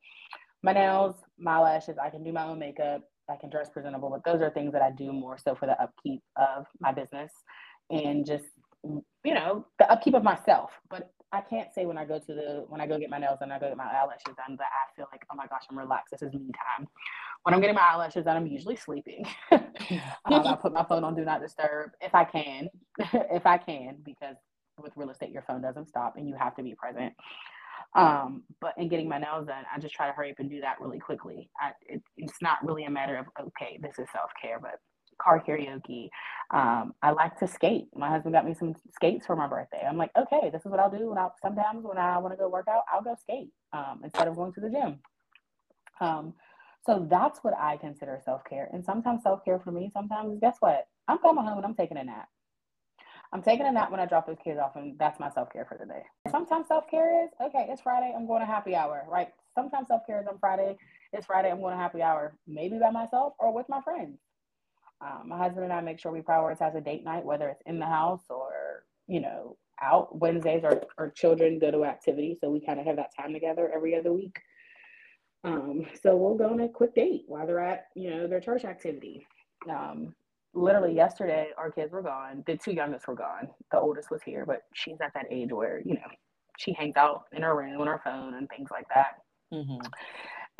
my 0.62 0.72
nails, 0.72 1.16
my 1.38 1.58
lashes, 1.58 1.96
I 2.02 2.10
can 2.10 2.22
do 2.22 2.32
my 2.32 2.44
own 2.44 2.58
makeup, 2.58 3.02
I 3.30 3.36
can 3.36 3.50
dress 3.50 3.68
presentable, 3.70 4.10
but 4.10 4.24
those 4.30 4.42
are 4.42 4.50
things 4.50 4.72
that 4.72 4.82
I 4.82 4.90
do 4.90 5.12
more 5.12 5.38
so 5.38 5.54
for 5.54 5.66
the 5.66 5.80
upkeep 5.80 6.22
of 6.36 6.66
my 6.80 6.92
business 6.92 7.32
and 7.90 8.26
just, 8.26 8.44
you 8.82 9.34
know, 9.34 9.66
the 9.78 9.90
upkeep 9.90 10.14
of 10.14 10.22
myself. 10.22 10.70
But 10.88 11.10
I 11.32 11.40
can't 11.40 11.72
say 11.72 11.86
when 11.86 11.96
I 11.96 12.04
go 12.04 12.18
to 12.18 12.26
the 12.26 12.64
when 12.68 12.80
I 12.80 12.86
go 12.88 12.98
get 12.98 13.08
my 13.08 13.18
nails 13.18 13.38
and 13.40 13.52
I 13.52 13.58
go 13.58 13.68
get 13.68 13.76
my 13.76 13.84
eyelashes 13.84 14.34
done 14.36 14.56
that 14.58 14.66
I 14.66 14.94
feel 14.96 15.06
like 15.12 15.24
oh 15.32 15.36
my 15.36 15.46
gosh 15.46 15.62
I'm 15.70 15.78
relaxed. 15.78 16.10
This 16.10 16.22
is 16.22 16.32
me 16.32 16.50
time. 16.76 16.88
When 17.44 17.54
I'm 17.54 17.60
getting 17.60 17.76
my 17.76 17.88
eyelashes 17.92 18.24
done, 18.24 18.36
I'm 18.36 18.46
usually 18.46 18.76
sleeping. 18.76 19.24
um, 19.52 19.60
I 20.26 20.56
put 20.60 20.72
my 20.72 20.84
phone 20.84 21.04
on 21.04 21.14
do 21.14 21.24
not 21.24 21.40
disturb 21.40 21.90
if 22.00 22.14
I 22.14 22.24
can, 22.24 22.68
if 22.98 23.46
I 23.46 23.58
can, 23.58 23.98
because 24.04 24.36
with 24.82 24.92
real 24.96 25.10
estate 25.10 25.30
your 25.30 25.42
phone 25.42 25.62
doesn't 25.62 25.88
stop 25.88 26.16
and 26.16 26.28
you 26.28 26.34
have 26.36 26.56
to 26.56 26.62
be 26.62 26.74
present. 26.74 27.14
Um, 27.94 28.44
but 28.60 28.74
in 28.78 28.88
getting 28.88 29.08
my 29.08 29.18
nails 29.18 29.46
done, 29.46 29.64
I 29.74 29.78
just 29.78 29.94
try 29.94 30.06
to 30.06 30.12
hurry 30.12 30.30
up 30.30 30.38
and 30.38 30.50
do 30.50 30.60
that 30.60 30.80
really 30.80 30.98
quickly. 30.98 31.50
I, 31.60 31.72
it, 31.86 32.02
it's 32.16 32.40
not 32.42 32.64
really 32.64 32.84
a 32.84 32.90
matter 32.90 33.16
of 33.16 33.26
okay, 33.48 33.78
this 33.82 33.98
is 33.98 34.08
self 34.12 34.30
care, 34.40 34.58
but 34.60 34.76
car 35.22 35.42
karaoke. 35.46 36.08
Um, 36.52 36.94
I 37.02 37.10
like 37.10 37.38
to 37.40 37.48
skate. 37.48 37.86
My 37.94 38.08
husband 38.08 38.34
got 38.34 38.46
me 38.46 38.54
some 38.54 38.74
skates 38.94 39.26
for 39.26 39.36
my 39.36 39.46
birthday. 39.46 39.84
I'm 39.88 39.98
like, 39.98 40.10
okay, 40.16 40.50
this 40.50 40.62
is 40.64 40.70
what 40.70 40.80
I'll 40.80 40.90
do. 40.90 41.10
When 41.10 41.18
I 41.18 41.28
sometimes 41.42 41.84
when 41.84 41.98
I 41.98 42.18
want 42.18 42.32
to 42.34 42.38
go 42.38 42.48
work 42.48 42.68
out, 42.68 42.84
I'll 42.92 43.02
go 43.02 43.16
skate 43.20 43.50
um, 43.72 44.00
instead 44.04 44.28
of 44.28 44.36
going 44.36 44.52
to 44.54 44.60
the 44.60 44.70
gym. 44.70 45.00
Um, 46.00 46.34
so 46.86 47.06
that's 47.10 47.40
what 47.42 47.54
I 47.58 47.76
consider 47.76 48.20
self 48.24 48.42
care. 48.48 48.68
And 48.72 48.84
sometimes 48.84 49.22
self 49.22 49.44
care 49.44 49.60
for 49.60 49.72
me, 49.72 49.90
sometimes 49.92 50.38
guess 50.40 50.56
what? 50.60 50.86
I'm 51.08 51.18
coming 51.18 51.44
home 51.44 51.58
and 51.58 51.66
I'm 51.66 51.74
taking 51.74 51.98
a 51.98 52.04
nap. 52.04 52.28
I'm 53.32 53.42
taking 53.42 53.66
a 53.66 53.72
nap 53.72 53.90
when 53.90 54.00
I 54.00 54.06
drop 54.06 54.26
those 54.26 54.38
kids 54.42 54.58
off, 54.58 54.74
and 54.74 54.98
that's 54.98 55.20
my 55.20 55.30
self 55.30 55.52
care 55.52 55.64
for 55.64 55.78
the 55.78 55.86
day. 55.86 56.02
Sometimes 56.30 56.66
self 56.66 56.90
care 56.90 57.24
is 57.24 57.30
okay. 57.40 57.66
It's 57.68 57.80
Friday. 57.82 58.12
I'm 58.16 58.26
going 58.26 58.40
to 58.40 58.46
happy 58.46 58.74
hour. 58.74 59.04
Right. 59.08 59.28
Sometimes 59.54 59.88
self 59.88 60.06
care 60.06 60.20
is 60.20 60.26
on 60.26 60.38
Friday. 60.38 60.76
It's 61.12 61.26
Friday. 61.26 61.50
I'm 61.50 61.60
going 61.60 61.74
to 61.74 61.80
happy 61.80 62.02
hour, 62.02 62.36
maybe 62.46 62.78
by 62.78 62.90
myself 62.90 63.34
or 63.38 63.54
with 63.54 63.68
my 63.68 63.80
friends. 63.82 64.18
Um, 65.00 65.28
my 65.28 65.38
husband 65.38 65.64
and 65.64 65.72
I 65.72 65.80
make 65.80 65.98
sure 65.98 66.12
we 66.12 66.20
prioritize 66.20 66.76
a 66.76 66.80
date 66.80 67.04
night, 67.04 67.24
whether 67.24 67.48
it's 67.48 67.62
in 67.66 67.78
the 67.78 67.86
house 67.86 68.24
or, 68.28 68.84
you 69.06 69.20
know, 69.20 69.56
out. 69.80 70.18
Wednesdays 70.18 70.64
our, 70.64 70.82
our 70.98 71.10
children 71.10 71.58
go 71.58 71.70
to 71.70 71.84
activity, 71.84 72.36
so 72.40 72.50
we 72.50 72.60
kind 72.60 72.78
of 72.78 72.86
have 72.86 72.96
that 72.96 73.14
time 73.16 73.32
together 73.32 73.70
every 73.74 73.96
other 73.96 74.12
week. 74.12 74.38
Um, 75.42 75.86
so 76.02 76.16
we'll 76.16 76.36
go 76.36 76.50
on 76.50 76.60
a 76.60 76.68
quick 76.68 76.94
date 76.94 77.24
while 77.26 77.46
they're 77.46 77.60
at, 77.60 77.86
you 77.94 78.10
know, 78.10 78.26
their 78.26 78.40
church 78.40 78.64
activity. 78.64 79.26
Um, 79.70 80.14
literally 80.54 80.94
yesterday, 80.94 81.48
our 81.56 81.70
kids 81.70 81.92
were 81.92 82.02
gone. 82.02 82.42
The 82.46 82.56
two 82.56 82.72
youngest 82.72 83.06
were 83.06 83.14
gone. 83.14 83.48
The 83.70 83.78
oldest 83.78 84.10
was 84.10 84.22
here, 84.22 84.44
but 84.46 84.62
she's 84.74 85.00
at 85.02 85.12
that 85.14 85.26
age 85.30 85.52
where, 85.52 85.80
you 85.84 85.94
know, 85.94 86.08
she 86.58 86.72
hangs 86.72 86.96
out 86.96 87.24
in 87.32 87.42
her 87.42 87.56
room 87.56 87.80
on 87.80 87.86
her 87.86 88.00
phone 88.04 88.34
and 88.34 88.48
things 88.48 88.68
like 88.70 88.86
that. 88.94 89.18
Mm-hmm. 89.52 89.86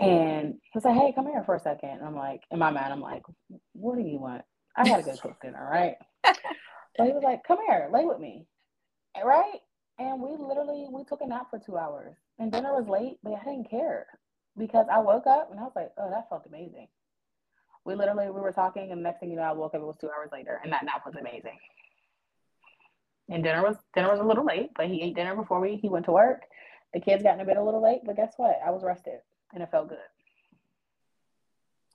And 0.05 0.55
he 0.63 0.71
was 0.75 0.85
like, 0.85 0.97
hey, 0.97 1.13
come 1.15 1.27
here 1.27 1.43
for 1.45 1.57
a 1.57 1.61
second. 1.61 1.91
And 1.91 2.05
I'm 2.05 2.17
like, 2.17 2.41
in 2.51 2.59
my 2.59 2.71
mind, 2.71 2.93
I'm 2.93 3.03
like, 3.03 3.23
what 3.73 3.97
do 3.97 4.03
you 4.03 4.19
want? 4.19 4.43
I 4.77 4.89
gotta 4.89 5.03
go 5.03 5.15
cook 5.17 5.41
dinner, 5.43 5.69
right? 5.71 5.97
but 6.23 7.07
he 7.07 7.13
was 7.13 7.23
like, 7.23 7.43
come 7.47 7.59
here, 7.67 7.91
lay 7.93 8.05
with 8.05 8.19
me. 8.19 8.47
Right? 9.23 9.61
And 9.99 10.23
we 10.23 10.31
literally 10.31 10.87
we 10.91 11.05
took 11.05 11.21
a 11.21 11.27
nap 11.27 11.49
for 11.51 11.59
two 11.59 11.77
hours. 11.77 12.17
And 12.39 12.51
dinner 12.51 12.73
was 12.73 12.89
late, 12.89 13.19
but 13.23 13.35
I 13.35 13.45
didn't 13.45 13.69
care 13.69 14.07
because 14.57 14.87
I 14.91 15.01
woke 15.01 15.27
up 15.27 15.51
and 15.51 15.61
I 15.61 15.65
was 15.65 15.73
like, 15.77 15.91
oh, 15.99 16.09
that 16.11 16.29
felt 16.31 16.47
amazing. 16.47 16.89
We 17.85 17.95
literally 17.95 18.27
we 18.27 18.41
were 18.41 18.53
talking, 18.53 18.93
and 18.93 19.03
next 19.03 19.21
thing 19.21 19.31
you 19.31 19.37
know, 19.37 19.43
I 19.43 19.53
woke 19.53 19.75
up. 19.75 19.81
It 19.81 19.85
was 19.85 19.97
two 20.01 20.11
hours 20.11 20.31
later, 20.33 20.61
and 20.63 20.73
that 20.73 20.85
nap 20.85 21.03
was 21.07 21.15
amazing. 21.17 21.59
And 23.29 23.43
dinner 23.43 23.63
was 23.63 23.77
dinner 23.95 24.11
was 24.11 24.21
a 24.21 24.25
little 24.25 24.45
late, 24.45 24.71
but 24.77 24.87
he 24.87 25.03
ate 25.03 25.15
dinner 25.15 25.35
before 25.35 25.61
we 25.61 25.77
he 25.77 25.89
went 25.89 26.05
to 26.07 26.13
work. 26.13 26.43
The 26.93 27.01
kids 27.01 27.23
got 27.23 27.39
in 27.39 27.47
bed 27.47 27.57
a 27.57 27.63
little 27.63 27.83
late, 27.83 28.01
but 28.05 28.17
guess 28.17 28.35
what? 28.37 28.59
I 28.67 28.71
was 28.71 28.83
rested 28.83 29.21
and 29.53 29.63
it 29.63 29.71
felt 29.71 29.89
good. 29.89 29.99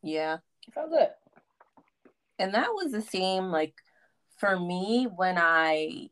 Yeah. 0.02 0.38
It 0.68 0.74
felt 0.74 0.90
good. 0.90 1.10
And 2.40 2.54
that 2.54 2.70
was 2.70 2.92
the 2.92 3.02
same, 3.02 3.52
like, 3.52 3.74
for 4.38 4.60
me, 4.60 5.08
when 5.14 5.38
I, 5.38 6.10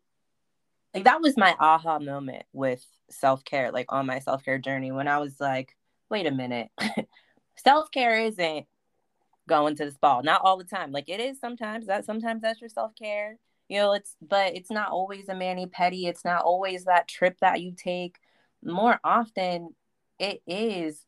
like, 0.93 1.03
that 1.03 1.21
was 1.21 1.37
my 1.37 1.55
aha 1.59 1.99
moment 1.99 2.45
with 2.53 2.85
self 3.09 3.43
care, 3.43 3.71
like, 3.71 3.91
on 3.91 4.05
my 4.05 4.19
self 4.19 4.43
care 4.43 4.57
journey, 4.57 4.91
when 4.91 5.07
I 5.07 5.19
was 5.19 5.39
like, 5.39 5.75
wait 6.09 6.27
a 6.27 6.31
minute, 6.31 6.69
self 7.57 7.91
care 7.91 8.19
isn't 8.19 8.65
going 9.47 9.75
to 9.75 9.85
the 9.85 9.91
spa. 9.91 10.21
Not 10.21 10.41
all 10.43 10.57
the 10.57 10.63
time. 10.63 10.91
Like, 10.91 11.09
it 11.09 11.19
is 11.19 11.39
sometimes 11.39 11.87
that, 11.87 12.05
sometimes 12.05 12.41
that's 12.41 12.61
your 12.61 12.69
self 12.69 12.95
care. 12.95 13.37
You 13.69 13.79
know, 13.79 13.93
it's, 13.93 14.15
but 14.21 14.55
it's 14.55 14.71
not 14.71 14.91
always 14.91 15.29
a 15.29 15.35
mani 15.35 15.67
pedi. 15.67 16.05
It's 16.05 16.25
not 16.25 16.43
always 16.43 16.85
that 16.85 17.07
trip 17.07 17.37
that 17.39 17.61
you 17.61 17.73
take. 17.75 18.17
More 18.63 18.99
often, 19.03 19.75
it 20.19 20.41
is 20.47 21.05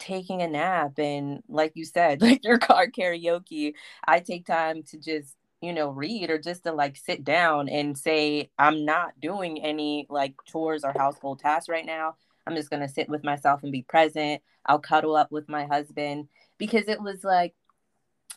taking 0.00 0.42
a 0.42 0.48
nap 0.48 0.98
and 0.98 1.42
like 1.48 1.72
you 1.74 1.84
said 1.84 2.20
like 2.22 2.42
your 2.42 2.58
car 2.58 2.86
karaoke 2.86 3.74
i 4.06 4.18
take 4.18 4.46
time 4.46 4.82
to 4.82 4.98
just 4.98 5.36
you 5.60 5.72
know 5.72 5.90
read 5.90 6.30
or 6.30 6.38
just 6.38 6.64
to 6.64 6.72
like 6.72 6.96
sit 6.96 7.22
down 7.22 7.68
and 7.68 7.96
say 7.96 8.50
i'm 8.58 8.84
not 8.84 9.12
doing 9.20 9.62
any 9.62 10.06
like 10.08 10.34
chores 10.46 10.84
or 10.84 10.92
household 10.96 11.38
tasks 11.38 11.68
right 11.68 11.86
now 11.86 12.14
i'm 12.46 12.56
just 12.56 12.70
going 12.70 12.80
to 12.80 12.88
sit 12.88 13.08
with 13.08 13.22
myself 13.22 13.62
and 13.62 13.72
be 13.72 13.82
present 13.82 14.40
i'll 14.66 14.78
cuddle 14.78 15.14
up 15.14 15.30
with 15.30 15.48
my 15.48 15.66
husband 15.66 16.26
because 16.58 16.88
it 16.88 17.00
was 17.00 17.22
like 17.22 17.54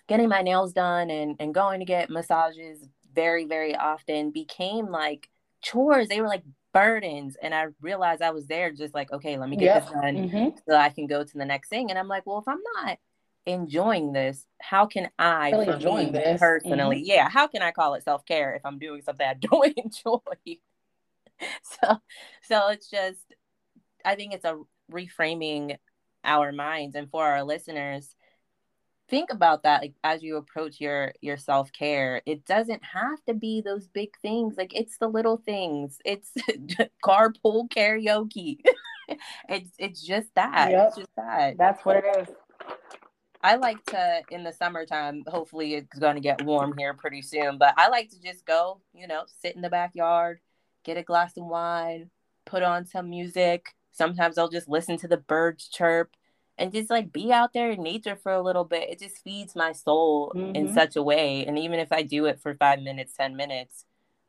getting 0.08 0.30
my 0.30 0.41
nails 0.41 0.74
done 0.74 1.10
and 1.10 1.36
and 1.39 1.54
going 1.54 1.80
to 1.80 1.86
get 1.86 2.10
massages 2.10 2.88
very 3.14 3.45
very 3.45 3.76
often 3.76 4.32
became 4.32 4.88
like 4.88 5.30
chores 5.62 6.08
they 6.08 6.22
were 6.22 6.28
like 6.28 6.43
burdens 6.74 7.38
and 7.41 7.54
i 7.54 7.68
realized 7.82 8.22
i 8.22 8.32
was 8.32 8.47
there 8.47 8.72
just 8.72 8.95
like 8.95 9.12
okay 9.12 9.38
let 9.38 9.47
me 9.47 9.56
get 9.56 9.66
yep. 9.66 9.84
this 9.84 9.91
done 9.91 10.16
mm-hmm. 10.16 10.49
so 10.68 10.76
i 10.76 10.89
can 10.89 11.06
go 11.06 11.24
to 11.24 11.38
the 11.38 11.45
next 11.45 11.70
thing 11.70 11.89
and 11.89 11.99
i'm 11.99 12.08
like 12.08 12.26
well 12.26 12.39
if 12.39 12.47
i'm 12.47 12.60
not 12.76 12.97
enjoying 13.45 14.14
this, 14.14 14.45
how 14.62 14.86
can 14.86 15.10
I 15.20 15.51
really 15.51 15.68
enjoying 15.68 16.12
this 16.12 16.39
personally? 16.39 16.97
Mm-hmm. 16.97 17.06
Yeah, 17.06 17.30
how 17.30 17.47
can 17.47 17.62
I 17.62 17.72
call 17.72 17.95
it 17.95 18.04
self 18.04 18.26
care 18.26 18.56
if 18.56 18.66
I'm 18.66 18.80
doing 18.80 19.01
something 19.01 19.26
I 19.26 19.34
don't 19.39 19.78
enjoy? 19.78 20.60
so, 21.64 21.97
so 22.43 22.70
it's 22.70 22.89
just, 22.89 23.34
I 24.06 24.16
think 24.16 24.34
it's 24.34 24.45
a 24.45 24.60
reframing 24.91 25.78
our 26.24 26.51
minds 26.51 26.95
and 26.95 27.10
for 27.10 27.26
our 27.26 27.43
listeners 27.43 28.16
think 29.10 29.32
about 29.32 29.64
that 29.64 29.82
like 29.82 29.93
as 30.04 30.24
you 30.24 30.38
approach 30.38 30.80
your 30.80 31.14
your 31.22 31.38
self-care 31.38 32.22
it 32.26 32.45
doesn't 32.45 32.82
have 32.84 33.24
to 33.26 33.34
be 33.34 33.62
those 33.62 33.88
big 33.88 34.18
things 34.22 34.56
like 34.58 34.74
it's 34.74 34.97
the 34.97 35.08
little 35.08 35.38
things 35.38 35.99
it's 36.06 36.32
carpool 37.04 37.70
karaoke 37.70 38.60
it's 39.49 39.72
it's 39.78 40.01
just 40.01 40.34
that 40.36 40.72
yep. 40.72 40.88
it's 40.88 40.97
just 40.97 41.16
that 41.18 41.58
that's 41.58 41.84
what 41.86 41.97
it 41.97 42.06
is 42.20 42.28
I 43.45 43.58
like 43.58 43.84
to 43.88 44.22
in 44.32 44.45
the 44.45 44.54
summertime, 44.54 45.26
hopefully 45.28 45.74
it's 45.74 45.99
going 45.99 46.16
to 46.16 46.22
get 46.22 46.45
warm 46.45 46.76
here 46.78 46.93
pretty 46.93 47.22
soon, 47.22 47.58
but 47.58 47.74
I 47.76 47.89
like 47.89 48.10
to 48.12 48.22
just 48.22 48.45
go, 48.45 48.80
you 48.93 49.06
know, 49.06 49.24
sit 49.41 49.54
in 49.54 49.62
the 49.62 49.70
backyard, 49.70 50.39
get 50.86 50.95
a 50.95 51.04
glass 51.04 51.36
of 51.36 51.45
wine, 51.45 52.10
put 52.45 52.64
on 52.64 52.86
some 52.86 53.10
music. 53.10 53.76
Sometimes 53.91 54.38
I'll 54.38 54.47
just 54.47 54.70
listen 54.70 54.97
to 54.99 55.10
the 55.10 55.18
birds 55.18 55.68
chirp 55.68 56.12
and 56.58 56.72
just 56.72 56.89
like 56.89 57.12
be 57.12 57.32
out 57.32 57.54
there 57.54 57.72
in 57.72 57.82
nature 57.82 58.16
for 58.16 58.32
a 58.32 58.41
little 58.41 58.64
bit. 58.64 58.89
It 58.89 58.99
just 58.99 59.24
feeds 59.24 59.56
my 59.56 59.72
soul 59.72 60.32
mm-hmm. 60.36 60.56
in 60.56 60.74
such 60.74 60.95
a 60.95 61.04
way. 61.04 61.45
And 61.45 61.58
even 61.58 61.80
if 61.80 61.91
I 61.91 62.04
do 62.04 62.26
it 62.26 62.39
for 62.39 62.54
5 62.56 62.82
minutes, 62.82 63.14
10 63.18 63.36
minutes, 63.36 63.86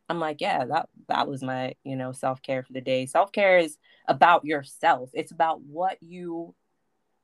I'm 0.09 0.21
like, 0.21 0.41
yeah, 0.41 0.65
that 0.67 0.89
that 1.09 1.29
was 1.29 1.43
my, 1.43 1.75
you 1.85 1.97
know, 1.97 2.13
self-care 2.13 2.63
for 2.63 2.73
the 2.73 2.81
day. 2.81 3.07
Self-care 3.07 3.59
is 3.59 3.79
about 4.07 4.45
yourself. 4.45 5.11
It's 5.15 5.33
about 5.33 5.63
what 5.63 6.03
you 6.03 6.55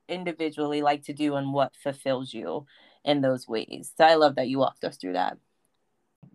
individually 0.08 0.82
like 0.82 1.04
to 1.04 1.12
do 1.12 1.36
and 1.36 1.52
what 1.52 1.76
fulfills 1.76 2.32
you 2.34 2.66
in 3.04 3.20
those 3.20 3.48
ways. 3.48 3.92
So 3.96 4.04
I 4.04 4.14
love 4.14 4.36
that 4.36 4.48
you 4.48 4.58
walked 4.58 4.84
us 4.84 4.96
through 4.96 5.14
that. 5.14 5.38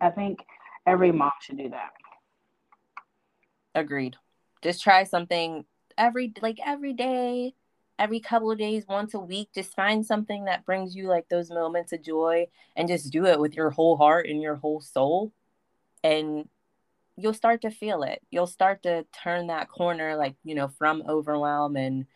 I 0.00 0.10
think 0.10 0.40
every 0.86 1.12
mom 1.12 1.32
should 1.40 1.58
do 1.58 1.70
that. 1.70 1.92
Agreed. 3.74 4.16
Just 4.62 4.82
try 4.82 5.04
something 5.04 5.64
every 5.98 6.32
like 6.40 6.58
every 6.64 6.92
day, 6.92 7.54
every 7.98 8.20
couple 8.20 8.50
of 8.50 8.58
days, 8.58 8.84
once 8.88 9.14
a 9.14 9.18
week. 9.18 9.50
Just 9.54 9.74
find 9.74 10.04
something 10.04 10.44
that 10.44 10.64
brings 10.64 10.94
you 10.94 11.08
like 11.08 11.28
those 11.28 11.50
moments 11.50 11.92
of 11.92 12.02
joy 12.02 12.46
and 12.76 12.88
just 12.88 13.10
do 13.12 13.26
it 13.26 13.40
with 13.40 13.54
your 13.54 13.70
whole 13.70 13.96
heart 13.96 14.28
and 14.28 14.40
your 14.42 14.56
whole 14.56 14.80
soul. 14.80 15.32
And 16.04 16.48
you'll 17.16 17.34
start 17.34 17.62
to 17.62 17.70
feel 17.70 18.02
it. 18.02 18.20
You'll 18.30 18.46
start 18.46 18.82
to 18.82 19.06
turn 19.12 19.48
that 19.48 19.68
corner 19.68 20.16
like, 20.16 20.36
you 20.44 20.54
know, 20.54 20.68
from 20.68 21.02
overwhelm 21.08 21.76
and 21.76 22.06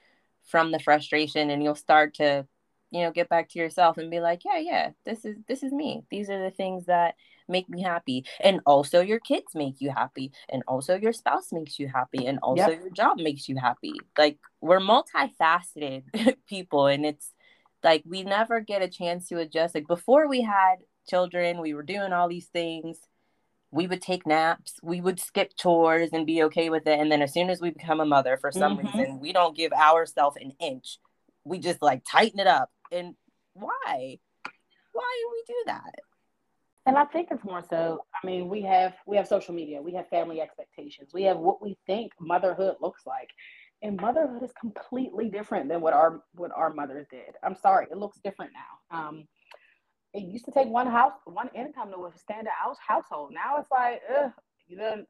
from 0.45 0.73
the 0.73 0.79
frustration 0.79 1.51
and 1.51 1.63
you'll 1.63 1.75
start 1.75 2.15
to 2.15 2.47
you 2.91 3.03
know 3.03 3.11
get 3.11 3.29
back 3.29 3.49
to 3.49 3.59
yourself 3.59 3.99
and 3.99 4.11
be 4.11 4.21
like 4.21 4.43
yeah 4.45 4.59
yeah 4.59 4.91
this 5.05 5.25
is 5.25 5.37
this 5.49 5.63
is 5.63 5.73
me 5.73 6.03
these 6.11 6.29
are 6.29 6.43
the 6.43 6.51
things 6.51 6.87
that 6.87 7.15
make 7.49 7.69
me 7.69 7.83
happy 7.83 8.25
and 8.41 8.61
also 8.65 9.01
your 9.01 9.19
kids 9.19 9.55
make 9.55 9.81
you 9.81 9.91
happy 9.91 10.31
and 10.49 10.63
also 10.69 10.97
your 10.97 11.13
spouse 11.13 11.53
makes 11.53 11.79
you 11.79 11.89
happy 11.89 12.27
and 12.27 12.39
also 12.43 12.69
yep. 12.69 12.81
your 12.81 12.91
job 12.91 13.19
makes 13.19 13.49
you 13.49 13.57
happy 13.57 13.93
like 14.17 14.39
we're 14.61 14.81
multifaceted 14.81 16.03
people 16.49 16.87
and 16.87 17.05
it's 17.05 17.33
like 17.83 18.03
we 18.07 18.23
never 18.23 18.61
get 18.61 18.83
a 18.83 18.89
chance 18.89 19.29
to 19.29 19.39
adjust 19.39 19.75
like 19.75 19.89
before 19.89 20.29
we 20.29 20.43
had 20.43 20.77
children 21.09 21.61
we 21.61 21.75
were 21.75 21.83
doing 21.83 22.13
all 22.13 22.29
these 22.29 22.47
things 22.47 23.01
we 23.73 23.87
would 23.87 24.03
take 24.03 24.27
naps, 24.27 24.75
we 24.83 25.01
would 25.01 25.21
skip 25.21 25.53
chores 25.57 26.11
and 26.13 26.27
be 26.27 26.43
okay 26.45 26.71
with 26.71 26.87
it. 26.87 26.99
And 26.99 27.11
then 27.11 27.23
as 27.23 27.33
soon 27.33 27.51
as 27.51 27.61
we 27.61 27.71
become 27.71 28.01
a 28.01 28.05
mother, 28.05 28.37
for 28.37 28.51
some 28.51 28.79
mm-hmm. 28.79 28.99
reason, 28.99 29.21
we 29.21 29.33
don't 29.33 29.57
give 29.57 29.73
ourselves 29.73 30.37
an 30.41 30.53
inch. 30.61 30.99
We 31.45 31.59
just 31.61 31.81
like 31.81 32.03
tighten 32.05 32.41
it 32.41 32.47
up. 32.47 32.71
And 32.91 33.15
why? 33.55 34.19
Why 34.93 35.23
do 35.23 35.31
we 35.33 35.45
do 35.47 35.63
that? 35.67 35.95
And 36.87 36.97
I 36.97 37.05
think 37.05 37.29
it's 37.31 37.45
more 37.45 37.63
so, 37.69 38.01
I 38.13 38.27
mean, 38.27 38.49
we 38.49 38.63
have 38.63 38.95
we 39.07 39.17
have 39.17 39.29
social 39.29 39.55
media, 39.55 39.83
we 39.83 39.93
have 39.95 40.09
family 40.09 40.41
expectations, 40.41 41.11
we 41.13 41.25
have 41.25 41.37
what 41.37 41.63
we 41.63 41.77
think 41.87 42.13
motherhood 42.19 42.77
looks 42.81 43.07
like. 43.07 43.29
And 43.83 44.01
motherhood 44.01 44.43
is 44.43 44.53
completely 44.61 45.31
different 45.31 45.69
than 45.69 45.81
what 45.81 45.93
our 45.93 46.23
what 46.35 46.51
our 46.55 46.73
mothers 46.73 47.07
did. 47.11 47.37
I'm 47.43 47.55
sorry, 47.55 47.87
it 47.91 47.97
looks 47.97 48.19
different 48.25 48.53
now. 48.53 48.99
Um, 48.99 49.25
it 50.13 50.25
used 50.25 50.47
to 50.47 50.51
take 50.51 50.69
one 50.69 50.87
house, 50.87 51.13
one 51.25 51.51
income 51.55 51.93
to 51.93 51.99
withstand 51.99 52.47
a 52.47 52.65
house 52.65 52.79
household. 52.85 53.33
Now 53.33 53.59
it's 53.59 53.71
like, 53.71 54.01
ugh, 54.19 54.33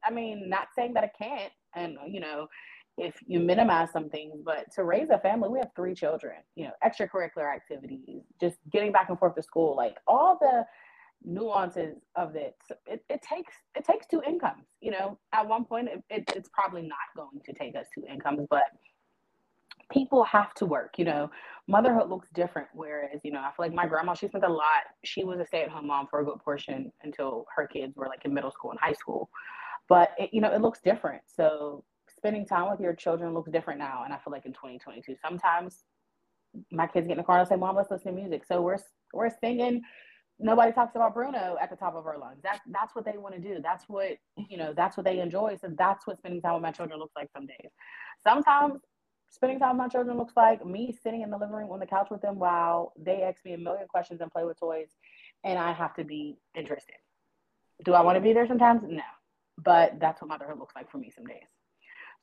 I 0.05 0.11
mean, 0.11 0.49
not 0.49 0.67
saying 0.75 0.93
that 0.93 1.03
it 1.03 1.11
can't, 1.17 1.51
and 1.75 1.97
you 2.07 2.19
know, 2.19 2.47
if 2.97 3.15
you 3.25 3.39
minimize 3.39 3.91
some 3.91 4.09
things, 4.09 4.35
but 4.43 4.71
to 4.73 4.83
raise 4.83 5.09
a 5.09 5.17
family, 5.19 5.49
we 5.49 5.59
have 5.59 5.71
three 5.75 5.95
children, 5.95 6.35
you 6.55 6.65
know, 6.65 6.71
extracurricular 6.85 7.53
activities, 7.53 8.23
just 8.39 8.57
getting 8.71 8.91
back 8.91 9.09
and 9.09 9.17
forth 9.17 9.35
to 9.35 9.41
school, 9.41 9.75
like 9.75 9.97
all 10.07 10.37
the 10.39 10.65
nuances 11.23 11.97
of 12.15 12.35
it. 12.35 12.55
It, 12.85 13.03
it 13.09 13.21
takes 13.21 13.53
it 13.75 13.85
takes 13.85 14.07
two 14.07 14.21
incomes. 14.27 14.65
You 14.81 14.91
know, 14.91 15.17
at 15.33 15.47
one 15.47 15.65
point, 15.65 15.87
it, 15.87 16.03
it, 16.09 16.31
it's 16.35 16.49
probably 16.53 16.81
not 16.81 16.97
going 17.15 17.41
to 17.45 17.53
take 17.53 17.75
us 17.75 17.87
two 17.93 18.03
incomes, 18.11 18.47
but 18.49 18.63
people 19.91 20.23
have 20.23 20.53
to 20.55 20.65
work, 20.65 20.97
you 20.97 21.05
know. 21.05 21.29
Motherhood 21.67 22.09
looks 22.09 22.29
different. 22.33 22.67
Whereas, 22.73 23.21
you 23.23 23.31
know, 23.31 23.39
I 23.39 23.51
feel 23.55 23.65
like 23.65 23.73
my 23.73 23.87
grandma, 23.87 24.13
she 24.13 24.27
spent 24.27 24.43
a 24.43 24.49
lot, 24.49 24.83
she 25.03 25.23
was 25.23 25.39
a 25.39 25.45
stay 25.45 25.63
at 25.63 25.69
home 25.69 25.87
mom 25.87 26.07
for 26.07 26.21
a 26.21 26.25
good 26.25 26.39
portion 26.39 26.91
until 27.03 27.45
her 27.55 27.67
kids 27.67 27.95
were 27.95 28.07
like 28.07 28.25
in 28.25 28.33
middle 28.33 28.51
school 28.51 28.71
and 28.71 28.79
high 28.79 28.93
school. 28.93 29.29
But, 29.87 30.11
it, 30.17 30.29
you 30.33 30.41
know, 30.41 30.51
it 30.51 30.61
looks 30.61 30.79
different. 30.81 31.21
So 31.27 31.83
spending 32.21 32.45
time 32.45 32.69
with 32.69 32.79
your 32.79 32.93
children 32.93 33.33
looks 33.33 33.51
different 33.51 33.79
now. 33.79 34.03
And 34.03 34.13
I 34.13 34.17
feel 34.17 34.31
like 34.31 34.45
in 34.45 34.53
2022, 34.53 35.15
sometimes 35.21 35.83
my 36.71 36.87
kids 36.87 37.07
get 37.07 37.13
in 37.13 37.17
the 37.17 37.23
car 37.23 37.39
and 37.39 37.47
say, 37.47 37.55
Mom, 37.55 37.75
let's 37.75 37.91
listen 37.91 38.13
to 38.13 38.21
music. 38.21 38.43
So 38.45 38.61
we're, 38.61 38.77
we're 39.13 39.29
singing 39.29 39.81
nobody 40.41 40.71
talks 40.71 40.95
about 40.95 41.13
Bruno 41.13 41.57
at 41.61 41.69
the 41.69 41.75
top 41.75 41.95
of 41.95 42.05
our 42.05 42.17
lungs. 42.17 42.39
That's 42.43 42.59
that's 42.71 42.95
what 42.95 43.05
they 43.05 43.17
want 43.17 43.35
to 43.35 43.41
do. 43.41 43.59
That's 43.61 43.85
what 43.87 44.17
you 44.49 44.57
know. 44.57 44.73
That's 44.75 44.97
what 44.97 45.05
they 45.05 45.19
enjoy. 45.19 45.57
So 45.61 45.69
that's 45.77 46.07
what 46.07 46.17
spending 46.17 46.41
time 46.41 46.55
with 46.55 46.63
my 46.63 46.71
children 46.71 46.99
looks 46.99 47.15
like 47.15 47.29
some 47.31 47.45
days. 47.45 47.71
Sometimes 48.23 48.79
spending 49.29 49.59
time 49.59 49.77
with 49.77 49.85
my 49.85 49.87
children 49.87 50.17
looks 50.17 50.33
like 50.35 50.65
me 50.65 50.97
sitting 51.03 51.21
in 51.21 51.29
the 51.29 51.37
living 51.37 51.55
room 51.55 51.71
on 51.71 51.79
the 51.79 51.85
couch 51.85 52.07
with 52.11 52.21
them 52.21 52.37
while 52.37 52.93
they 52.99 53.21
ask 53.21 53.45
me 53.45 53.53
a 53.53 53.57
million 53.57 53.87
questions 53.87 54.19
and 54.21 54.31
play 54.31 54.43
with 54.43 54.59
toys, 54.59 54.89
and 55.43 55.57
I 55.57 55.71
have 55.71 55.93
to 55.95 56.03
be 56.03 56.37
interested. 56.55 56.95
Do 57.85 57.93
I 57.93 58.01
want 58.01 58.15
to 58.15 58.21
be 58.21 58.33
there 58.33 58.47
sometimes? 58.47 58.81
No, 58.83 59.01
but 59.57 59.99
that's 59.99 60.21
what 60.21 60.29
motherhood 60.29 60.59
looks 60.59 60.75
like 60.75 60.91
for 60.91 60.97
me 60.97 61.11
some 61.15 61.25
days. 61.25 61.47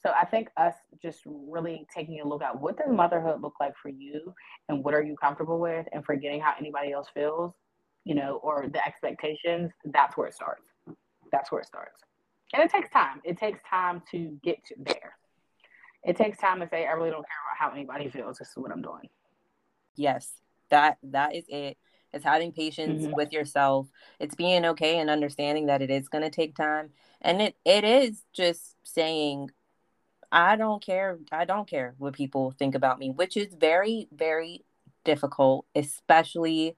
So 0.02 0.12
I 0.18 0.24
think 0.24 0.48
us 0.56 0.74
just 1.02 1.20
really 1.26 1.86
taking 1.92 2.20
a 2.20 2.26
look 2.26 2.42
at 2.42 2.58
what 2.60 2.76
does 2.76 2.86
motherhood 2.90 3.42
look 3.42 3.54
like 3.60 3.74
for 3.80 3.88
you, 3.88 4.34
and 4.68 4.84
what 4.84 4.94
are 4.94 5.02
you 5.02 5.16
comfortable 5.16 5.58
with, 5.58 5.86
and 5.92 6.04
forgetting 6.04 6.40
how 6.40 6.54
anybody 6.58 6.92
else 6.92 7.08
feels, 7.12 7.52
you 8.04 8.14
know, 8.14 8.40
or 8.42 8.66
the 8.72 8.84
expectations. 8.86 9.70
That's 9.84 10.16
where 10.16 10.28
it 10.28 10.34
starts. 10.34 10.68
That's 11.32 11.50
where 11.50 11.60
it 11.60 11.66
starts, 11.66 12.00
and 12.54 12.62
it 12.62 12.70
takes 12.70 12.90
time. 12.90 13.20
It 13.24 13.38
takes 13.38 13.60
time 13.68 14.02
to 14.12 14.38
get 14.42 14.64
to 14.66 14.74
there 14.78 15.18
it 16.04 16.16
takes 16.16 16.38
time 16.38 16.60
to 16.60 16.68
say 16.68 16.86
I 16.86 16.92
really 16.92 17.10
don't 17.10 17.26
care 17.26 17.36
about 17.46 17.58
how 17.58 17.74
anybody 17.74 18.08
feels. 18.08 18.38
This 18.38 18.48
is 18.48 18.56
what 18.56 18.70
I'm 18.70 18.82
doing. 18.82 19.08
Yes, 19.96 20.32
that 20.70 20.98
that 21.02 21.34
is 21.34 21.44
it. 21.48 21.76
It's 22.12 22.24
having 22.24 22.52
patience 22.52 23.02
mm-hmm. 23.02 23.14
with 23.14 23.32
yourself. 23.32 23.88
It's 24.18 24.34
being 24.34 24.64
okay 24.64 24.98
and 24.98 25.10
understanding 25.10 25.66
that 25.66 25.82
it 25.82 25.90
is 25.90 26.08
going 26.08 26.24
to 26.24 26.30
take 26.30 26.56
time, 26.56 26.90
and 27.20 27.42
it 27.42 27.56
it 27.64 27.84
is 27.84 28.22
just 28.32 28.76
saying, 28.84 29.50
I 30.30 30.56
don't 30.56 30.84
care. 30.84 31.18
I 31.32 31.44
don't 31.44 31.68
care 31.68 31.94
what 31.98 32.14
people 32.14 32.52
think 32.58 32.74
about 32.74 32.98
me, 32.98 33.10
which 33.10 33.36
is 33.36 33.54
very 33.54 34.08
very 34.12 34.64
difficult, 35.04 35.66
especially 35.74 36.76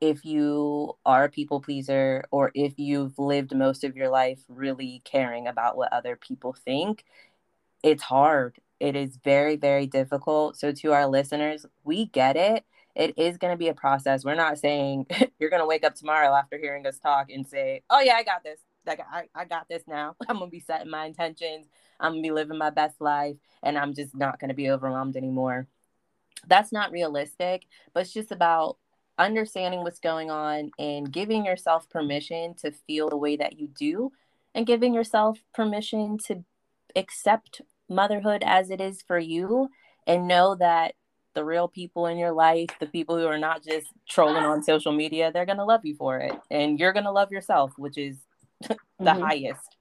if 0.00 0.24
you 0.24 0.96
are 1.04 1.24
a 1.24 1.28
people 1.30 1.60
pleaser 1.60 2.24
or 2.30 2.52
if 2.54 2.78
you've 2.78 3.18
lived 3.18 3.54
most 3.54 3.84
of 3.84 3.96
your 3.96 4.08
life 4.08 4.40
really 4.48 5.02
caring 5.04 5.48
about 5.48 5.76
what 5.76 5.92
other 5.92 6.16
people 6.16 6.52
think 6.52 7.04
it's 7.82 8.02
hard. 8.02 8.58
It 8.80 8.96
is 8.96 9.18
very, 9.24 9.56
very 9.56 9.86
difficult. 9.86 10.56
So, 10.56 10.72
to 10.72 10.92
our 10.92 11.06
listeners, 11.06 11.66
we 11.84 12.06
get 12.06 12.36
it. 12.36 12.64
It 12.94 13.18
is 13.18 13.38
going 13.38 13.52
to 13.52 13.56
be 13.58 13.68
a 13.68 13.74
process. 13.74 14.24
We're 14.24 14.34
not 14.34 14.58
saying 14.58 15.06
you're 15.38 15.50
going 15.50 15.62
to 15.62 15.66
wake 15.66 15.84
up 15.84 15.94
tomorrow 15.94 16.34
after 16.34 16.58
hearing 16.58 16.86
us 16.86 16.98
talk 16.98 17.30
and 17.30 17.46
say, 17.46 17.82
Oh, 17.90 18.00
yeah, 18.00 18.14
I 18.14 18.22
got 18.24 18.44
this. 18.44 18.60
Like, 18.86 19.00
I, 19.00 19.24
I 19.34 19.44
got 19.44 19.68
this 19.68 19.82
now. 19.86 20.16
I'm 20.28 20.38
to 20.50 20.52
be 20.52 20.60
setting 20.60 20.90
my 20.90 21.06
intentions. 21.06 21.66
I'm 22.00 22.16
to 22.16 22.22
be 22.22 22.30
living 22.30 22.58
my 22.58 22.70
best 22.70 23.00
life. 23.00 23.36
And 23.62 23.76
I'm 23.76 23.94
just 23.94 24.16
not 24.16 24.40
to 24.48 24.54
be 24.54 24.70
overwhelmed 24.70 25.16
anymore. 25.16 25.66
That's 26.46 26.72
not 26.72 26.92
realistic, 26.92 27.66
but 27.92 28.00
it's 28.00 28.12
just 28.12 28.30
about 28.30 28.76
understanding 29.18 29.82
what's 29.82 29.98
going 29.98 30.30
on 30.30 30.70
and 30.78 31.12
giving 31.12 31.44
yourself 31.44 31.90
permission 31.90 32.54
to 32.54 32.70
feel 32.70 33.10
the 33.10 33.16
way 33.16 33.36
that 33.36 33.58
you 33.58 33.68
do 33.68 34.12
and 34.54 34.66
giving 34.66 34.94
yourself 34.94 35.40
permission 35.52 36.18
to 36.26 36.44
accept 36.94 37.60
motherhood 37.88 38.42
as 38.46 38.70
it 38.70 38.80
is 38.80 39.02
for 39.02 39.18
you 39.18 39.68
and 40.06 40.28
know 40.28 40.54
that 40.54 40.94
the 41.34 41.44
real 41.44 41.68
people 41.68 42.06
in 42.06 42.18
your 42.18 42.32
life, 42.32 42.70
the 42.80 42.86
people 42.86 43.16
who 43.16 43.26
are 43.26 43.38
not 43.38 43.62
just 43.62 43.88
trolling 44.08 44.44
on 44.44 44.62
social 44.62 44.92
media, 44.92 45.30
they're 45.32 45.46
to 45.58 45.64
love 45.64 45.84
you 45.84 45.94
for 45.94 46.18
it. 46.18 46.34
And 46.50 46.80
you're 46.80 46.92
to 47.04 47.12
love 47.12 47.30
yourself, 47.30 47.72
which 47.76 47.98
is 47.98 48.16
the 48.68 48.76
mm-hmm. 49.00 49.20
highest 49.20 49.76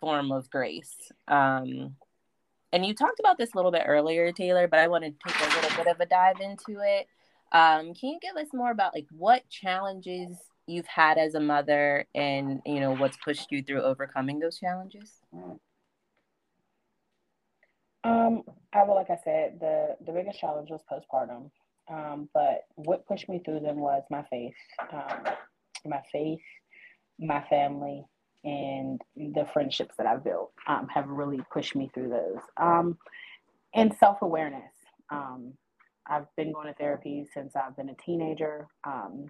form 0.00 0.32
of 0.32 0.50
grace. 0.50 0.96
Um, 1.28 1.96
and 2.72 2.86
you 2.86 2.94
talked 2.94 3.20
about 3.20 3.38
this 3.38 3.52
a 3.52 3.56
little 3.56 3.70
bit 3.70 3.84
earlier, 3.86 4.32
Taylor, 4.32 4.66
but 4.66 4.80
I 4.80 4.88
want 4.88 5.04
to 5.04 5.10
take 5.10 5.40
a 5.40 5.54
little 5.54 5.76
bit 5.76 5.94
of 5.94 6.00
a 6.00 6.06
dive 6.06 6.40
into 6.40 6.80
it. 6.80 7.06
Um, 7.52 7.92
can 7.94 8.10
you 8.10 8.18
give 8.20 8.36
us 8.36 8.48
more 8.54 8.70
about 8.70 8.94
like 8.94 9.06
what 9.10 9.48
challenges 9.50 10.36
you've 10.66 10.86
had 10.86 11.18
as 11.18 11.34
a 11.34 11.40
mother 11.40 12.06
and 12.14 12.62
you 12.64 12.80
know 12.80 12.94
what's 12.94 13.18
pushed 13.18 13.52
you 13.52 13.62
through 13.62 13.82
overcoming 13.82 14.38
those 14.38 14.58
challenges? 14.58 15.20
Um, 18.04 18.42
I 18.72 18.84
well, 18.84 18.94
like 18.94 19.10
I 19.10 19.18
said, 19.22 19.58
the 19.60 19.96
the 20.04 20.12
biggest 20.12 20.40
challenge 20.40 20.70
was 20.70 20.80
postpartum. 20.90 21.50
Um, 21.90 22.28
but 22.32 22.62
what 22.76 23.06
pushed 23.06 23.28
me 23.28 23.42
through 23.44 23.60
them 23.60 23.76
was 23.76 24.02
my 24.08 24.24
faith, 24.30 24.54
um, 24.92 25.24
my 25.84 26.00
faith, 26.10 26.40
my 27.22 27.42
family, 27.48 28.04
and 28.44 29.00
the 29.16 29.46
friendships 29.52 29.94
that 29.98 30.06
I've 30.06 30.24
built 30.24 30.52
um, 30.66 30.88
have 30.88 31.08
really 31.08 31.40
pushed 31.52 31.76
me 31.76 31.90
through 31.94 32.08
those. 32.08 32.42
Um, 32.56 32.98
and 33.74 33.94
self 33.98 34.22
awareness. 34.22 34.72
Um, 35.10 35.54
I've 36.06 36.26
been 36.36 36.52
going 36.52 36.66
to 36.66 36.74
therapy 36.74 37.26
since 37.32 37.54
I've 37.54 37.76
been 37.76 37.90
a 37.90 37.94
teenager. 37.94 38.66
Um, 38.84 39.26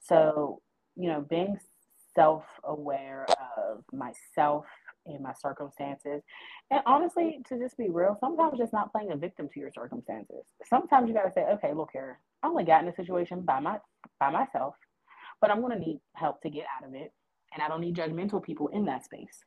so, 0.00 0.62
you 0.96 1.08
know, 1.08 1.20
being 1.28 1.58
self 2.14 2.44
aware 2.64 3.26
of 3.56 3.84
myself 3.92 4.64
and 5.06 5.22
my 5.22 5.32
circumstances. 5.34 6.22
And 6.70 6.80
honestly, 6.86 7.40
to 7.48 7.58
just 7.58 7.76
be 7.76 7.88
real, 7.90 8.16
sometimes 8.20 8.58
just 8.58 8.72
not 8.72 8.92
playing 8.92 9.12
a 9.12 9.16
victim 9.16 9.48
to 9.52 9.60
your 9.60 9.70
circumstances. 9.70 10.44
Sometimes 10.64 11.08
you 11.08 11.14
gotta 11.14 11.32
say, 11.32 11.42
okay, 11.42 11.72
look 11.74 11.90
here, 11.92 12.18
I 12.42 12.48
only 12.48 12.64
got 12.64 12.82
in 12.82 12.88
a 12.88 12.94
situation 12.94 13.42
by 13.42 13.60
my 13.60 13.78
by 14.18 14.30
myself, 14.30 14.74
but 15.40 15.50
I'm 15.50 15.60
gonna 15.60 15.78
need 15.78 16.00
help 16.14 16.40
to 16.42 16.50
get 16.50 16.66
out 16.76 16.86
of 16.86 16.94
it. 16.94 17.12
And 17.52 17.62
I 17.62 17.68
don't 17.68 17.80
need 17.80 17.96
judgmental 17.96 18.42
people 18.42 18.68
in 18.68 18.84
that 18.84 19.04
space. 19.04 19.44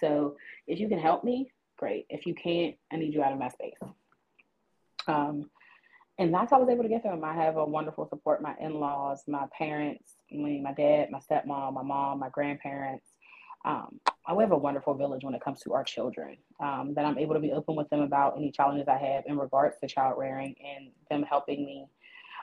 So 0.00 0.36
if 0.66 0.78
you 0.78 0.88
can 0.88 0.98
help 0.98 1.24
me, 1.24 1.50
great. 1.78 2.06
If 2.10 2.26
you 2.26 2.34
can't, 2.34 2.76
I 2.92 2.96
need 2.96 3.14
you 3.14 3.22
out 3.22 3.32
of 3.32 3.38
my 3.38 3.48
space. 3.48 3.78
Um, 5.06 5.50
and 6.18 6.34
that's 6.34 6.50
how 6.50 6.56
I 6.56 6.60
was 6.60 6.68
able 6.68 6.82
to 6.82 6.88
get 6.88 7.04
them. 7.04 7.24
I 7.24 7.34
have 7.34 7.56
a 7.56 7.64
wonderful 7.64 8.08
support. 8.08 8.42
My 8.42 8.54
in-laws, 8.60 9.22
my 9.28 9.46
parents, 9.56 10.16
my 10.30 10.74
dad, 10.76 11.10
my 11.10 11.20
stepmom, 11.20 11.74
my 11.74 11.82
mom, 11.82 12.18
my 12.18 12.28
grandparents. 12.28 13.06
Um, 13.64 14.00
we 14.36 14.42
have 14.42 14.52
a 14.52 14.58
wonderful 14.58 14.94
village 14.94 15.24
when 15.24 15.34
it 15.34 15.40
comes 15.42 15.60
to 15.60 15.72
our 15.72 15.84
children. 15.84 16.36
Um, 16.60 16.92
that 16.94 17.04
I'm 17.04 17.18
able 17.18 17.34
to 17.34 17.40
be 17.40 17.52
open 17.52 17.76
with 17.76 17.88
them 17.88 18.00
about 18.00 18.36
any 18.36 18.50
challenges 18.50 18.88
I 18.88 18.98
have 18.98 19.24
in 19.26 19.38
regards 19.38 19.76
to 19.80 19.88
child 19.88 20.16
rearing 20.18 20.54
and 20.60 20.90
them 21.08 21.22
helping 21.22 21.64
me 21.64 21.86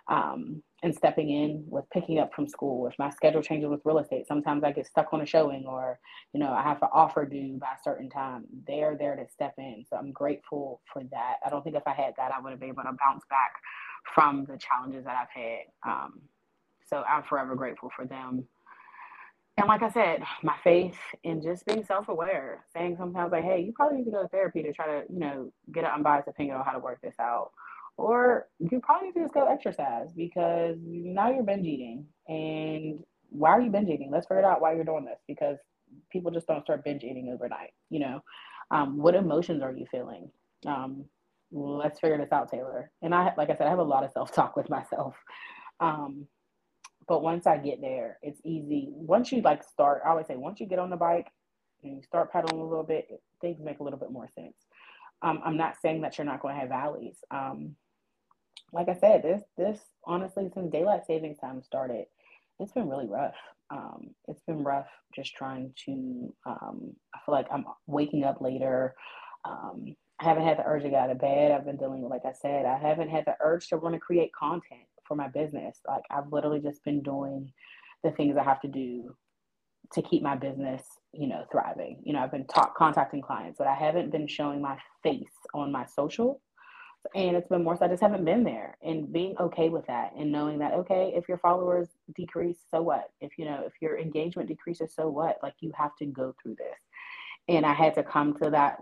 um, 0.07 0.63
and 0.86 0.95
stepping 0.95 1.31
in 1.31 1.63
with 1.67 1.83
picking 1.91 2.19
up 2.19 2.31
from 2.33 2.47
school. 2.47 2.88
If 2.88 2.93
my 2.99 3.09
schedule 3.09 3.41
changes 3.41 3.69
with 3.69 3.81
real 3.83 3.97
estate, 3.97 4.27
sometimes 4.27 4.63
I 4.63 4.71
get 4.71 4.86
stuck 4.86 5.11
on 5.11 5.21
a 5.21 5.25
showing 5.25 5.65
or, 5.67 5.99
you 6.31 6.39
know, 6.39 6.53
I 6.53 6.61
have 6.61 6.81
an 6.83 6.89
offer 6.93 7.25
due 7.25 7.57
by 7.59 7.69
a 7.69 7.83
certain 7.83 8.07
time. 8.07 8.45
They're 8.67 8.95
there 8.95 9.15
to 9.15 9.25
step 9.27 9.55
in. 9.57 9.83
So 9.89 9.97
I'm 9.97 10.11
grateful 10.11 10.81
for 10.93 11.03
that. 11.09 11.38
I 11.43 11.49
don't 11.49 11.63
think 11.63 11.75
if 11.75 11.88
I 11.88 11.93
had 11.93 12.13
that, 12.17 12.31
I 12.31 12.39
would 12.39 12.51
have 12.51 12.59
been 12.59 12.69
able 12.69 12.83
to 12.83 12.95
bounce 13.03 13.23
back 13.31 13.53
from 14.13 14.45
the 14.47 14.59
challenges 14.59 15.05
that 15.05 15.17
I've 15.19 15.29
had. 15.33 15.91
Um, 15.91 16.21
so 16.88 17.03
I'm 17.09 17.23
forever 17.23 17.55
grateful 17.55 17.89
for 17.95 18.05
them. 18.05 18.45
And 19.57 19.67
like 19.67 19.81
I 19.81 19.89
said, 19.89 20.21
my 20.43 20.55
faith 20.63 20.97
in 21.23 21.41
just 21.41 21.65
being 21.65 21.83
self-aware, 21.83 22.63
saying 22.75 22.97
sometimes 22.99 23.31
like, 23.31 23.43
hey, 23.43 23.61
you 23.61 23.73
probably 23.73 23.97
need 23.97 24.05
to 24.05 24.11
go 24.11 24.21
to 24.21 24.27
therapy 24.27 24.61
to 24.61 24.71
try 24.71 24.86
to, 24.86 25.03
you 25.11 25.19
know, 25.19 25.51
get 25.73 25.83
an 25.83 25.91
unbiased 25.95 26.27
opinion 26.27 26.57
on 26.57 26.65
how 26.65 26.73
to 26.73 26.79
work 26.79 26.99
this 27.01 27.15
out 27.19 27.51
or 27.97 28.47
you 28.59 28.79
probably 28.81 29.07
need 29.07 29.13
to 29.13 29.21
just 29.21 29.33
go 29.33 29.47
exercise 29.51 30.11
because 30.15 30.77
now 30.81 31.31
you're 31.31 31.43
binge 31.43 31.65
eating. 31.65 32.05
And 32.27 32.99
why 33.29 33.51
are 33.51 33.61
you 33.61 33.69
binge 33.71 33.89
eating? 33.89 34.09
Let's 34.11 34.27
figure 34.27 34.45
out 34.45 34.61
why 34.61 34.73
you're 34.75 34.83
doing 34.83 35.05
this 35.05 35.19
because 35.27 35.57
people 36.11 36.31
just 36.31 36.47
don't 36.47 36.63
start 36.63 36.83
binge 36.83 37.03
eating 37.03 37.31
overnight. 37.33 37.71
You 37.89 37.99
know, 37.99 38.23
um, 38.71 38.97
what 38.97 39.15
emotions 39.15 39.63
are 39.63 39.71
you 39.71 39.85
feeling? 39.89 40.29
Um, 40.65 41.05
let's 41.51 41.99
figure 41.99 42.17
this 42.17 42.31
out, 42.31 42.51
Taylor. 42.51 42.91
And 43.01 43.15
I, 43.15 43.33
like 43.37 43.49
I 43.49 43.55
said, 43.55 43.67
I 43.67 43.69
have 43.69 43.79
a 43.79 43.83
lot 43.83 44.03
of 44.03 44.11
self 44.11 44.33
talk 44.33 44.55
with 44.55 44.69
myself. 44.69 45.15
Um, 45.79 46.27
but 47.07 47.21
once 47.21 47.45
I 47.45 47.57
get 47.57 47.81
there, 47.81 48.17
it's 48.21 48.41
easy. 48.43 48.89
Once 48.89 49.31
you 49.31 49.41
like 49.41 49.63
start, 49.63 50.01
I 50.05 50.09
always 50.09 50.27
say, 50.27 50.35
once 50.35 50.59
you 50.59 50.65
get 50.65 50.79
on 50.79 50.89
the 50.89 50.95
bike 50.97 51.27
and 51.83 51.95
you 51.95 52.01
start 52.01 52.31
pedaling 52.31 52.61
a 52.61 52.67
little 52.67 52.83
bit, 52.83 53.07
things 53.41 53.59
make 53.61 53.79
a 53.79 53.83
little 53.83 53.99
bit 53.99 54.11
more 54.11 54.27
sense. 54.33 54.55
Um, 55.21 55.39
I'm 55.45 55.57
not 55.57 55.75
saying 55.81 56.01
that 56.01 56.17
you're 56.17 56.25
not 56.25 56.41
going 56.41 56.55
to 56.55 56.59
have 56.59 56.69
valleys. 56.69 57.17
Um, 57.31 57.75
like 58.74 58.89
I 58.89 58.95
said, 58.95 59.24
this 59.24 59.43
this 59.57 59.80
honestly 60.05 60.49
since 60.53 60.72
daylight 60.72 61.05
savings 61.07 61.38
time 61.39 61.61
started, 61.63 62.05
it's 62.59 62.74
been 62.74 62.89
really 62.89 63.07
rough. 63.07 63.36
Um, 63.72 64.11
it's 64.28 64.41
been 64.47 64.63
rough 64.63 64.88
just 65.16 65.36
trying 65.36 65.74
to. 65.86 66.34
Um, 66.45 66.93
I 67.13 67.20
feel 67.26 67.36
like 67.36 67.47
I'm 67.51 67.66
waking 67.88 68.24
up 68.24 68.41
later. 68.41 68.95
Um, 69.45 69.95
I 70.20 70.26
haven't 70.26 70.45
had 70.45 70.57
the 70.57 70.66
urge 70.66 70.84
to 70.84 70.89
get 70.89 71.01
out 71.03 71.09
of 71.11 71.20
bed. 71.20 71.51
I've 71.51 71.66
been 71.66 71.78
dealing 71.78 72.01
with, 72.01 72.11
like 72.11 72.26
I 72.26 72.34
said, 72.34 72.66
I 72.66 72.78
haven't 72.78 73.09
had 73.09 73.26
the 73.26 73.36
urge 73.41 73.68
to 73.70 73.78
want 73.78 73.95
to 73.95 73.99
create 73.99 74.32
content 74.34 74.82
for 75.07 75.16
my 75.16 75.28
business. 75.28 75.80
Like 75.88 76.03
I've 76.09 76.32
literally 76.32 76.59
just 76.59 76.84
been 76.84 77.01
doing 77.01 77.51
the 78.03 78.11
things 78.11 78.38
I 78.38 78.43
have 78.43 78.61
to 78.61 78.68
do 78.68 79.16
to 79.93 80.01
keep 80.01 80.24
my 80.24 80.36
business, 80.36 80.84
you 81.13 81.28
know, 81.28 81.45
thriving. 81.51 82.01
You 82.03 82.13
know, 82.13 82.20
I've 82.20 82.32
been 82.32 82.47
talk, 82.47 82.76
contacting 82.76 83.22
clients, 83.22 83.57
but 83.57 83.68
I 83.68 83.76
haven't 83.76 84.11
been 84.11 84.28
showing 84.28 84.61
my 84.61 84.78
face 85.03 85.30
on 85.53 85.72
my 85.72 85.86
social 85.86 86.41
and 87.13 87.35
it's 87.35 87.47
been 87.47 87.63
more 87.63 87.75
so 87.77 87.85
I 87.85 87.89
just 87.89 88.01
haven't 88.01 88.25
been 88.25 88.43
there 88.43 88.77
and 88.81 89.11
being 89.11 89.35
okay 89.39 89.69
with 89.69 89.85
that 89.87 90.13
and 90.17 90.31
knowing 90.31 90.59
that 90.59 90.73
okay 90.73 91.13
if 91.15 91.27
your 91.27 91.37
followers 91.37 91.89
decrease 92.15 92.59
so 92.69 92.81
what? 92.81 93.09
If 93.21 93.33
you 93.37 93.45
know 93.45 93.63
if 93.65 93.73
your 93.81 93.97
engagement 93.99 94.49
decreases 94.49 94.93
so 94.95 95.09
what? 95.09 95.37
Like 95.43 95.53
you 95.59 95.71
have 95.77 95.95
to 95.97 96.05
go 96.05 96.33
through 96.41 96.55
this. 96.55 96.77
And 97.47 97.65
I 97.65 97.73
had 97.73 97.95
to 97.95 98.03
come 98.03 98.33
to 98.41 98.49
that 98.51 98.77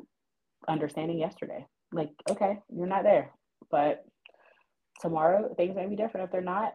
understanding 0.68 1.20
yesterday. 1.20 1.66
Like 1.92 2.12
okay 2.30 2.60
you're 2.76 2.88
not 2.88 3.04
there 3.04 3.32
but 3.72 4.06
tomorrow 5.02 5.54
things 5.56 5.76
may 5.76 5.88
be 5.88 5.96
different. 5.96 6.26
If 6.26 6.32
they're 6.32 6.42
not 6.42 6.74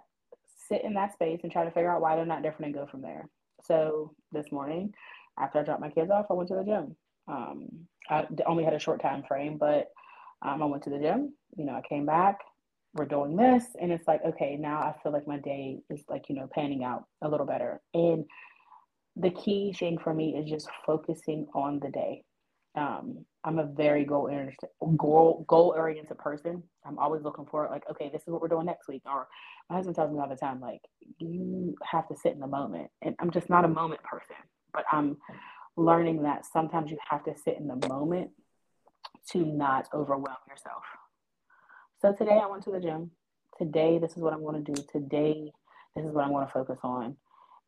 sit 0.68 0.84
in 0.84 0.94
that 0.94 1.14
space 1.14 1.40
and 1.42 1.53
try 1.53 1.64
to 1.64 1.70
figure 1.70 1.92
out 1.92 2.03
why 2.03 2.16
they're 2.16 2.26
not 2.26 2.42
different 2.42 2.66
and 2.66 2.74
go 2.74 2.90
from 2.90 3.03
there. 3.03 3.28
So 3.64 4.14
this 4.32 4.53
morning 4.53 4.92
after 5.38 5.61
I 5.61 5.62
dropped 5.62 5.80
my 5.80 5.90
kids 5.90 6.11
off 6.11 6.26
I 6.30 6.34
went 6.34 6.49
to 6.49 6.57
the 6.57 6.64
gym. 6.64 6.96
Um, 7.28 7.68
I 8.11 8.26
only 8.46 8.64
had 8.64 8.74
a 8.74 8.78
short 8.78 9.01
time 9.01 9.22
frame 9.26 9.59
but 9.59 9.88
um, 10.43 10.62
I 10.62 10.66
went 10.66 10.82
to 10.84 10.91
the 10.91 10.99
gym, 10.99 11.34
you 11.57 11.64
know, 11.64 11.74
I 11.74 11.82
came 11.89 12.07
back, 12.07 12.39
we're 12.95 13.07
doing 13.07 13.36
this. 13.36 13.64
And 13.80 13.93
it's 13.93 14.07
like, 14.07 14.24
okay, 14.24 14.57
now 14.57 14.78
I 14.80 14.95
feel 15.03 15.12
like 15.12 15.26
my 15.26 15.39
day 15.39 15.78
is 15.91 16.03
like, 16.09 16.28
you 16.28 16.34
know, 16.34 16.49
panning 16.53 16.84
out 16.84 17.05
a 17.22 17.28
little 17.28 17.47
better. 17.47 17.80
And 17.95 18.24
the 19.16 19.30
key 19.30 19.72
thing 19.72 19.99
for 19.99 20.14
me 20.14 20.36
is 20.36 20.49
just 20.49 20.68
focusing 20.86 21.47
on 21.55 21.80
the 21.80 21.91
day. 21.91 22.24
Um, 22.76 23.24
I'm 23.45 23.59
a 23.59 23.64
very 23.64 24.05
goal 24.05 24.30
goal 24.97 25.45
goal 25.49 25.74
oriented 25.76 26.18
person. 26.18 26.62
I'm 26.84 26.99
always 26.99 27.22
looking 27.22 27.47
for 27.47 27.68
like, 27.70 27.82
okay, 27.91 28.11
this 28.12 28.22
is 28.22 28.28
what 28.28 28.41
we're 28.41 28.49
doing 28.49 28.66
next 28.66 28.89
week. 28.89 29.03
Or 29.07 29.26
my 29.68 29.76
husband 29.76 29.97
tells 29.97 30.12
me 30.12 30.20
all 30.20 30.28
the 30.28 30.36
time, 30.36 30.61
like, 30.61 30.82
you 31.18 31.74
have 31.82 32.07
to 32.09 32.16
sit 32.16 32.32
in 32.32 32.41
the 32.41 32.47
moment. 32.47 32.91
And 33.03 33.16
I'm 33.18 33.30
just 33.30 33.51
not 33.51 33.64
a 33.64 33.68
moment 33.68 34.03
person, 34.03 34.36
but 34.72 34.84
I'm 34.93 35.16
learning 35.76 36.22
that 36.22 36.45
sometimes 36.47 36.91
you 36.91 36.99
have 37.09 37.24
to 37.24 37.34
sit 37.36 37.57
in 37.59 37.66
the 37.66 37.89
moment 37.89 38.30
to 39.33 39.45
not 39.45 39.89
overwhelm 39.93 40.37
yourself. 40.49 40.83
So 42.01 42.12
today 42.12 42.41
I 42.43 42.47
went 42.47 42.62
to 42.64 42.70
the 42.70 42.81
gym. 42.81 43.11
Today, 43.59 43.99
this 43.99 44.12
is 44.12 44.18
what 44.18 44.33
I'm 44.33 44.43
going 44.43 44.64
to 44.64 44.72
do. 44.72 44.83
Today, 44.93 45.51
this 45.97 46.05
is 46.05 46.12
what 46.12 46.24
I'm 46.24 46.31
going 46.31 46.47
to 46.47 46.53
focus 46.53 46.79
on. 46.85 47.16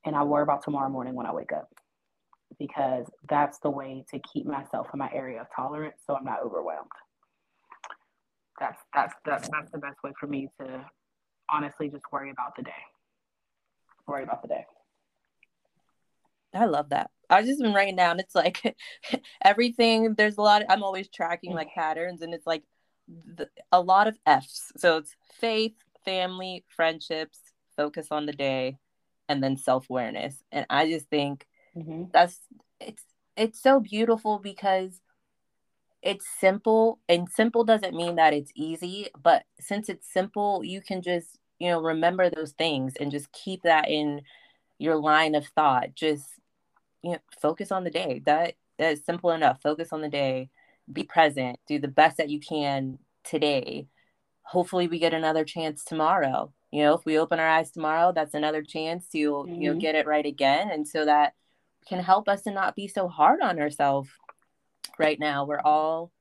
And 0.04 0.14
I 0.14 0.22
worry 0.22 0.44
about 0.44 0.62
tomorrow 0.62 0.88
morning 0.88 1.14
when 1.14 1.26
I 1.26 1.32
wake 1.32 1.52
up 1.52 1.68
because 2.58 3.06
that's 3.28 3.58
the 3.58 3.70
way 3.70 4.04
to 4.11 4.20
keep 4.20 4.46
myself 4.46 4.88
in 4.92 4.98
my 4.98 5.11
area 5.12 5.40
of 5.40 5.46
tolerance 5.54 5.96
so 6.06 6.14
I'm 6.14 6.24
not 6.24 6.42
overwhelmed. 6.44 6.88
That's 8.61 8.78
that's 8.94 9.14
that's 9.24 9.48
that's 9.48 9.72
the 9.72 9.78
best 9.78 9.96
way 10.04 10.12
for 10.20 10.26
me 10.26 10.48
to 10.61 10.84
honestly 11.50 11.88
just 11.88 12.04
worry 12.12 12.30
about 12.30 12.54
the 12.56 12.62
day. 12.62 12.70
Worry 14.06 14.22
about 14.22 14.42
the 14.42 14.48
day. 14.48 14.66
I 16.54 16.66
love 16.66 16.90
that. 16.90 17.11
I 17.30 17.42
just 17.42 17.60
been 17.60 17.74
writing 17.74 17.96
down. 17.96 18.20
It's 18.20 18.34
like 18.34 18.76
everything. 19.42 20.14
There's 20.14 20.36
a 20.36 20.42
lot. 20.42 20.62
Of, 20.62 20.68
I'm 20.70 20.82
always 20.82 21.08
tracking 21.08 21.54
like 21.54 21.74
patterns, 21.74 22.22
and 22.22 22.34
it's 22.34 22.46
like 22.46 22.64
the, 23.08 23.48
a 23.72 23.80
lot 23.80 24.08
of 24.08 24.18
F's. 24.26 24.72
So 24.76 24.98
it's 24.98 25.14
faith, 25.40 25.74
family, 26.04 26.64
friendships, 26.68 27.38
focus 27.76 28.08
on 28.10 28.26
the 28.26 28.32
day, 28.32 28.76
and 29.28 29.42
then 29.42 29.56
self 29.56 29.88
awareness. 29.88 30.42
And 30.50 30.66
I 30.68 30.88
just 30.88 31.08
think 31.08 31.46
mm-hmm. 31.76 32.04
that's 32.12 32.38
it's 32.80 33.04
it's 33.36 33.62
so 33.62 33.80
beautiful 33.80 34.38
because 34.38 35.00
it's 36.02 36.26
simple, 36.40 36.98
and 37.08 37.28
simple 37.28 37.64
doesn't 37.64 37.94
mean 37.94 38.16
that 38.16 38.34
it's 38.34 38.52
easy. 38.54 39.08
But 39.22 39.44
since 39.60 39.88
it's 39.88 40.12
simple, 40.12 40.62
you 40.64 40.80
can 40.80 41.02
just 41.02 41.38
you 41.58 41.68
know 41.68 41.80
remember 41.80 42.28
those 42.28 42.52
things 42.52 42.94
and 42.98 43.10
just 43.10 43.30
keep 43.32 43.62
that 43.62 43.88
in 43.88 44.22
your 44.78 44.96
line 44.96 45.34
of 45.34 45.46
thought. 45.48 45.94
Just 45.94 46.26
you 47.03 47.12
know, 47.12 47.18
focus 47.40 47.72
on 47.72 47.84
the 47.84 47.90
day. 47.90 48.22
That 48.26 48.55
that 48.78 48.92
is 48.92 49.05
simple 49.05 49.30
enough. 49.30 49.62
Focus 49.62 49.92
on 49.92 50.01
the 50.01 50.09
day. 50.09 50.51
Be 50.90 51.05
present. 51.05 51.59
Do 51.66 51.78
the 51.78 51.88
best 51.88 52.16
that 52.16 52.30
you 52.30 52.40
can 52.40 52.98
today. 53.24 53.86
Hopefully 54.42 54.88
we 54.88 54.98
get 54.98 55.14
another 55.14 55.44
chance 55.44 55.84
tomorrow. 55.84 56.53
You 56.70 56.82
know, 56.84 56.94
if 56.94 57.05
we 57.05 57.18
open 57.18 57.38
our 57.38 57.48
eyes 57.48 57.70
tomorrow, 57.70 58.12
that's 58.12 58.34
another 58.34 58.62
chance 58.62 59.09
to, 59.09 59.18
mm-hmm. 59.18 59.55
you 59.55 59.68
know, 59.68 59.72
mm-hmm. 59.72 59.80
get 59.80 59.94
it 59.94 60.07
right 60.07 60.26
again. 60.26 60.70
And 60.70 60.86
so 60.86 61.05
that 61.05 61.34
can 61.88 62.01
help 62.01 62.28
us 62.28 62.42
to 62.42 62.51
not 62.51 62.76
be 62.76 62.88
so 62.88 63.09
hard 63.09 63.40
on 63.40 63.59
ourselves 63.59 64.09
right 64.98 65.18
now. 65.18 65.44
We're 65.44 65.61
all 65.61 66.12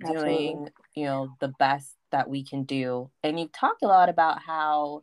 Absolutely. 0.00 0.36
doing 0.36 0.68
you 0.94 1.04
know, 1.04 1.34
the 1.40 1.48
best 1.58 1.96
that 2.10 2.28
we 2.28 2.44
can 2.44 2.64
do. 2.64 3.10
And 3.22 3.38
you've 3.38 3.52
talked 3.52 3.82
a 3.82 3.88
lot 3.88 4.08
about 4.08 4.42
how 4.42 5.02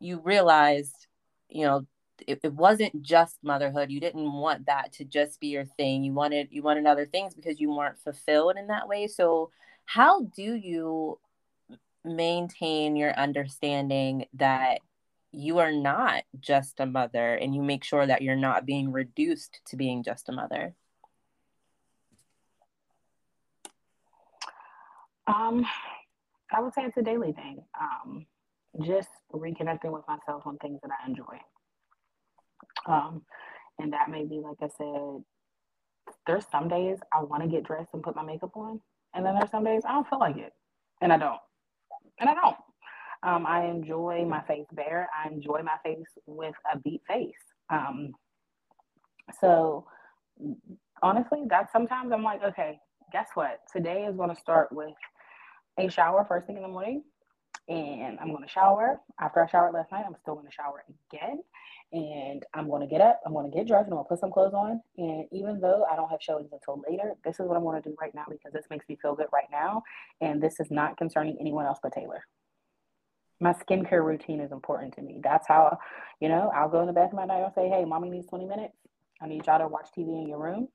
you 0.00 0.20
realized, 0.20 1.06
you 1.48 1.66
know, 1.66 1.86
it, 2.26 2.40
it 2.42 2.52
wasn't 2.52 3.02
just 3.02 3.38
motherhood. 3.42 3.90
You 3.90 4.00
didn't 4.00 4.32
want 4.32 4.66
that 4.66 4.92
to 4.94 5.04
just 5.04 5.40
be 5.40 5.48
your 5.48 5.64
thing. 5.64 6.04
You 6.04 6.12
wanted 6.12 6.48
you 6.50 6.62
wanted 6.62 6.86
other 6.86 7.06
things 7.06 7.34
because 7.34 7.60
you 7.60 7.74
weren't 7.74 7.98
fulfilled 7.98 8.56
in 8.58 8.68
that 8.68 8.88
way. 8.88 9.06
So 9.06 9.50
how 9.84 10.24
do 10.36 10.54
you 10.54 11.18
maintain 12.04 12.96
your 12.96 13.12
understanding 13.18 14.26
that 14.34 14.80
you 15.30 15.58
are 15.58 15.72
not 15.72 16.24
just 16.40 16.80
a 16.80 16.86
mother 16.86 17.34
and 17.34 17.54
you 17.54 17.62
make 17.62 17.84
sure 17.84 18.06
that 18.06 18.22
you're 18.22 18.36
not 18.36 18.66
being 18.66 18.92
reduced 18.92 19.60
to 19.66 19.76
being 19.76 20.02
just 20.02 20.28
a 20.28 20.32
mother? 20.32 20.74
Um, 25.26 25.64
I 26.52 26.60
would 26.60 26.74
say 26.74 26.82
it's 26.82 26.96
a 26.96 27.02
daily 27.02 27.32
thing. 27.32 27.64
Um, 27.80 28.26
just 28.80 29.08
reconnecting 29.32 29.92
with 29.92 30.04
myself 30.08 30.46
on 30.46 30.58
things 30.58 30.80
that 30.82 30.90
I 31.02 31.08
enjoy. 31.08 31.38
Um, 32.86 33.22
and 33.78 33.92
that 33.92 34.10
may 34.10 34.24
be, 34.24 34.40
like 34.40 34.56
I 34.62 34.68
said, 34.76 35.24
there's 36.26 36.46
some 36.50 36.68
days 36.68 36.98
I 37.12 37.22
want 37.22 37.42
to 37.42 37.48
get 37.48 37.64
dressed 37.64 37.90
and 37.94 38.02
put 38.02 38.16
my 38.16 38.22
makeup 38.22 38.56
on, 38.56 38.80
and 39.14 39.24
then 39.24 39.34
there's 39.34 39.50
some 39.50 39.64
days 39.64 39.82
I 39.86 39.92
don't 39.92 40.08
feel 40.08 40.18
like 40.18 40.36
it, 40.36 40.52
and 41.00 41.12
I 41.12 41.16
don't, 41.18 41.40
and 42.20 42.28
I 42.28 42.34
don't. 42.34 42.56
Um, 43.24 43.46
I 43.46 43.66
enjoy 43.66 44.24
my 44.28 44.42
face 44.42 44.66
bare. 44.72 45.08
I 45.16 45.28
enjoy 45.28 45.62
my 45.62 45.76
face 45.84 46.08
with 46.26 46.54
a 46.72 46.78
beat 46.78 47.02
face. 47.06 47.34
Um, 47.70 48.12
so 49.40 49.86
honestly, 51.02 51.44
that 51.48 51.70
sometimes 51.72 52.12
I'm 52.12 52.24
like, 52.24 52.42
okay, 52.42 52.78
guess 53.12 53.28
what? 53.34 53.60
Today 53.72 54.06
is 54.06 54.16
going 54.16 54.34
to 54.34 54.40
start 54.40 54.72
with 54.72 54.94
a 55.78 55.88
shower 55.88 56.24
first 56.28 56.46
thing 56.46 56.56
in 56.56 56.62
the 56.62 56.68
morning, 56.68 57.04
and 57.68 58.18
I'm 58.20 58.30
going 58.30 58.42
to 58.42 58.48
shower. 58.48 59.00
After 59.20 59.42
I 59.42 59.46
showered 59.46 59.72
last 59.72 59.92
night, 59.92 60.04
I'm 60.06 60.16
still 60.20 60.34
going 60.34 60.46
to 60.46 60.52
shower 60.52 60.84
again, 61.12 61.42
and 61.92 62.44
I'm 62.54 62.68
to 62.68 62.86
get 62.86 63.00
up. 63.00 63.20
I'm 63.26 63.34
to 63.34 63.50
get 63.54 63.66
dressed, 63.66 63.86
and 63.86 63.94
I'm 63.94 64.04
to 64.04 64.08
put 64.08 64.20
some 64.20 64.32
clothes 64.32 64.54
on. 64.54 64.80
And 64.96 65.26
even 65.30 65.60
though 65.60 65.84
I 65.90 65.96
don't 65.96 66.08
have 66.10 66.20
showings 66.20 66.50
until 66.52 66.82
later, 66.88 67.14
this 67.24 67.38
is 67.38 67.46
what 67.46 67.56
I'm 67.56 67.82
to 67.82 67.88
do 67.88 67.96
right 68.00 68.14
now 68.14 68.24
because 68.30 68.52
this 68.52 68.64
makes 68.70 68.88
me 68.88 68.98
feel 69.00 69.14
good 69.14 69.28
right 69.32 69.48
now, 69.50 69.82
and 70.20 70.42
this 70.42 70.58
is 70.58 70.70
not 70.70 70.96
concerning 70.96 71.36
anyone 71.40 71.66
else 71.66 71.78
but 71.82 71.92
Taylor 71.92 72.24
my 73.42 73.52
skincare 73.52 74.04
routine 74.04 74.40
is 74.40 74.52
important 74.52 74.94
to 74.94 75.02
me. 75.02 75.20
That's 75.22 75.46
how, 75.48 75.76
you 76.20 76.28
know, 76.28 76.50
I'll 76.54 76.68
go 76.68 76.80
in 76.80 76.86
the 76.86 76.92
bathroom 76.92 77.22
at 77.22 77.28
night 77.28 77.42
and 77.42 77.52
say, 77.54 77.68
hey, 77.68 77.84
mommy 77.84 78.08
needs 78.08 78.28
20 78.28 78.46
minutes. 78.46 78.76
I 79.20 79.26
need 79.26 79.44
y'all 79.46 79.58
to 79.58 79.66
watch 79.66 79.88
TV 79.96 80.22
in 80.22 80.28
your 80.28 80.38
room. 80.38 80.68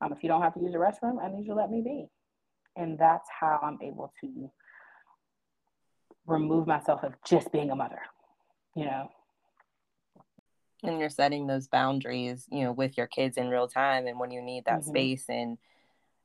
Um, 0.00 0.12
if 0.12 0.22
you 0.22 0.28
don't 0.28 0.42
have 0.42 0.54
to 0.54 0.60
use 0.60 0.72
the 0.72 0.78
restroom, 0.78 1.22
I 1.22 1.28
need 1.28 1.46
you 1.46 1.54
to 1.54 1.54
let 1.54 1.70
me 1.70 1.80
be. 1.82 2.06
And 2.76 2.98
that's 2.98 3.28
how 3.40 3.60
I'm 3.62 3.78
able 3.82 4.12
to 4.20 4.50
remove 6.26 6.66
myself 6.66 7.02
of 7.02 7.14
just 7.26 7.50
being 7.50 7.70
a 7.70 7.76
mother, 7.76 8.00
you 8.76 8.84
know. 8.84 9.08
And 10.82 10.98
you're 10.98 11.10
setting 11.10 11.46
those 11.46 11.68
boundaries, 11.68 12.46
you 12.50 12.64
know, 12.64 12.72
with 12.72 12.98
your 12.98 13.06
kids 13.06 13.36
in 13.36 13.48
real 13.48 13.68
time 13.68 14.06
and 14.06 14.18
when 14.18 14.30
you 14.30 14.42
need 14.42 14.64
that 14.64 14.80
mm-hmm. 14.80 14.90
space 14.90 15.24
and 15.28 15.58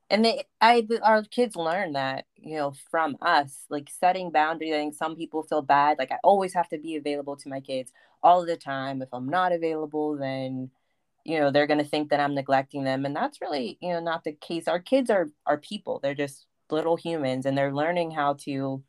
and 0.10 0.24
they 0.24 0.46
i 0.62 0.88
our 1.04 1.22
kids 1.24 1.58
learn 1.58 1.92
that 1.92 2.26
you 2.38 2.56
know 2.56 2.74
from 2.90 3.18
us 3.22 3.66
like 3.70 3.90
setting 3.90 4.32
boundaries 4.32 4.74
i 4.74 4.78
think 4.78 4.94
some 4.94 5.18
people 5.18 5.44
feel 5.44 5.62
bad 5.62 5.98
like 6.00 6.14
i 6.14 6.18
always 6.24 6.54
have 6.54 6.70
to 6.70 6.78
be 6.78 6.96
available 6.96 7.36
to 7.36 7.50
my 7.50 7.60
kids 7.60 7.92
all 8.24 8.46
the 8.46 8.58
time. 8.58 9.02
If 9.02 9.10
i'm 9.14 9.30
not 9.30 9.52
available 9.52 10.18
then 10.18 10.70
you 11.24 11.40
know 11.40 11.52
they're 11.52 11.68
going 11.68 11.84
to 11.84 11.86
think 11.86 12.10
that 12.10 12.20
i'm 12.20 12.36
neglecting 12.36 12.84
them. 12.84 13.06
And 13.06 13.16
that's 13.16 13.42
really 13.42 13.78
you 13.82 13.90
know 13.90 14.00
not 14.00 14.24
the 14.24 14.34
case. 14.34 14.68
Our 14.68 14.80
kids 14.80 15.10
are 15.10 15.30
are 15.46 15.58
people. 15.58 16.00
They're 16.02 16.16
just 16.16 16.46
little 16.70 16.98
humans 16.98 17.46
and 17.46 17.58
they're 17.58 17.74
learning 17.74 18.12
how 18.12 18.34
to 18.34 18.84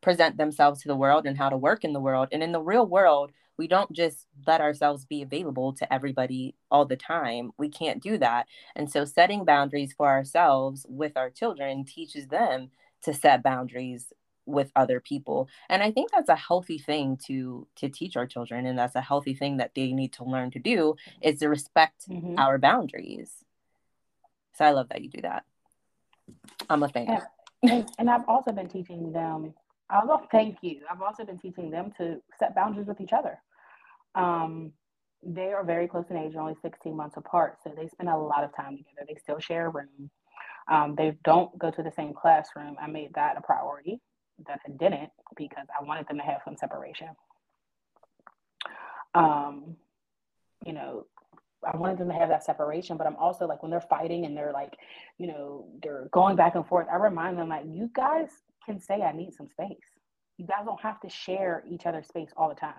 present 0.00 0.36
themselves 0.36 0.82
to 0.82 0.88
the 0.88 0.96
world 0.96 1.26
and 1.26 1.38
how 1.38 1.48
to 1.48 1.56
work 1.56 1.84
in 1.84 1.92
the 1.92 2.00
world. 2.00 2.28
And 2.32 2.42
in 2.42 2.52
the 2.52 2.60
real 2.60 2.86
world 2.86 3.32
we 3.58 3.68
don't 3.68 3.92
just 3.92 4.26
let 4.46 4.60
ourselves 4.60 5.04
be 5.04 5.22
available 5.22 5.72
to 5.74 5.92
everybody 5.92 6.54
all 6.70 6.84
the 6.84 6.96
time. 6.96 7.52
We 7.58 7.68
can't 7.68 8.02
do 8.02 8.18
that. 8.18 8.46
And 8.74 8.90
so 8.90 9.04
setting 9.04 9.44
boundaries 9.44 9.92
for 9.96 10.08
ourselves 10.08 10.86
with 10.88 11.16
our 11.16 11.30
children 11.30 11.84
teaches 11.84 12.28
them 12.28 12.70
to 13.02 13.12
set 13.12 13.42
boundaries 13.42 14.12
with 14.46 14.72
other 14.74 15.00
people. 15.00 15.48
And 15.68 15.82
I 15.82 15.90
think 15.90 16.10
that's 16.10 16.28
a 16.28 16.36
healthy 16.36 16.78
thing 16.78 17.18
to 17.26 17.66
to 17.76 17.88
teach 17.88 18.16
our 18.16 18.26
children 18.26 18.66
and 18.66 18.78
that's 18.78 18.96
a 18.96 19.00
healthy 19.00 19.34
thing 19.34 19.58
that 19.58 19.74
they 19.74 19.92
need 19.92 20.12
to 20.14 20.24
learn 20.24 20.50
to 20.52 20.58
do 20.58 20.96
is 21.20 21.38
to 21.40 21.48
respect 21.48 22.08
mm-hmm. 22.08 22.38
our 22.38 22.58
boundaries. 22.58 23.44
So 24.54 24.64
I 24.64 24.70
love 24.72 24.88
that 24.88 25.02
you 25.02 25.10
do 25.10 25.22
that. 25.22 25.44
I'm 26.68 26.82
a 26.82 26.88
fan. 26.88 27.08
And, 27.62 27.70
and, 27.70 27.90
and 27.98 28.10
I've 28.10 28.28
also 28.28 28.52
been 28.52 28.68
teaching 28.68 29.12
them 29.12 29.54
I'll 29.92 30.26
thank 30.32 30.58
you. 30.62 30.80
I've 30.90 31.02
also 31.02 31.24
been 31.24 31.38
teaching 31.38 31.70
them 31.70 31.92
to 31.98 32.16
set 32.38 32.54
boundaries 32.54 32.86
with 32.86 33.00
each 33.00 33.12
other. 33.12 33.38
Um, 34.14 34.72
they 35.22 35.52
are 35.52 35.64
very 35.64 35.86
close 35.86 36.06
in 36.10 36.16
age, 36.16 36.34
only 36.34 36.56
16 36.62 36.96
months 36.96 37.16
apart, 37.16 37.58
so 37.62 37.72
they 37.76 37.86
spend 37.88 38.08
a 38.08 38.16
lot 38.16 38.42
of 38.42 38.56
time 38.56 38.76
together. 38.76 39.06
They 39.06 39.16
still 39.22 39.38
share 39.38 39.66
a 39.66 39.70
room. 39.70 40.10
Um, 40.68 40.94
they 40.96 41.16
don't 41.24 41.56
go 41.58 41.70
to 41.70 41.82
the 41.82 41.92
same 41.92 42.14
classroom. 42.14 42.76
I 42.80 42.86
made 42.86 43.12
that 43.14 43.36
a 43.36 43.42
priority 43.42 44.00
that 44.46 44.60
I 44.66 44.70
didn't 44.70 45.10
because 45.36 45.66
I 45.78 45.84
wanted 45.84 46.08
them 46.08 46.16
to 46.16 46.24
have 46.24 46.40
some 46.44 46.56
separation. 46.56 47.08
Um, 49.14 49.76
you 50.64 50.72
know, 50.72 51.06
I 51.70 51.76
wanted 51.76 51.98
them 51.98 52.08
to 52.08 52.14
have 52.14 52.30
that 52.30 52.44
separation, 52.44 52.96
but 52.96 53.06
I'm 53.06 53.16
also 53.16 53.46
like 53.46 53.62
when 53.62 53.70
they're 53.70 53.80
fighting 53.80 54.24
and 54.24 54.36
they're 54.36 54.52
like, 54.52 54.74
you 55.18 55.26
know, 55.26 55.66
they're 55.82 56.08
going 56.12 56.34
back 56.34 56.54
and 56.54 56.66
forth. 56.66 56.86
I 56.90 56.96
remind 56.96 57.38
them 57.38 57.50
like, 57.50 57.64
you 57.68 57.90
guys 57.94 58.30
can 58.64 58.80
say 58.80 59.02
I 59.02 59.12
need 59.12 59.34
some 59.34 59.48
space. 59.48 59.76
You 60.38 60.46
guys 60.46 60.64
don't 60.64 60.80
have 60.80 61.00
to 61.00 61.08
share 61.08 61.62
each 61.68 61.86
other's 61.86 62.08
space 62.08 62.30
all 62.36 62.48
the 62.48 62.54
time. 62.54 62.74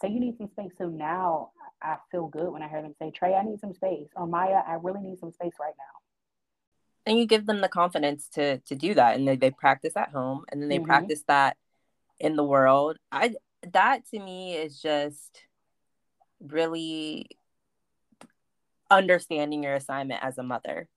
Say 0.00 0.08
you 0.08 0.20
need 0.20 0.36
some 0.38 0.48
space. 0.48 0.72
So 0.78 0.88
now 0.88 1.50
I 1.82 1.96
feel 2.10 2.28
good 2.28 2.50
when 2.52 2.62
I 2.62 2.68
hear 2.68 2.82
them 2.82 2.94
say, 2.98 3.10
Trey, 3.10 3.34
I 3.34 3.42
need 3.42 3.60
some 3.60 3.74
space. 3.74 4.08
Or 4.16 4.26
Maya, 4.26 4.60
I 4.66 4.74
really 4.74 5.00
need 5.00 5.18
some 5.18 5.32
space 5.32 5.54
right 5.60 5.74
now. 5.76 5.84
And 7.06 7.18
you 7.18 7.26
give 7.26 7.46
them 7.46 7.60
the 7.60 7.68
confidence 7.68 8.28
to 8.34 8.58
to 8.58 8.74
do 8.74 8.94
that. 8.94 9.16
And 9.16 9.26
they, 9.26 9.36
they 9.36 9.50
practice 9.50 9.96
at 9.96 10.10
home 10.10 10.44
and 10.50 10.60
then 10.60 10.68
they 10.68 10.76
mm-hmm. 10.76 10.86
practice 10.86 11.22
that 11.26 11.56
in 12.20 12.36
the 12.36 12.44
world. 12.44 12.98
I 13.10 13.34
that 13.72 14.06
to 14.10 14.18
me 14.18 14.54
is 14.54 14.80
just 14.80 15.42
really 16.40 17.28
understanding 18.90 19.62
your 19.62 19.74
assignment 19.74 20.22
as 20.22 20.38
a 20.38 20.42
mother 20.42 20.88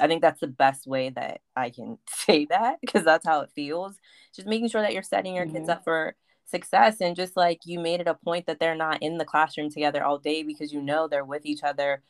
I 0.00 0.06
think 0.06 0.22
that's 0.22 0.40
the 0.40 0.46
best 0.46 0.86
way 0.86 1.10
that 1.10 1.40
I 1.56 1.70
can 1.70 1.98
say 2.08 2.46
that 2.46 2.80
because 2.80 3.04
that's 3.04 3.26
how 3.26 3.40
it 3.40 3.50
feels. 3.54 3.96
Just 4.34 4.48
making 4.48 4.68
sure 4.68 4.82
that 4.82 4.92
you're 4.92 5.02
setting 5.02 5.34
your 5.34 5.44
mm-hmm. 5.44 5.56
kids 5.56 5.68
up 5.68 5.84
for 5.84 6.14
success 6.44 7.00
and 7.00 7.16
just 7.16 7.36
like 7.36 7.60
you 7.64 7.78
made 7.78 8.00
it 8.00 8.06
a 8.06 8.14
point 8.14 8.46
that 8.46 8.60
they're 8.60 8.74
not 8.74 9.02
in 9.02 9.18
the 9.18 9.24
classroom 9.24 9.70
together 9.70 10.04
all 10.04 10.18
day 10.18 10.42
because 10.42 10.72
you 10.72 10.82
know 10.82 11.08
they're 11.08 11.24
with 11.24 11.46
each 11.46 11.62
other 11.62 12.02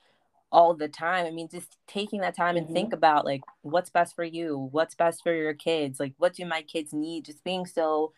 all 0.50 0.74
the 0.74 0.88
time. 0.88 1.26
I 1.26 1.30
mean, 1.30 1.48
just 1.48 1.78
taking 1.86 2.20
that 2.20 2.36
time 2.36 2.56
mm-hmm. 2.56 2.66
and 2.66 2.74
think 2.74 2.92
about 2.92 3.24
like 3.24 3.42
what's 3.62 3.90
best 3.90 4.14
for 4.14 4.24
you, 4.24 4.68
what's 4.70 4.94
best 4.94 5.22
for 5.22 5.34
your 5.34 5.54
kids, 5.54 5.98
like 5.98 6.14
what 6.18 6.34
do 6.34 6.44
my 6.44 6.62
kids 6.62 6.92
need, 6.92 7.24
just 7.24 7.42
being 7.42 7.66
so 7.66 8.12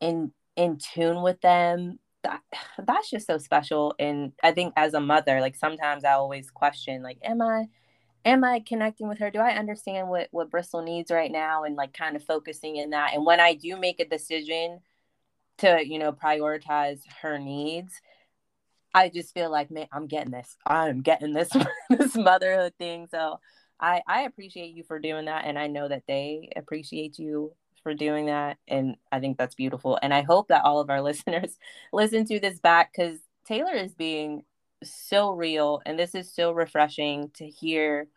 in 0.00 0.32
in 0.56 0.78
tune 0.78 1.22
with 1.22 1.40
them. 1.40 1.98
That, 2.22 2.40
that's 2.86 3.10
just 3.10 3.26
so 3.26 3.38
special. 3.38 3.94
And 3.98 4.32
I 4.42 4.52
think 4.52 4.74
as 4.76 4.94
a 4.94 5.00
mother, 5.00 5.40
like 5.40 5.56
sometimes 5.56 6.04
I 6.04 6.12
always 6.12 6.50
question, 6.50 7.02
like, 7.02 7.18
am 7.24 7.42
I 7.42 7.66
am 8.24 8.44
I 8.44 8.60
connecting 8.60 9.08
with 9.08 9.18
her? 9.18 9.30
Do 9.30 9.38
I 9.38 9.52
understand 9.56 10.08
what 10.08 10.28
what 10.30 10.50
Bristol 10.50 10.82
needs 10.82 11.10
right 11.10 11.30
now 11.30 11.64
and 11.64 11.76
like 11.76 11.92
kind 11.92 12.16
of 12.16 12.24
focusing 12.24 12.76
in 12.76 12.90
that? 12.90 13.14
And 13.14 13.26
when 13.26 13.40
I 13.40 13.54
do 13.54 13.76
make 13.76 14.00
a 14.00 14.08
decision 14.08 14.80
to, 15.58 15.86
you 15.86 15.98
know, 15.98 16.12
prioritize 16.12 17.00
her 17.22 17.38
needs, 17.38 18.00
I 18.94 19.08
just 19.08 19.34
feel 19.34 19.50
like, 19.50 19.70
man, 19.70 19.88
I'm 19.92 20.06
getting 20.06 20.32
this. 20.32 20.56
I'm 20.66 21.00
getting 21.02 21.32
this 21.32 21.50
this 21.90 22.16
motherhood 22.16 22.74
thing. 22.78 23.08
So 23.10 23.40
I 23.80 24.02
I 24.06 24.22
appreciate 24.22 24.74
you 24.74 24.84
for 24.84 24.98
doing 24.98 25.26
that 25.26 25.44
and 25.44 25.58
I 25.58 25.66
know 25.66 25.88
that 25.88 26.04
they 26.06 26.50
appreciate 26.56 27.18
you 27.18 27.52
for 27.82 27.94
doing 27.94 28.26
that 28.26 28.58
and 28.68 28.96
I 29.10 29.20
think 29.20 29.38
that's 29.38 29.54
beautiful. 29.54 29.98
And 30.02 30.14
I 30.14 30.22
hope 30.22 30.48
that 30.48 30.64
all 30.64 30.80
of 30.80 30.90
our 30.90 31.02
listeners 31.02 31.58
listen 31.92 32.24
to 32.26 32.40
this 32.40 32.60
back 32.60 32.92
cuz 32.94 33.18
Taylor 33.44 33.74
is 33.74 33.94
being 33.94 34.44
so 34.82 35.30
real 35.30 35.82
and 35.86 35.98
this 35.98 36.14
is 36.14 36.32
so 36.32 36.52
refreshing 36.52 37.30
to 37.34 37.48
hear 37.48 38.08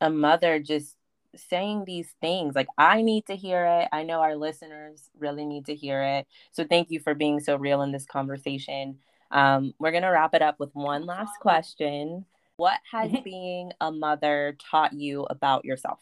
a 0.00 0.10
mother 0.10 0.58
just 0.58 0.96
saying 1.36 1.84
these 1.84 2.08
things. 2.20 2.54
Like 2.54 2.68
i 2.76 3.02
need 3.02 3.26
to 3.26 3.36
hear 3.36 3.64
it. 3.64 3.88
I 3.92 4.02
know 4.02 4.20
our 4.20 4.36
listeners 4.36 5.10
really 5.18 5.44
need 5.44 5.66
to 5.66 5.74
hear 5.74 6.02
it. 6.02 6.26
So 6.52 6.64
thank 6.64 6.90
you 6.90 7.00
for 7.00 7.14
being 7.14 7.40
so 7.40 7.56
real 7.56 7.82
in 7.82 7.92
this 7.92 8.06
conversation. 8.06 8.98
Um, 9.30 9.74
we're 9.78 9.90
going 9.90 10.04
to 10.04 10.08
wrap 10.08 10.34
it 10.34 10.42
up 10.42 10.58
with 10.58 10.74
one 10.74 11.04
last 11.06 11.38
question. 11.40 12.24
What 12.56 12.78
has 12.90 13.12
being 13.24 13.72
a 13.80 13.92
mother 13.92 14.56
taught 14.70 14.92
you 14.92 15.24
about 15.24 15.64
yourself? 15.64 16.00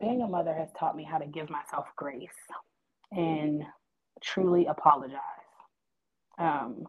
Being 0.00 0.22
a 0.22 0.26
mother 0.28 0.54
has 0.54 0.68
taught 0.78 0.96
me 0.96 1.04
how 1.04 1.18
to 1.18 1.26
give 1.26 1.48
myself 1.48 1.86
grace 1.96 2.28
and 3.12 3.62
truly 4.20 4.66
apologize. 4.66 5.20
Um, 6.38 6.86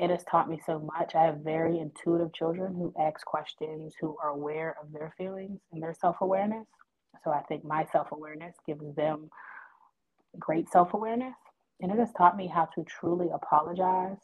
it 0.00 0.08
has 0.08 0.24
taught 0.24 0.48
me 0.48 0.58
so 0.64 0.78
much. 0.78 1.14
I 1.14 1.24
have 1.24 1.38
very 1.44 1.78
intuitive 1.78 2.32
children 2.32 2.74
who 2.74 2.94
ask 2.98 3.24
questions, 3.26 3.94
who 4.00 4.16
are 4.22 4.30
aware 4.30 4.76
of 4.82 4.90
their 4.92 5.12
feelings 5.18 5.60
and 5.72 5.82
their 5.82 5.94
self 5.94 6.16
awareness. 6.22 6.66
So 7.22 7.30
I 7.30 7.42
think 7.42 7.64
my 7.64 7.86
self 7.92 8.10
awareness 8.10 8.56
gives 8.66 8.94
them 8.96 9.28
great 10.38 10.70
self 10.70 10.94
awareness. 10.94 11.34
And 11.82 11.92
it 11.92 11.98
has 11.98 12.08
taught 12.16 12.36
me 12.36 12.46
how 12.46 12.66
to 12.74 12.84
truly 12.84 13.28
apologize, 13.32 14.16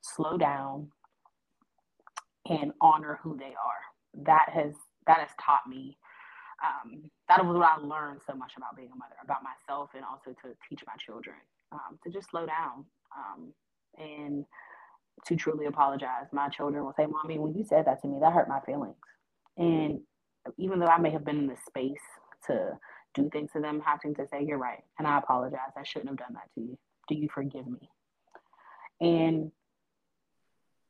slow 0.00 0.38
down, 0.38 0.88
and 2.48 2.72
honor 2.80 3.18
who 3.20 3.36
they 3.36 3.54
are. 3.54 4.24
That 4.26 4.46
has 4.54 4.74
that 5.08 5.18
has 5.18 5.30
taught 5.44 5.68
me. 5.68 5.98
Um, 6.62 7.10
that 7.28 7.44
was 7.44 7.56
what 7.56 7.66
I 7.66 7.78
learned 7.84 8.20
so 8.24 8.34
much 8.36 8.52
about 8.56 8.76
being 8.76 8.90
a 8.92 8.96
mother, 8.96 9.16
about 9.24 9.42
myself, 9.42 9.90
and 9.96 10.04
also 10.04 10.30
to 10.30 10.54
teach 10.68 10.82
my 10.86 10.94
children 11.04 11.34
um, 11.72 11.98
to 12.04 12.10
just 12.10 12.30
slow 12.30 12.46
down 12.46 12.84
um, 13.16 13.52
and 13.98 14.44
to 15.26 15.36
truly 15.36 15.66
apologize. 15.66 16.26
My 16.32 16.48
children 16.48 16.84
will 16.84 16.94
say, 16.94 17.06
"Mommy, 17.06 17.38
when 17.38 17.54
you 17.54 17.64
said 17.64 17.86
that 17.86 18.00
to 18.02 18.08
me, 18.08 18.18
that 18.20 18.32
hurt 18.32 18.48
my 18.48 18.60
feelings." 18.60 18.96
And 19.56 20.00
even 20.56 20.78
though 20.78 20.86
I 20.86 20.98
may 20.98 21.10
have 21.10 21.24
been 21.24 21.38
in 21.38 21.46
the 21.46 21.56
space 21.56 22.02
to 22.46 22.78
do 23.14 23.28
things 23.30 23.50
to 23.52 23.60
them, 23.60 23.82
having 23.84 24.14
to 24.16 24.26
say, 24.28 24.44
You're 24.44 24.58
right, 24.58 24.82
and 24.98 25.06
I 25.06 25.18
apologize. 25.18 25.72
I 25.76 25.82
shouldn't 25.84 26.08
have 26.10 26.18
done 26.18 26.34
that 26.34 26.52
to 26.54 26.60
you. 26.60 26.78
Do 27.08 27.14
you 27.14 27.28
forgive 27.32 27.66
me? 27.66 27.90
And 29.00 29.52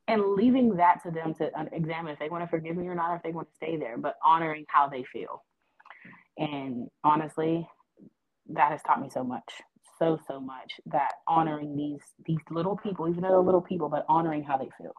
and 0.09 0.35
leaving 0.35 0.77
that 0.77 1.03
to 1.05 1.11
them 1.11 1.33
to 1.35 1.51
examine 1.73 2.13
if 2.13 2.19
they 2.19 2.29
want 2.29 2.43
to 2.45 2.49
forgive 2.49 2.77
me 2.77 2.89
or 2.89 2.95
not, 2.95 3.13
or 3.13 3.17
if 3.17 3.23
they 3.23 3.31
want 3.31 3.49
to 3.49 3.55
stay 3.55 3.77
there, 3.77 3.97
but 3.97 4.17
honoring 4.23 4.65
how 4.69 4.89
they 4.89 5.05
feel. 5.05 5.45
And 6.37 6.89
honestly, 7.05 7.69
that 8.51 8.73
has 8.73 8.83
taught 8.83 9.01
me 9.01 9.09
so 9.11 9.23
much, 9.23 9.63
so 10.03 10.19
so 10.27 10.41
much. 10.41 10.81
That 10.87 11.13
honoring 11.29 11.77
these 11.77 12.01
these 12.27 12.45
little 12.51 12.77
people, 12.77 13.09
even 13.09 13.23
though 13.23 13.29
they're 13.29 13.39
little 13.39 13.63
people, 13.63 13.89
but 13.89 14.05
honoring 14.09 14.43
how 14.43 14.57
they 14.57 14.69
feel. 14.79 14.93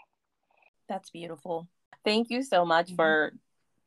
That's 0.88 1.10
beautiful. 1.10 1.68
Thank 2.04 2.30
you 2.30 2.44
so 2.44 2.66
much 2.66 2.88
mm-hmm. 2.88 2.96
for 2.96 3.34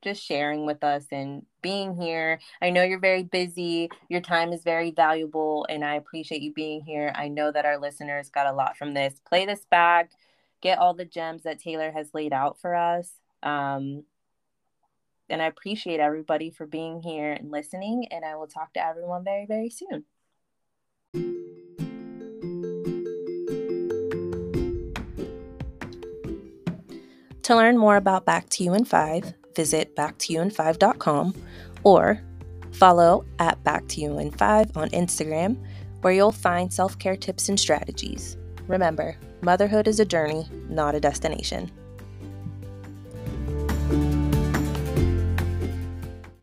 just 0.03 0.23
sharing 0.23 0.67
with 0.67 0.85
us 0.85 1.07
and 1.11 1.45
being 1.63 2.01
here. 2.01 2.39
I 2.61 2.71
know 2.71 2.83
you're 2.83 3.01
very 3.01 3.23
busy. 3.23 3.91
Your 4.09 4.21
time 4.21 4.53
is 4.53 4.63
very 4.63 4.91
valuable, 4.91 5.67
and 5.69 5.85
I 5.85 5.95
appreciate 5.95 6.43
you 6.43 6.53
being 6.53 6.83
here. 6.83 7.13
I 7.15 7.29
know 7.29 7.51
that 7.51 7.65
our 7.65 7.79
listeners 7.79 8.31
got 8.31 8.47
a 8.47 8.53
lot 8.53 8.77
from 8.77 8.95
this. 8.95 9.21
Play 9.29 9.47
this 9.47 9.65
back, 9.71 10.11
get 10.61 10.79
all 10.79 10.95
the 10.95 11.05
gems 11.05 11.43
that 11.43 11.61
Taylor 11.61 11.91
has 11.91 12.15
laid 12.15 12.33
out 12.33 12.61
for 12.61 12.75
us. 12.75 13.11
Um, 13.43 14.05
and 15.29 15.43
I 15.43 15.47
appreciate 15.47 15.99
everybody 15.99 16.51
for 16.51 16.67
being 16.67 17.01
here 17.01 17.33
and 17.33 17.51
listening. 17.51 18.07
And 18.11 18.25
I 18.25 18.37
will 18.37 18.47
talk 18.47 18.73
to 18.75 18.85
everyone 18.85 19.25
very, 19.25 19.47
very 19.47 19.71
soon. 19.71 20.05
To 27.47 27.55
learn 27.55 27.79
more 27.79 27.95
about 27.95 28.25
Back 28.25 28.49
to 28.49 28.65
You 28.65 28.75
in 28.75 28.85
5, 28.85 29.33
visit 29.55 29.95
backtoyouin5.com 29.95 31.33
or 31.85 32.21
follow 32.73 33.25
at 33.39 33.63
Back 33.63 33.87
to 33.87 34.01
You 34.01 34.19
in 34.19 34.33
5 34.33 34.77
on 34.77 34.89
Instagram, 34.89 35.57
where 36.01 36.13
you'll 36.13 36.33
find 36.33 36.73
self 36.73 36.99
care 36.99 37.15
tips 37.15 37.49
and 37.49 37.61
strategies. 37.61 38.37
Remember, 38.67 39.17
motherhood 39.43 39.87
is 39.87 40.01
a 40.01 40.05
journey, 40.05 40.49
not 40.69 40.97
a 40.97 41.01
destination. 41.01 41.71